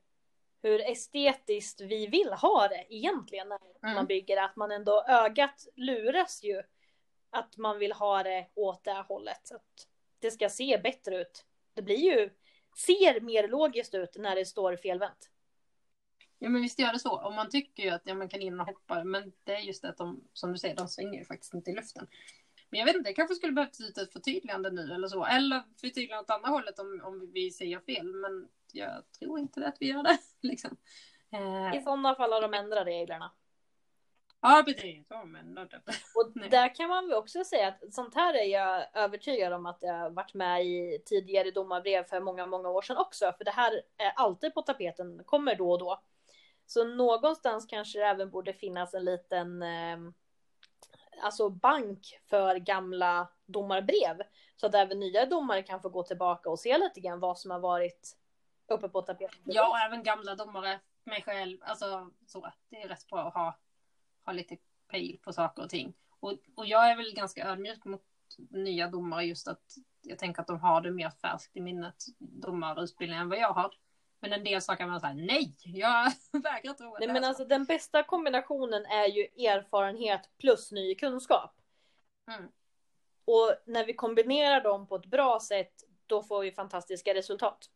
hur 0.61 0.81
estetiskt 0.91 1.81
vi 1.81 2.07
vill 2.07 2.33
ha 2.33 2.67
det 2.67 2.85
egentligen 2.89 3.47
när 3.49 3.59
Mm. 3.83 3.95
man 3.95 4.05
bygger. 4.05 4.37
Att 4.37 4.55
man 4.55 4.71
ändå, 4.71 5.03
ögat 5.07 5.67
luras 5.75 6.43
ju 6.43 6.63
att 7.29 7.57
man 7.57 7.79
vill 7.79 7.91
ha 7.91 8.23
det 8.23 8.47
åt 8.55 8.83
det 8.83 8.93
här 8.93 9.03
hållet. 9.03 9.39
Så 9.43 9.55
att 9.55 9.87
det 10.19 10.31
ska 10.31 10.49
se 10.49 10.79
bättre 10.83 11.21
ut. 11.21 11.45
Det 11.73 11.81
blir 11.81 11.97
ju, 11.97 12.29
ser 12.77 13.19
mer 13.21 13.47
logiskt 13.47 13.93
ut 13.95 14.15
när 14.17 14.35
det 14.35 14.45
står 14.45 14.75
felvänt. 14.75 15.29
Ja 16.39 16.49
men 16.49 16.61
visst 16.61 16.79
gör 16.79 16.93
det 16.93 16.99
så. 16.99 17.21
Och 17.25 17.33
man 17.33 17.49
tycker 17.49 17.83
ju 17.83 17.89
att 17.89 18.01
ja, 18.05 18.13
men 18.13 18.29
kaninerna 18.29 18.63
hoppar, 18.63 19.03
men 19.03 19.33
det 19.43 19.55
är 19.55 19.59
just 19.59 19.81
det 19.81 19.89
att 19.89 19.97
de, 19.97 20.27
som 20.33 20.51
du 20.53 20.59
säger, 20.59 20.75
de 20.75 20.87
svänger 20.87 21.19
ju 21.19 21.25
faktiskt 21.25 21.53
inte 21.53 21.71
i 21.71 21.75
luften. 21.75 22.07
Men 22.69 22.79
jag 22.79 22.85
vet 22.85 22.95
inte, 22.95 23.09
det 23.09 23.13
kanske 23.13 23.35
skulle 23.35 23.53
behövas 23.53 23.81
ut 23.81 23.97
ett 23.97 24.13
förtydligande 24.13 24.69
nu 24.71 24.93
eller 24.93 25.07
så. 25.07 25.25
Eller 25.25 25.63
förtydligande 25.81 26.23
åt 26.23 26.29
andra 26.29 26.49
hållet 26.49 26.79
om, 26.79 27.01
om 27.03 27.31
vi 27.33 27.51
säger 27.51 27.79
fel. 27.79 28.13
Men 28.13 28.47
jag 28.71 29.11
tror 29.19 29.39
inte 29.39 29.67
att 29.67 29.77
vi 29.79 29.87
gör 29.87 30.03
det. 30.03 30.17
Liksom. 30.47 30.77
Eh, 31.31 31.77
I 31.77 31.81
sådana 31.81 32.15
fall 32.15 32.31
har 32.33 32.41
de 32.41 32.53
ändrat 32.53 32.87
reglerna. 32.87 33.31
ja, 35.07 35.83
precis. 35.85 36.15
Och 36.15 36.49
där 36.49 36.75
kan 36.75 36.89
man 36.89 37.07
väl 37.07 37.17
också 37.17 37.43
säga 37.43 37.67
att 37.67 37.93
sånt 37.93 38.15
här 38.15 38.33
är 38.33 38.45
jag 38.45 38.85
övertygad 38.93 39.53
om 39.53 39.65
att 39.65 39.77
jag 39.81 39.93
har 39.93 40.09
varit 40.09 40.33
med 40.33 40.65
i 40.65 41.03
tidigare 41.05 41.51
domarbrev 41.51 42.03
för 42.03 42.19
många, 42.19 42.45
många 42.45 42.69
år 42.69 42.81
sedan 42.81 42.97
också. 42.97 43.33
För 43.37 43.45
det 43.45 43.51
här 43.51 43.81
är 43.97 44.11
alltid 44.15 44.53
på 44.53 44.61
tapeten, 44.61 45.23
kommer 45.25 45.55
då 45.55 45.71
och 45.71 45.79
då. 45.79 46.01
Så 46.65 46.83
någonstans 46.83 47.65
kanske 47.65 47.99
det 47.99 48.05
även 48.05 48.29
borde 48.29 48.53
finnas 48.53 48.93
en 48.93 49.05
liten 49.05 49.63
eh, 49.63 49.97
alltså 51.21 51.49
bank 51.49 52.19
för 52.29 52.55
gamla 52.55 53.27
domarbrev. 53.45 54.21
Så 54.55 54.67
att 54.67 54.75
även 54.75 54.99
nya 54.99 55.25
domare 55.25 55.63
kan 55.63 55.81
få 55.81 55.89
gå 55.89 56.03
tillbaka 56.03 56.49
och 56.49 56.59
se 56.59 56.77
lite 56.77 56.99
grann 56.99 57.19
vad 57.19 57.39
som 57.39 57.51
har 57.51 57.59
varit 57.59 58.17
uppe 58.67 58.89
på 58.89 59.01
tapeten. 59.01 59.39
Ja, 59.43 59.69
och 59.69 59.77
även 59.79 60.03
gamla 60.03 60.35
domare, 60.35 60.79
mig 61.03 61.21
själv. 61.21 61.57
Alltså 61.61 62.11
så. 62.27 62.51
Det 62.69 62.81
är 62.81 62.87
rätt 62.87 63.07
bra 63.07 63.27
att 63.27 63.33
ha, 63.33 63.57
ha 64.25 64.33
lite 64.33 64.57
pejl 64.87 65.19
på 65.23 65.33
saker 65.33 65.63
och 65.63 65.69
ting. 65.69 65.93
Och, 66.19 66.33
och 66.55 66.65
jag 66.65 66.91
är 66.91 66.97
väl 66.97 67.13
ganska 67.13 67.47
ödmjuk 67.47 67.85
mot 67.85 68.03
nya 68.49 68.87
domare 68.87 69.23
just 69.25 69.47
att 69.47 69.75
jag 70.01 70.19
tänker 70.19 70.41
att 70.41 70.47
de 70.47 70.59
har 70.59 70.81
det 70.81 70.91
mer 70.91 71.09
färskt 71.09 71.57
i 71.57 71.61
minnet, 71.61 72.05
domarutbildningen, 72.17 73.23
än 73.23 73.29
vad 73.29 73.39
jag 73.39 73.53
har. 73.53 73.73
Men 74.19 74.33
en 74.33 74.43
del 74.43 74.61
saker 74.61 74.87
man 74.87 74.99
säga 74.99 75.13
nej, 75.13 75.55
jag 75.63 76.11
vägrar 76.43 76.73
tro 76.73 76.93
att 76.93 76.99
Nej 76.99 77.07
det 77.07 77.13
men 77.13 77.23
är 77.23 77.27
alltså 77.27 77.43
så. 77.43 77.49
den 77.49 77.65
bästa 77.65 78.03
kombinationen 78.03 78.85
är 78.85 79.05
ju 79.05 79.21
erfarenhet 79.47 80.29
plus 80.37 80.71
ny 80.71 80.95
kunskap. 80.95 81.53
Mm. 82.31 82.51
Och 83.25 83.55
när 83.65 83.85
vi 83.85 83.93
kombinerar 83.93 84.61
dem 84.61 84.87
på 84.87 84.95
ett 84.95 85.05
bra 85.05 85.39
sätt, 85.39 85.73
då 86.07 86.23
får 86.23 86.41
vi 86.41 86.51
fantastiska 86.51 87.13
resultat. 87.13 87.69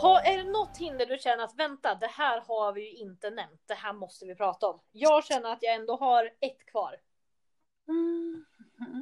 Ha, 0.00 0.20
är 0.20 0.36
det 0.36 0.50
något 0.50 0.76
hinder 0.76 1.06
du 1.06 1.18
känner 1.18 1.44
att 1.44 1.54
vänta, 1.54 1.94
det 1.94 2.06
här 2.06 2.40
har 2.40 2.72
vi 2.72 2.80
ju 2.80 2.96
inte 2.96 3.30
nämnt, 3.30 3.62
det 3.66 3.74
här 3.74 3.92
måste 3.92 4.26
vi 4.26 4.34
prata 4.34 4.68
om. 4.68 4.80
Jag 4.92 5.24
känner 5.24 5.52
att 5.52 5.62
jag 5.62 5.74
ändå 5.74 5.96
har 5.96 6.30
ett 6.40 6.66
kvar. 6.66 6.96
Mm. 7.88 8.44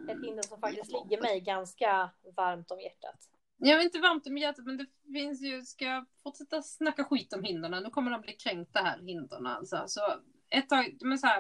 Ett 0.09 0.27
hinder 0.27 0.43
som 0.43 0.61
faktiskt 0.61 0.93
ligger 0.93 1.23
mig 1.23 1.41
ganska 1.41 2.11
varmt 2.37 2.71
om 2.71 2.81
hjärtat. 2.81 3.32
Jag 3.65 3.77
vet 3.77 3.85
inte 3.85 3.99
varmt 3.99 4.27
om 4.27 4.39
hjärtat, 4.39 4.65
men 4.65 4.77
det 4.77 4.87
finns 5.13 5.43
ju, 5.43 5.63
ska 5.63 5.85
jag 5.85 6.07
fortsätta 6.23 6.63
snacka 6.63 7.05
skit 7.05 7.33
om 7.33 7.45
hindren? 7.45 7.83
Nu 7.83 7.91
kommer 7.91 8.11
de 8.11 8.21
bli 8.21 8.33
kränkta 8.33 8.81
här, 8.81 8.99
hindren 9.03 9.47
alltså. 9.47 9.85
Så 9.87 10.01
ett 10.49 10.69
tag, 10.69 10.99
men 11.01 11.19
så 11.19 11.27
här, 11.27 11.39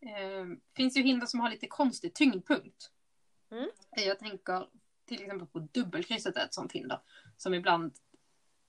eh, 0.00 0.46
finns 0.76 0.96
ju 0.96 1.02
hinder 1.02 1.26
som 1.26 1.40
har 1.40 1.50
lite 1.50 1.66
konstig 1.66 2.14
tyngdpunkt. 2.14 2.90
Mm. 3.50 3.70
Jag 3.90 4.18
tänker 4.18 4.66
till 5.04 5.22
exempel 5.22 5.46
på 5.46 5.58
dubbelkrysset 5.58 6.36
är 6.36 6.44
ett 6.44 6.54
sånt 6.54 6.72
hinder. 6.72 7.00
Som 7.36 7.54
ibland, 7.54 7.92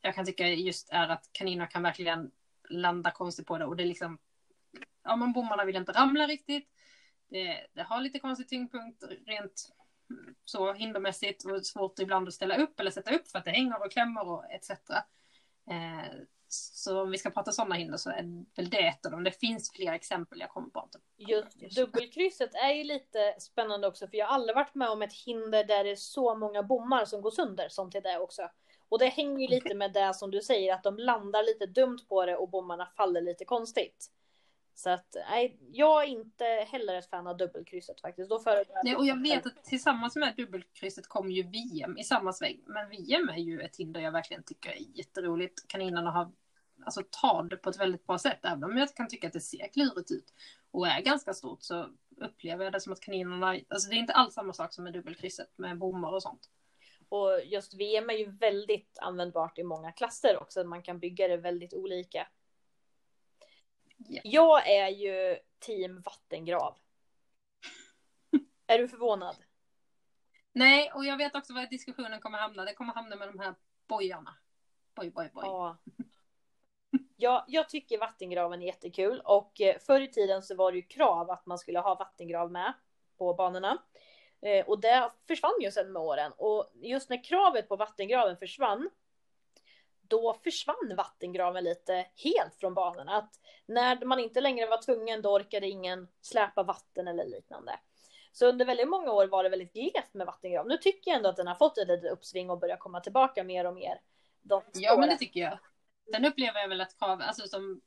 jag 0.02 0.16
kan 0.16 0.26
tycka 0.26 0.48
just 0.48 0.90
är 0.90 1.08
att 1.10 1.30
kaniner 1.32 1.66
kan 1.66 1.84
verkligen 1.84 2.32
landa 2.70 3.12
konstigt 3.12 3.48
på 3.48 3.58
det 3.58 3.66
och 3.66 3.76
det 3.76 3.84
är 3.84 3.88
liksom, 3.88 4.18
ja 5.04 5.16
men 5.16 5.34
bommarna 5.34 5.66
vill 5.66 5.76
inte 5.76 5.92
ramla 5.92 6.28
riktigt. 6.28 6.70
Det, 7.30 7.68
det 7.74 7.84
har 7.84 8.02
lite 8.02 8.20
konstig 8.20 8.50
tyngdpunkt 8.50 9.04
rent 9.26 9.72
så 10.46 10.74
hindermässigt 10.74 11.46
och 11.46 11.66
svårt 11.66 12.00
ibland 12.00 12.28
att 12.28 12.34
ställa 12.34 12.58
upp 12.58 12.80
eller 12.80 12.92
sätta 12.92 13.16
upp 13.16 13.28
för 13.28 13.40
att 13.40 13.46
det 13.46 13.52
hänger 13.52 13.86
och 13.86 13.92
klämmer 13.92 14.30
och 14.30 14.52
etc. 14.52 14.70
Eh, 15.70 16.12
så 16.48 17.02
om 17.02 17.12
vi 17.12 17.18
ska 17.18 17.30
prata 17.30 17.52
sådana 17.52 17.76
hinder 17.76 17.98
så 17.98 18.10
är 18.10 18.46
väl 18.56 18.70
det 18.70 18.88
ett 18.88 19.06
av 19.06 19.12
dem. 19.12 19.24
Det 19.24 19.40
finns 19.40 19.72
fler 19.72 19.94
exempel 19.94 20.40
jag 20.40 20.50
kommer 20.50 20.70
på. 20.70 20.90
Just 21.18 21.76
dubbelkrysset 21.76 22.56
är 22.56 22.72
ju 22.72 22.84
lite 22.84 23.36
spännande 23.40 23.88
också 23.88 24.08
för 24.08 24.18
jag 24.18 24.26
har 24.26 24.34
aldrig 24.34 24.56
varit 24.56 24.76
med 24.76 24.90
om 24.90 25.02
ett 25.02 25.14
hinder 25.14 25.64
där 25.64 25.84
det 25.84 25.92
är 25.92 25.96
så 25.96 26.36
många 26.36 26.64
bommar 26.64 27.06
som 27.06 27.22
går 27.22 27.32
sönder 27.32 27.70
som 27.70 27.92
till 27.92 28.02
det 28.04 28.20
också. 28.20 28.50
Och 28.90 29.00
det 29.00 29.06
hänger 29.06 29.42
ju 29.42 29.48
lite 29.48 29.76
med 29.76 29.94
det 29.94 30.14
som 30.14 30.32
du 30.32 30.42
säger 30.42 30.74
att 30.74 30.84
de 30.84 30.98
landar 30.98 31.44
lite 31.44 31.66
dumt 31.66 32.00
på 32.10 32.26
det 32.26 32.36
och 32.36 32.50
bommarna 32.50 32.86
faller 32.86 33.22
lite 33.22 33.46
konstigt. 33.46 34.12
Så 34.76 34.90
att 34.90 35.16
nej, 35.30 35.58
jag 35.72 36.04
är 36.04 36.08
inte 36.08 36.46
heller 36.46 36.96
ett 36.96 37.10
fan 37.10 37.28
av 37.28 37.38
dubbelkrysset 37.38 38.02
faktiskt. 38.02 38.30
Då 38.30 38.40
Nej, 38.84 38.96
och 38.96 39.06
jag 39.06 39.22
vet 39.22 39.46
att 39.46 39.64
tillsammans 39.64 40.16
med 40.16 40.34
dubbelkrysset 40.38 41.08
kom 41.08 41.32
ju 41.32 41.44
VM 41.44 41.98
i 41.98 42.04
samma 42.04 42.34
sväng. 42.34 42.62
Men 42.66 42.90
VM 42.90 43.30
är 43.30 43.38
ju 43.38 43.62
ett 43.62 43.78
hinder 43.78 44.02
jag 44.02 44.12
verkligen 44.12 44.44
tycker 44.44 44.70
är 44.70 44.98
jätteroligt. 44.98 45.68
Kaninerna 45.68 46.12
har 46.12 46.32
alltså 46.86 47.04
tar 47.10 47.44
det 47.44 47.58
på 47.58 47.70
ett 47.70 47.80
väldigt 47.80 48.08
bra 48.08 48.18
sätt. 48.18 48.46
Även 48.46 48.64
om 48.64 48.78
jag 48.78 48.96
kan 48.96 49.08
tycka 49.08 49.28
att 49.28 49.34
det 49.34 49.42
ser 49.42 49.68
klurigt 49.74 50.12
ut 50.12 50.34
och 50.72 50.88
är 50.88 51.02
ganska 51.02 51.34
stort 51.34 51.64
så 51.64 51.90
upplever 52.18 52.64
jag 52.64 52.74
det 52.74 52.82
som 52.82 52.94
att 52.94 53.00
kaninerna, 53.00 53.60
alltså 53.70 53.90
det 53.90 53.96
är 53.96 54.00
inte 54.00 54.14
alls 54.14 54.34
samma 54.34 54.54
sak 54.54 54.74
som 54.74 54.84
med 54.84 54.94
dubbelkrysset 54.94 55.58
med 55.58 55.78
bommar 55.78 56.14
och 56.14 56.24
sånt. 56.24 56.50
Och 57.10 57.40
just 57.46 57.74
VM 57.74 58.10
är 58.10 58.14
ju 58.14 58.32
väldigt 58.32 58.98
användbart 59.02 59.58
i 59.58 59.64
många 59.64 59.92
klasser 59.92 60.42
också. 60.42 60.64
Man 60.64 60.84
kan 60.84 61.00
bygga 61.00 61.28
det 61.28 61.38
väldigt 61.38 61.74
olika. 61.74 62.28
Ja. 64.08 64.22
Jag 64.24 64.70
är 64.70 64.88
ju 64.88 65.38
team 65.60 66.02
vattengrav. 66.02 66.78
är 68.68 68.78
du 68.78 68.88
förvånad? 68.88 69.36
Nej, 70.54 70.92
och 70.92 71.06
jag 71.06 71.18
vet 71.18 71.36
också 71.36 71.54
var 71.54 71.66
diskussionen 71.66 72.20
kommer 72.20 72.38
hamna. 72.38 72.66
Det 72.66 72.74
kommer 72.74 72.94
hamna 72.94 73.16
med 73.16 73.28
de 73.28 73.40
här 73.40 73.56
bojarna. 73.88 74.36
Boj, 74.96 75.12
boj, 75.12 75.32
boj. 75.34 75.44
Ja. 75.46 75.78
Ja, 77.16 77.46
jag 77.48 77.70
tycker 77.70 78.00
vattengraven 78.00 78.62
är 78.62 78.66
jättekul 78.66 79.22
och 79.26 79.62
eh, 79.62 79.80
förr 79.80 80.02
i 80.02 80.08
tiden 80.08 80.42
så 80.42 80.56
var 80.56 80.72
det 80.72 80.78
ju 80.78 80.84
krav 80.84 81.30
att 81.32 81.46
man 81.46 81.58
skulle 81.58 81.80
ha 81.80 81.96
vattengrav 81.96 82.52
med 82.52 82.74
på 83.18 83.34
banorna. 83.34 83.78
Eh, 84.42 84.66
Och 84.66 84.82
det 84.82 85.12
försvann 85.28 85.62
ju 85.62 85.72
sen 85.72 85.92
med 85.94 86.02
åren 86.02 86.32
och 86.38 86.72
just 86.74 87.10
när 87.10 87.24
kravet 87.24 87.68
på 87.68 87.76
vattengraven 87.76 88.38
försvann 88.38 88.90
då 90.12 90.34
försvann 90.44 90.94
vattengraven 90.98 91.64
lite 91.64 92.08
helt 92.16 92.56
från 92.56 92.74
banorna. 92.74 93.18
Att 93.18 93.40
när 93.66 94.06
man 94.06 94.20
inte 94.20 94.42
längre 94.42 94.68
var 94.68 94.82
tvungen 94.82 95.22
då 95.22 95.36
orkade 95.36 95.68
ingen 95.68 96.08
släpa 96.22 96.64
vatten 96.64 97.08
eller 97.08 97.26
liknande. 97.26 97.80
Så 98.32 98.48
under 98.48 98.66
väldigt 98.66 98.90
många 98.90 99.12
år 99.12 99.28
var 99.28 99.44
det 99.44 99.50
väldigt 99.50 99.74
glest 99.74 100.14
med 100.14 100.28
vattengrav. 100.28 100.68
Nu 100.68 100.78
tycker 100.78 101.12
jag 101.12 101.18
ändå 101.18 101.30
att 101.30 101.36
den 101.36 101.48
har 101.48 101.56
fått 101.56 101.78
ett 101.78 101.88
litet 101.88 102.12
uppsving 102.12 102.50
och 102.50 102.60
börjar 102.60 102.78
komma 102.78 103.00
tillbaka 103.00 103.44
mer 103.44 103.66
och 103.66 103.74
mer. 103.74 104.02
Ja, 104.74 104.98
men 105.00 105.10
det 105.10 105.18
tycker 105.18 105.40
jag. 105.40 105.60
Sen 106.14 106.26
upplever 106.26 106.60
jag 106.60 106.68
väl 106.68 106.82
att 106.82 107.00
krav, 107.00 107.22
alltså 107.22 107.48
som 107.48 107.82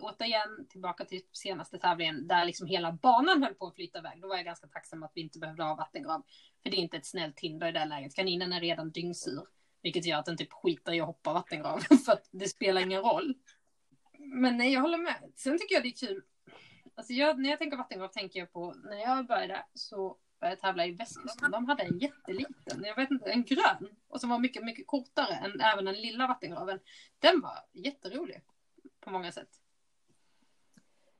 återigen 0.00 0.66
tillbaka 0.68 1.04
till 1.04 1.22
senaste 1.32 1.78
tävlingen 1.78 2.26
där 2.26 2.44
liksom 2.44 2.66
hela 2.66 2.92
banan 2.92 3.42
höll 3.42 3.54
på 3.54 3.66
att 3.66 3.74
flyta 3.74 3.98
iväg. 3.98 4.20
Då 4.22 4.28
var 4.28 4.36
jag 4.36 4.44
ganska 4.44 4.66
tacksam 4.66 5.02
att 5.02 5.12
vi 5.14 5.20
inte 5.20 5.38
behövde 5.38 5.62
ha 5.62 5.74
vattengrav. 5.74 6.22
För 6.62 6.70
det 6.70 6.76
är 6.76 6.78
inte 6.78 6.96
ett 6.96 7.06
snällt 7.06 7.40
hinder 7.40 7.68
i 7.68 7.72
det 7.72 7.84
läget. 7.84 8.14
Kaninen 8.14 8.52
är 8.52 8.60
redan 8.60 8.90
dyngsur. 8.90 9.46
Vilket 9.82 10.04
gör 10.04 10.18
att 10.18 10.26
den 10.26 10.36
typ 10.36 10.52
skiter 10.52 10.92
i 10.92 11.00
att 11.00 11.06
hoppa 11.06 11.32
vattengraven 11.32 11.98
För 12.04 12.12
att 12.12 12.28
det 12.30 12.48
spelar 12.48 12.80
ingen 12.80 13.02
roll. 13.02 13.34
Men 14.18 14.56
nej, 14.56 14.72
jag 14.72 14.80
håller 14.80 14.98
med. 14.98 15.32
Sen 15.34 15.58
tycker 15.58 15.74
jag 15.74 15.84
det 15.84 15.88
är 15.88 16.06
kul. 16.06 16.22
Alltså 16.94 17.12
jag, 17.12 17.38
när 17.38 17.50
jag 17.50 17.58
tänker 17.58 17.76
vattengrav 17.76 18.08
tänker 18.08 18.40
jag 18.40 18.52
på 18.52 18.74
när 18.74 18.96
jag 18.96 19.26
började 19.26 19.66
så 19.74 20.18
började 20.40 20.52
jag 20.52 20.60
tävla 20.60 20.86
i 20.86 20.92
västkusten, 20.92 21.50
de 21.50 21.66
hade 21.66 21.82
en 21.82 21.98
jätteliten, 21.98 22.84
jag 22.84 22.96
vet 22.96 23.10
inte, 23.10 23.30
en 23.30 23.44
grön. 23.44 23.96
Och 24.08 24.20
som 24.20 24.30
var 24.30 24.38
mycket, 24.38 24.64
mycket 24.64 24.86
kortare 24.86 25.34
än 25.34 25.60
även 25.60 25.84
den 25.84 25.94
lilla 25.94 26.26
vattengraven. 26.26 26.80
Den 27.18 27.40
var 27.40 27.58
jätterolig 27.72 28.42
på 29.00 29.10
många 29.10 29.32
sätt. 29.32 29.48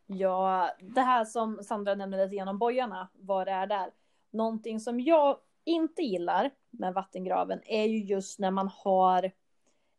Ja, 0.06 0.70
det 0.80 1.00
här 1.00 1.24
som 1.24 1.64
Sandra 1.64 1.94
nämnde 1.94 2.24
lite 2.24 2.34
genom 2.34 2.58
bojarna, 2.58 3.08
vad 3.12 3.46
det 3.46 3.52
är 3.52 3.66
där. 3.66 3.90
Någonting 4.30 4.80
som 4.80 5.00
jag 5.00 5.38
inte 5.68 6.02
gillar 6.02 6.50
med 6.70 6.94
vattengraven 6.94 7.60
är 7.64 7.84
ju 7.84 7.98
just 7.98 8.38
när 8.38 8.50
man 8.50 8.70
har 8.72 9.32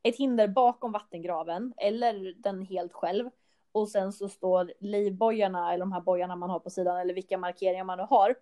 ett 0.04 0.16
hinder 0.16 0.48
bakom 0.48 0.92
vattengraven 0.92 1.74
eller 1.78 2.34
den 2.38 2.62
helt 2.62 2.94
själv. 2.94 3.30
Och 3.72 3.90
sen 3.90 4.14
så 4.14 4.30
står 4.30 4.74
livbojarna 4.80 5.74
eller 5.74 5.80
de 5.80 5.92
här 5.92 6.02
bojarna 6.02 6.36
man 6.36 6.50
har 6.50 6.60
på 6.60 6.70
sidan 6.70 7.00
eller 7.00 7.14
vilka 7.14 7.38
markeringar 7.38 7.84
man 7.84 7.98
nu 7.98 8.04
har 8.10 8.36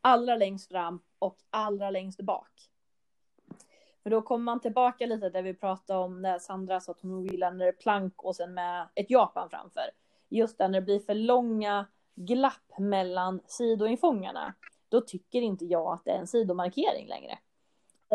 allra 0.00 0.36
längst 0.36 0.68
fram 0.68 1.00
och 1.18 1.38
allra 1.50 1.90
längst 1.90 2.20
bak. 2.20 2.70
För 4.02 4.10
då 4.10 4.22
kommer 4.22 4.44
man 4.44 4.60
tillbaka 4.60 5.06
lite 5.06 5.30
där 5.30 5.42
vi 5.42 5.54
pratade 5.54 5.98
om 5.98 6.22
när 6.22 6.38
Sandra 6.38 6.80
sa 6.80 6.92
att 6.92 7.02
hon 7.02 7.22
gillar 7.22 7.50
när 7.50 7.64
det 7.64 7.70
är 7.70 7.72
plank 7.72 8.24
och 8.24 8.36
sen 8.36 8.54
med 8.54 8.88
ett 8.94 9.10
Japan 9.10 9.50
framför. 9.50 9.90
Just 10.28 10.58
där 10.58 10.68
när 10.68 10.80
det 10.80 10.84
blir 10.84 11.00
för 11.00 11.14
långa 11.14 11.86
glapp 12.14 12.78
mellan 12.78 13.40
sidoinfångarna. 13.46 14.54
Då 14.94 15.00
tycker 15.00 15.40
inte 15.42 15.64
jag 15.64 15.92
att 15.92 16.04
det 16.04 16.10
är 16.10 16.18
en 16.18 16.26
sidomarkering 16.26 17.08
längre. 17.08 17.38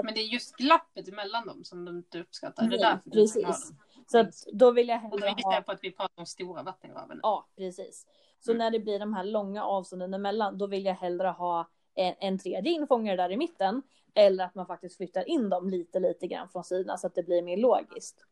Men 0.03 0.13
det 0.13 0.19
är 0.21 0.25
just 0.25 0.55
glappet 0.55 1.07
emellan 1.07 1.47
dem 1.47 1.63
som 1.63 1.85
du 1.85 1.91
inte 1.91 2.19
uppskattar. 2.19 2.63
Nej, 2.63 2.77
det 2.77 2.83
är 2.85 2.91
därför 2.91 3.09
precis. 3.09 3.71
Så 4.07 4.17
att 4.19 4.33
då 4.53 4.71
vill 4.71 4.87
jag 4.87 5.03
Och 5.13 5.19
då 5.19 5.25
hellre 5.25 5.37
gissar 5.37 5.53
jag 5.53 5.65
på 5.65 5.71
att 5.71 5.79
vi 5.83 5.91
pratar 5.91 6.19
om 6.19 6.25
stora 6.25 6.63
vattengraven. 6.63 7.19
Ja, 7.23 7.47
precis. 7.57 8.07
Så 8.39 8.51
Mm. 8.51 8.57
när 8.57 8.71
det 8.71 8.79
blir 8.79 8.99
de 8.99 9.13
här 9.13 9.23
långa 9.23 9.63
avstånden 9.63 10.13
emellan, 10.13 10.57
då 10.57 10.67
vill 10.67 10.85
jag 10.85 10.93
hellre 10.95 11.27
ha 11.27 11.69
en, 11.95 12.15
en 12.19 12.39
tredje 12.39 12.71
infångare 12.71 13.15
där 13.15 13.31
i 13.31 13.37
mitten. 13.37 13.81
Eller 14.13 14.45
att 14.45 14.55
man 14.55 14.65
faktiskt 14.65 14.97
flyttar 14.97 15.29
in 15.29 15.49
dem 15.49 15.69
lite, 15.69 15.99
lite 15.99 16.27
grann 16.27 16.49
från 16.49 16.63
sidorna 16.63 16.97
så 16.97 17.07
att 17.07 17.15
det 17.15 17.23
blir 17.23 17.41
mer 17.41 17.57
logiskt. 17.57 18.25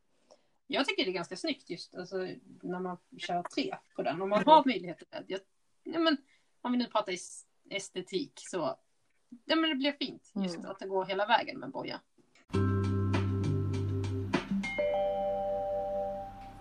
Jag 0.68 0.86
tycker 0.86 1.04
det 1.04 1.10
är 1.10 1.14
ganska 1.14 1.36
snyggt 1.36 1.70
just 1.70 1.96
alltså, 1.96 2.16
när 2.62 2.80
man 2.80 2.98
kör 3.18 3.44
tre 3.44 3.76
på 3.96 4.02
den. 4.04 4.22
Om 4.22 4.30
man 4.30 4.44
har 4.46 4.66
möjlighet 4.66 4.98
till 4.98 5.08
det. 5.10 5.24
Jag, 5.28 5.40
ja, 5.84 6.00
men, 6.00 6.18
om 6.62 6.72
vi 6.72 6.78
nu 6.78 6.86
pratar 6.86 7.12
es- 7.12 7.47
estetik 7.70 8.32
så 8.36 8.76
ja, 9.46 9.56
men 9.56 9.70
det 9.70 9.76
blir 9.76 9.92
fint 9.92 10.32
just 10.36 10.56
Mm. 10.58 10.72
att 10.72 10.80
det 10.80 10.88
går 10.88 11.06
hela 11.06 11.26
vägen 11.26 11.60
med 11.60 11.72
boja. 11.72 12.02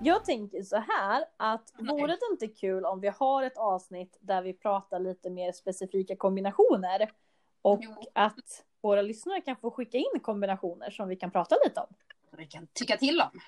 Jag 0.01 0.25
tänker 0.25 0.63
så 0.63 0.77
här 0.77 1.25
att 1.37 1.73
Nej. 1.79 1.93
vore 1.93 2.07
det 2.13 2.19
inte 2.31 2.49
kul 2.49 2.85
om 2.85 3.01
vi 3.01 3.09
har 3.09 3.43
ett 3.43 3.57
avsnitt 3.57 4.17
där 4.21 4.43
vi 4.43 4.53
pratar 4.53 4.99
lite 5.01 5.31
mer 5.31 5.53
specifika 5.53 6.17
kombinationer 6.17 7.11
och 7.63 7.81
Jo. 7.83 7.95
att 8.15 8.65
våra 8.81 9.03
lyssnare 9.03 9.41
kan 9.41 9.57
få 9.57 9.71
skicka 9.71 9.99
in 9.99 10.21
kombinationer 10.23 10.91
som 10.91 11.09
vi 11.09 11.17
kan 11.17 11.31
prata 11.31 11.57
lite 11.65 11.81
om. 11.81 11.95
Vi 12.31 12.47
kan 12.47 12.67
tycka 12.73 12.97
till 12.97 13.21
om. 13.21 13.41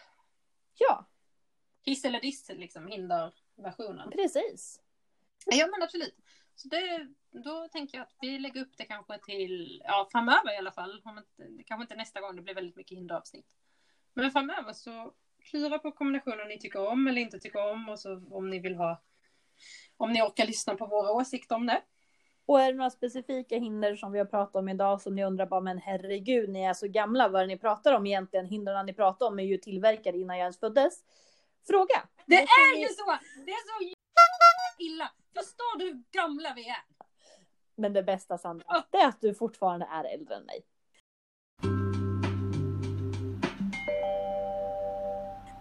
Ja, 0.79 1.05
Hiss 1.83 2.05
eller 2.05 2.21
diss, 2.21 2.49
liksom 2.49 2.87
hinderversionen. 2.87 4.11
precis. 4.11 4.81
Ja 5.47 5.67
men 5.67 5.83
absolut. 5.83 6.17
Så 6.59 6.69
det, 6.69 7.09
då 7.31 7.69
tänker 7.69 7.99
jag 7.99 8.03
att 8.03 8.17
vi 8.21 8.39
lägger 8.39 8.61
upp 8.61 8.77
det 8.77 8.85
kanske 8.85 9.19
till, 9.19 9.83
ja 9.85 10.09
framöver 10.13 10.55
i 10.55 10.57
alla 10.57 10.73
fall. 10.73 11.03
Om 11.05 11.19
inte, 11.19 11.65
kanske 11.67 11.83
inte 11.83 11.97
nästa 11.97 12.21
gång, 12.21 12.37
det 12.37 12.43
blir 12.43 12.55
väldigt 12.55 12.77
mycket 12.77 12.99
hinderavsnitt. 12.99 13.47
Men 14.15 14.31
framöver 14.31 14.73
så 14.73 15.13
klura 15.51 15.79
på 15.79 15.93
kombinationer 15.93 16.45
ni 16.45 16.59
tycker 16.59 16.87
om 16.87 17.07
eller 17.07 17.21
inte 17.21 17.39
tycker 17.39 17.71
om 17.71 17.89
och 17.89 18.01
så 18.01 18.23
om 18.31 18.51
ni 18.51 18.59
vill 18.59 18.75
ha, 18.75 19.03
om 19.97 20.13
ni 20.13 20.23
orkar 20.23 20.47
lyssna 20.47 20.75
på 20.75 20.87
våra 20.87 21.13
åsikter 21.13 21.55
om 21.55 21.67
det. 21.67 21.83
Och 22.47 22.61
är 22.61 22.73
det 22.73 22.79
några 22.79 22.91
specifika 22.91 23.59
hinder 23.59 23.97
som 23.97 24.13
vi 24.13 24.19
har 24.19 24.27
pratat 24.27 24.57
om 24.57 24.69
idag 24.69 25.01
som 25.01 25.15
ni 25.15 25.25
undrar 25.25 25.47
bara 25.47 25.61
men 25.61 25.79
herregud 25.79 26.49
ni 26.49 26.63
är 26.63 26.75
så 26.75 26.89
gamla 26.89 27.29
vad 27.29 27.41
är 27.41 27.47
det 27.47 27.55
ni 27.55 27.59
pratar 27.59 27.93
om 27.93 28.07
egentligen? 28.07 28.47
Hindren 28.47 28.87
ni 28.87 28.95
pratar 28.95 29.27
om 29.27 29.39
är 29.39 29.45
ju 29.45 29.59
tillverkade 29.59 30.19
innan 30.19 30.39
jag 30.39 30.45
ens 30.45 30.61
föddes. 30.61 31.05
Fråga! 31.67 32.09
Det 32.27 32.37
är 32.43 32.81
ju 32.81 32.89
så! 32.89 33.19
Det 33.47 33.53
är 33.53 33.67
så 33.67 33.95
illa! 34.79 35.11
Förstår 35.37 35.79
du 35.79 35.85
hur 35.85 36.03
gamla 36.11 36.55
vi 36.55 36.69
är? 36.69 36.85
Men 37.75 37.93
det 37.93 38.03
bästa 38.03 38.39
Sandra, 38.39 38.85
det 38.91 38.99
är 38.99 39.09
att 39.09 39.21
du 39.21 39.35
fortfarande 39.35 39.87
är 39.87 40.05
äldre 40.05 40.35
än 40.35 40.45
mig. 40.45 40.67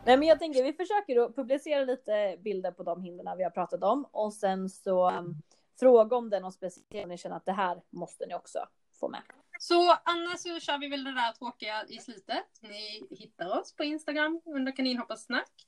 Nej 0.05 0.17
men 0.17 0.27
jag 0.27 0.39
tänker 0.39 0.63
vi 0.63 0.73
försöker 0.73 1.21
att 1.21 1.35
publicera 1.35 1.83
lite 1.83 2.37
bilder 2.39 2.71
på 2.71 2.83
de 2.83 3.01
hindren 3.01 3.37
vi 3.37 3.43
har 3.43 3.51
pratat 3.51 3.83
om 3.83 4.05
och 4.11 4.33
sen 4.33 4.69
så 4.69 5.11
um, 5.11 5.41
fråga 5.79 6.15
om 6.15 6.29
det 6.29 6.37
är 6.37 6.41
något 6.41 6.53
speciellt 6.53 7.03
om 7.03 7.09
ni 7.09 7.17
känner 7.17 7.35
att 7.35 7.45
det 7.45 7.51
här 7.51 7.81
måste 7.89 8.25
ni 8.25 8.35
också 8.35 8.59
få 8.99 9.09
med. 9.09 9.21
Så 9.59 9.91
annars 10.03 10.39
så 10.39 10.59
kör 10.59 10.77
vi 10.77 10.87
väl 10.87 11.03
det 11.03 11.11
där 11.11 11.31
tråkiga 11.31 11.85
i 11.87 11.97
slutet. 11.97 12.45
Ni 12.61 13.07
hittar 13.09 13.59
oss 13.59 13.75
på 13.75 13.83
Instagram 13.83 14.41
under 14.45 14.75
kaninhopparsnack. 14.75 15.67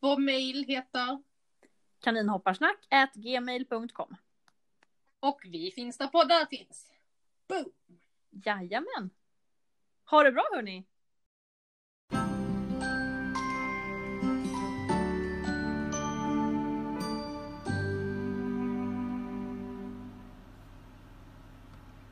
Vår 0.00 0.16
mail 0.16 0.64
heter 0.64 1.22
Kaninhopparsnack 2.04 2.86
gmail.com. 3.14 4.16
och 5.20 5.40
vi 5.44 5.70
finns 5.70 5.98
där 5.98 6.06
poddar 6.06 6.46
finns. 6.46 6.92
Boom! 7.48 7.72
Jajamän! 8.30 9.10
Ha 10.04 10.22
det 10.22 10.32
bra 10.32 10.48
hörni! 10.54 10.86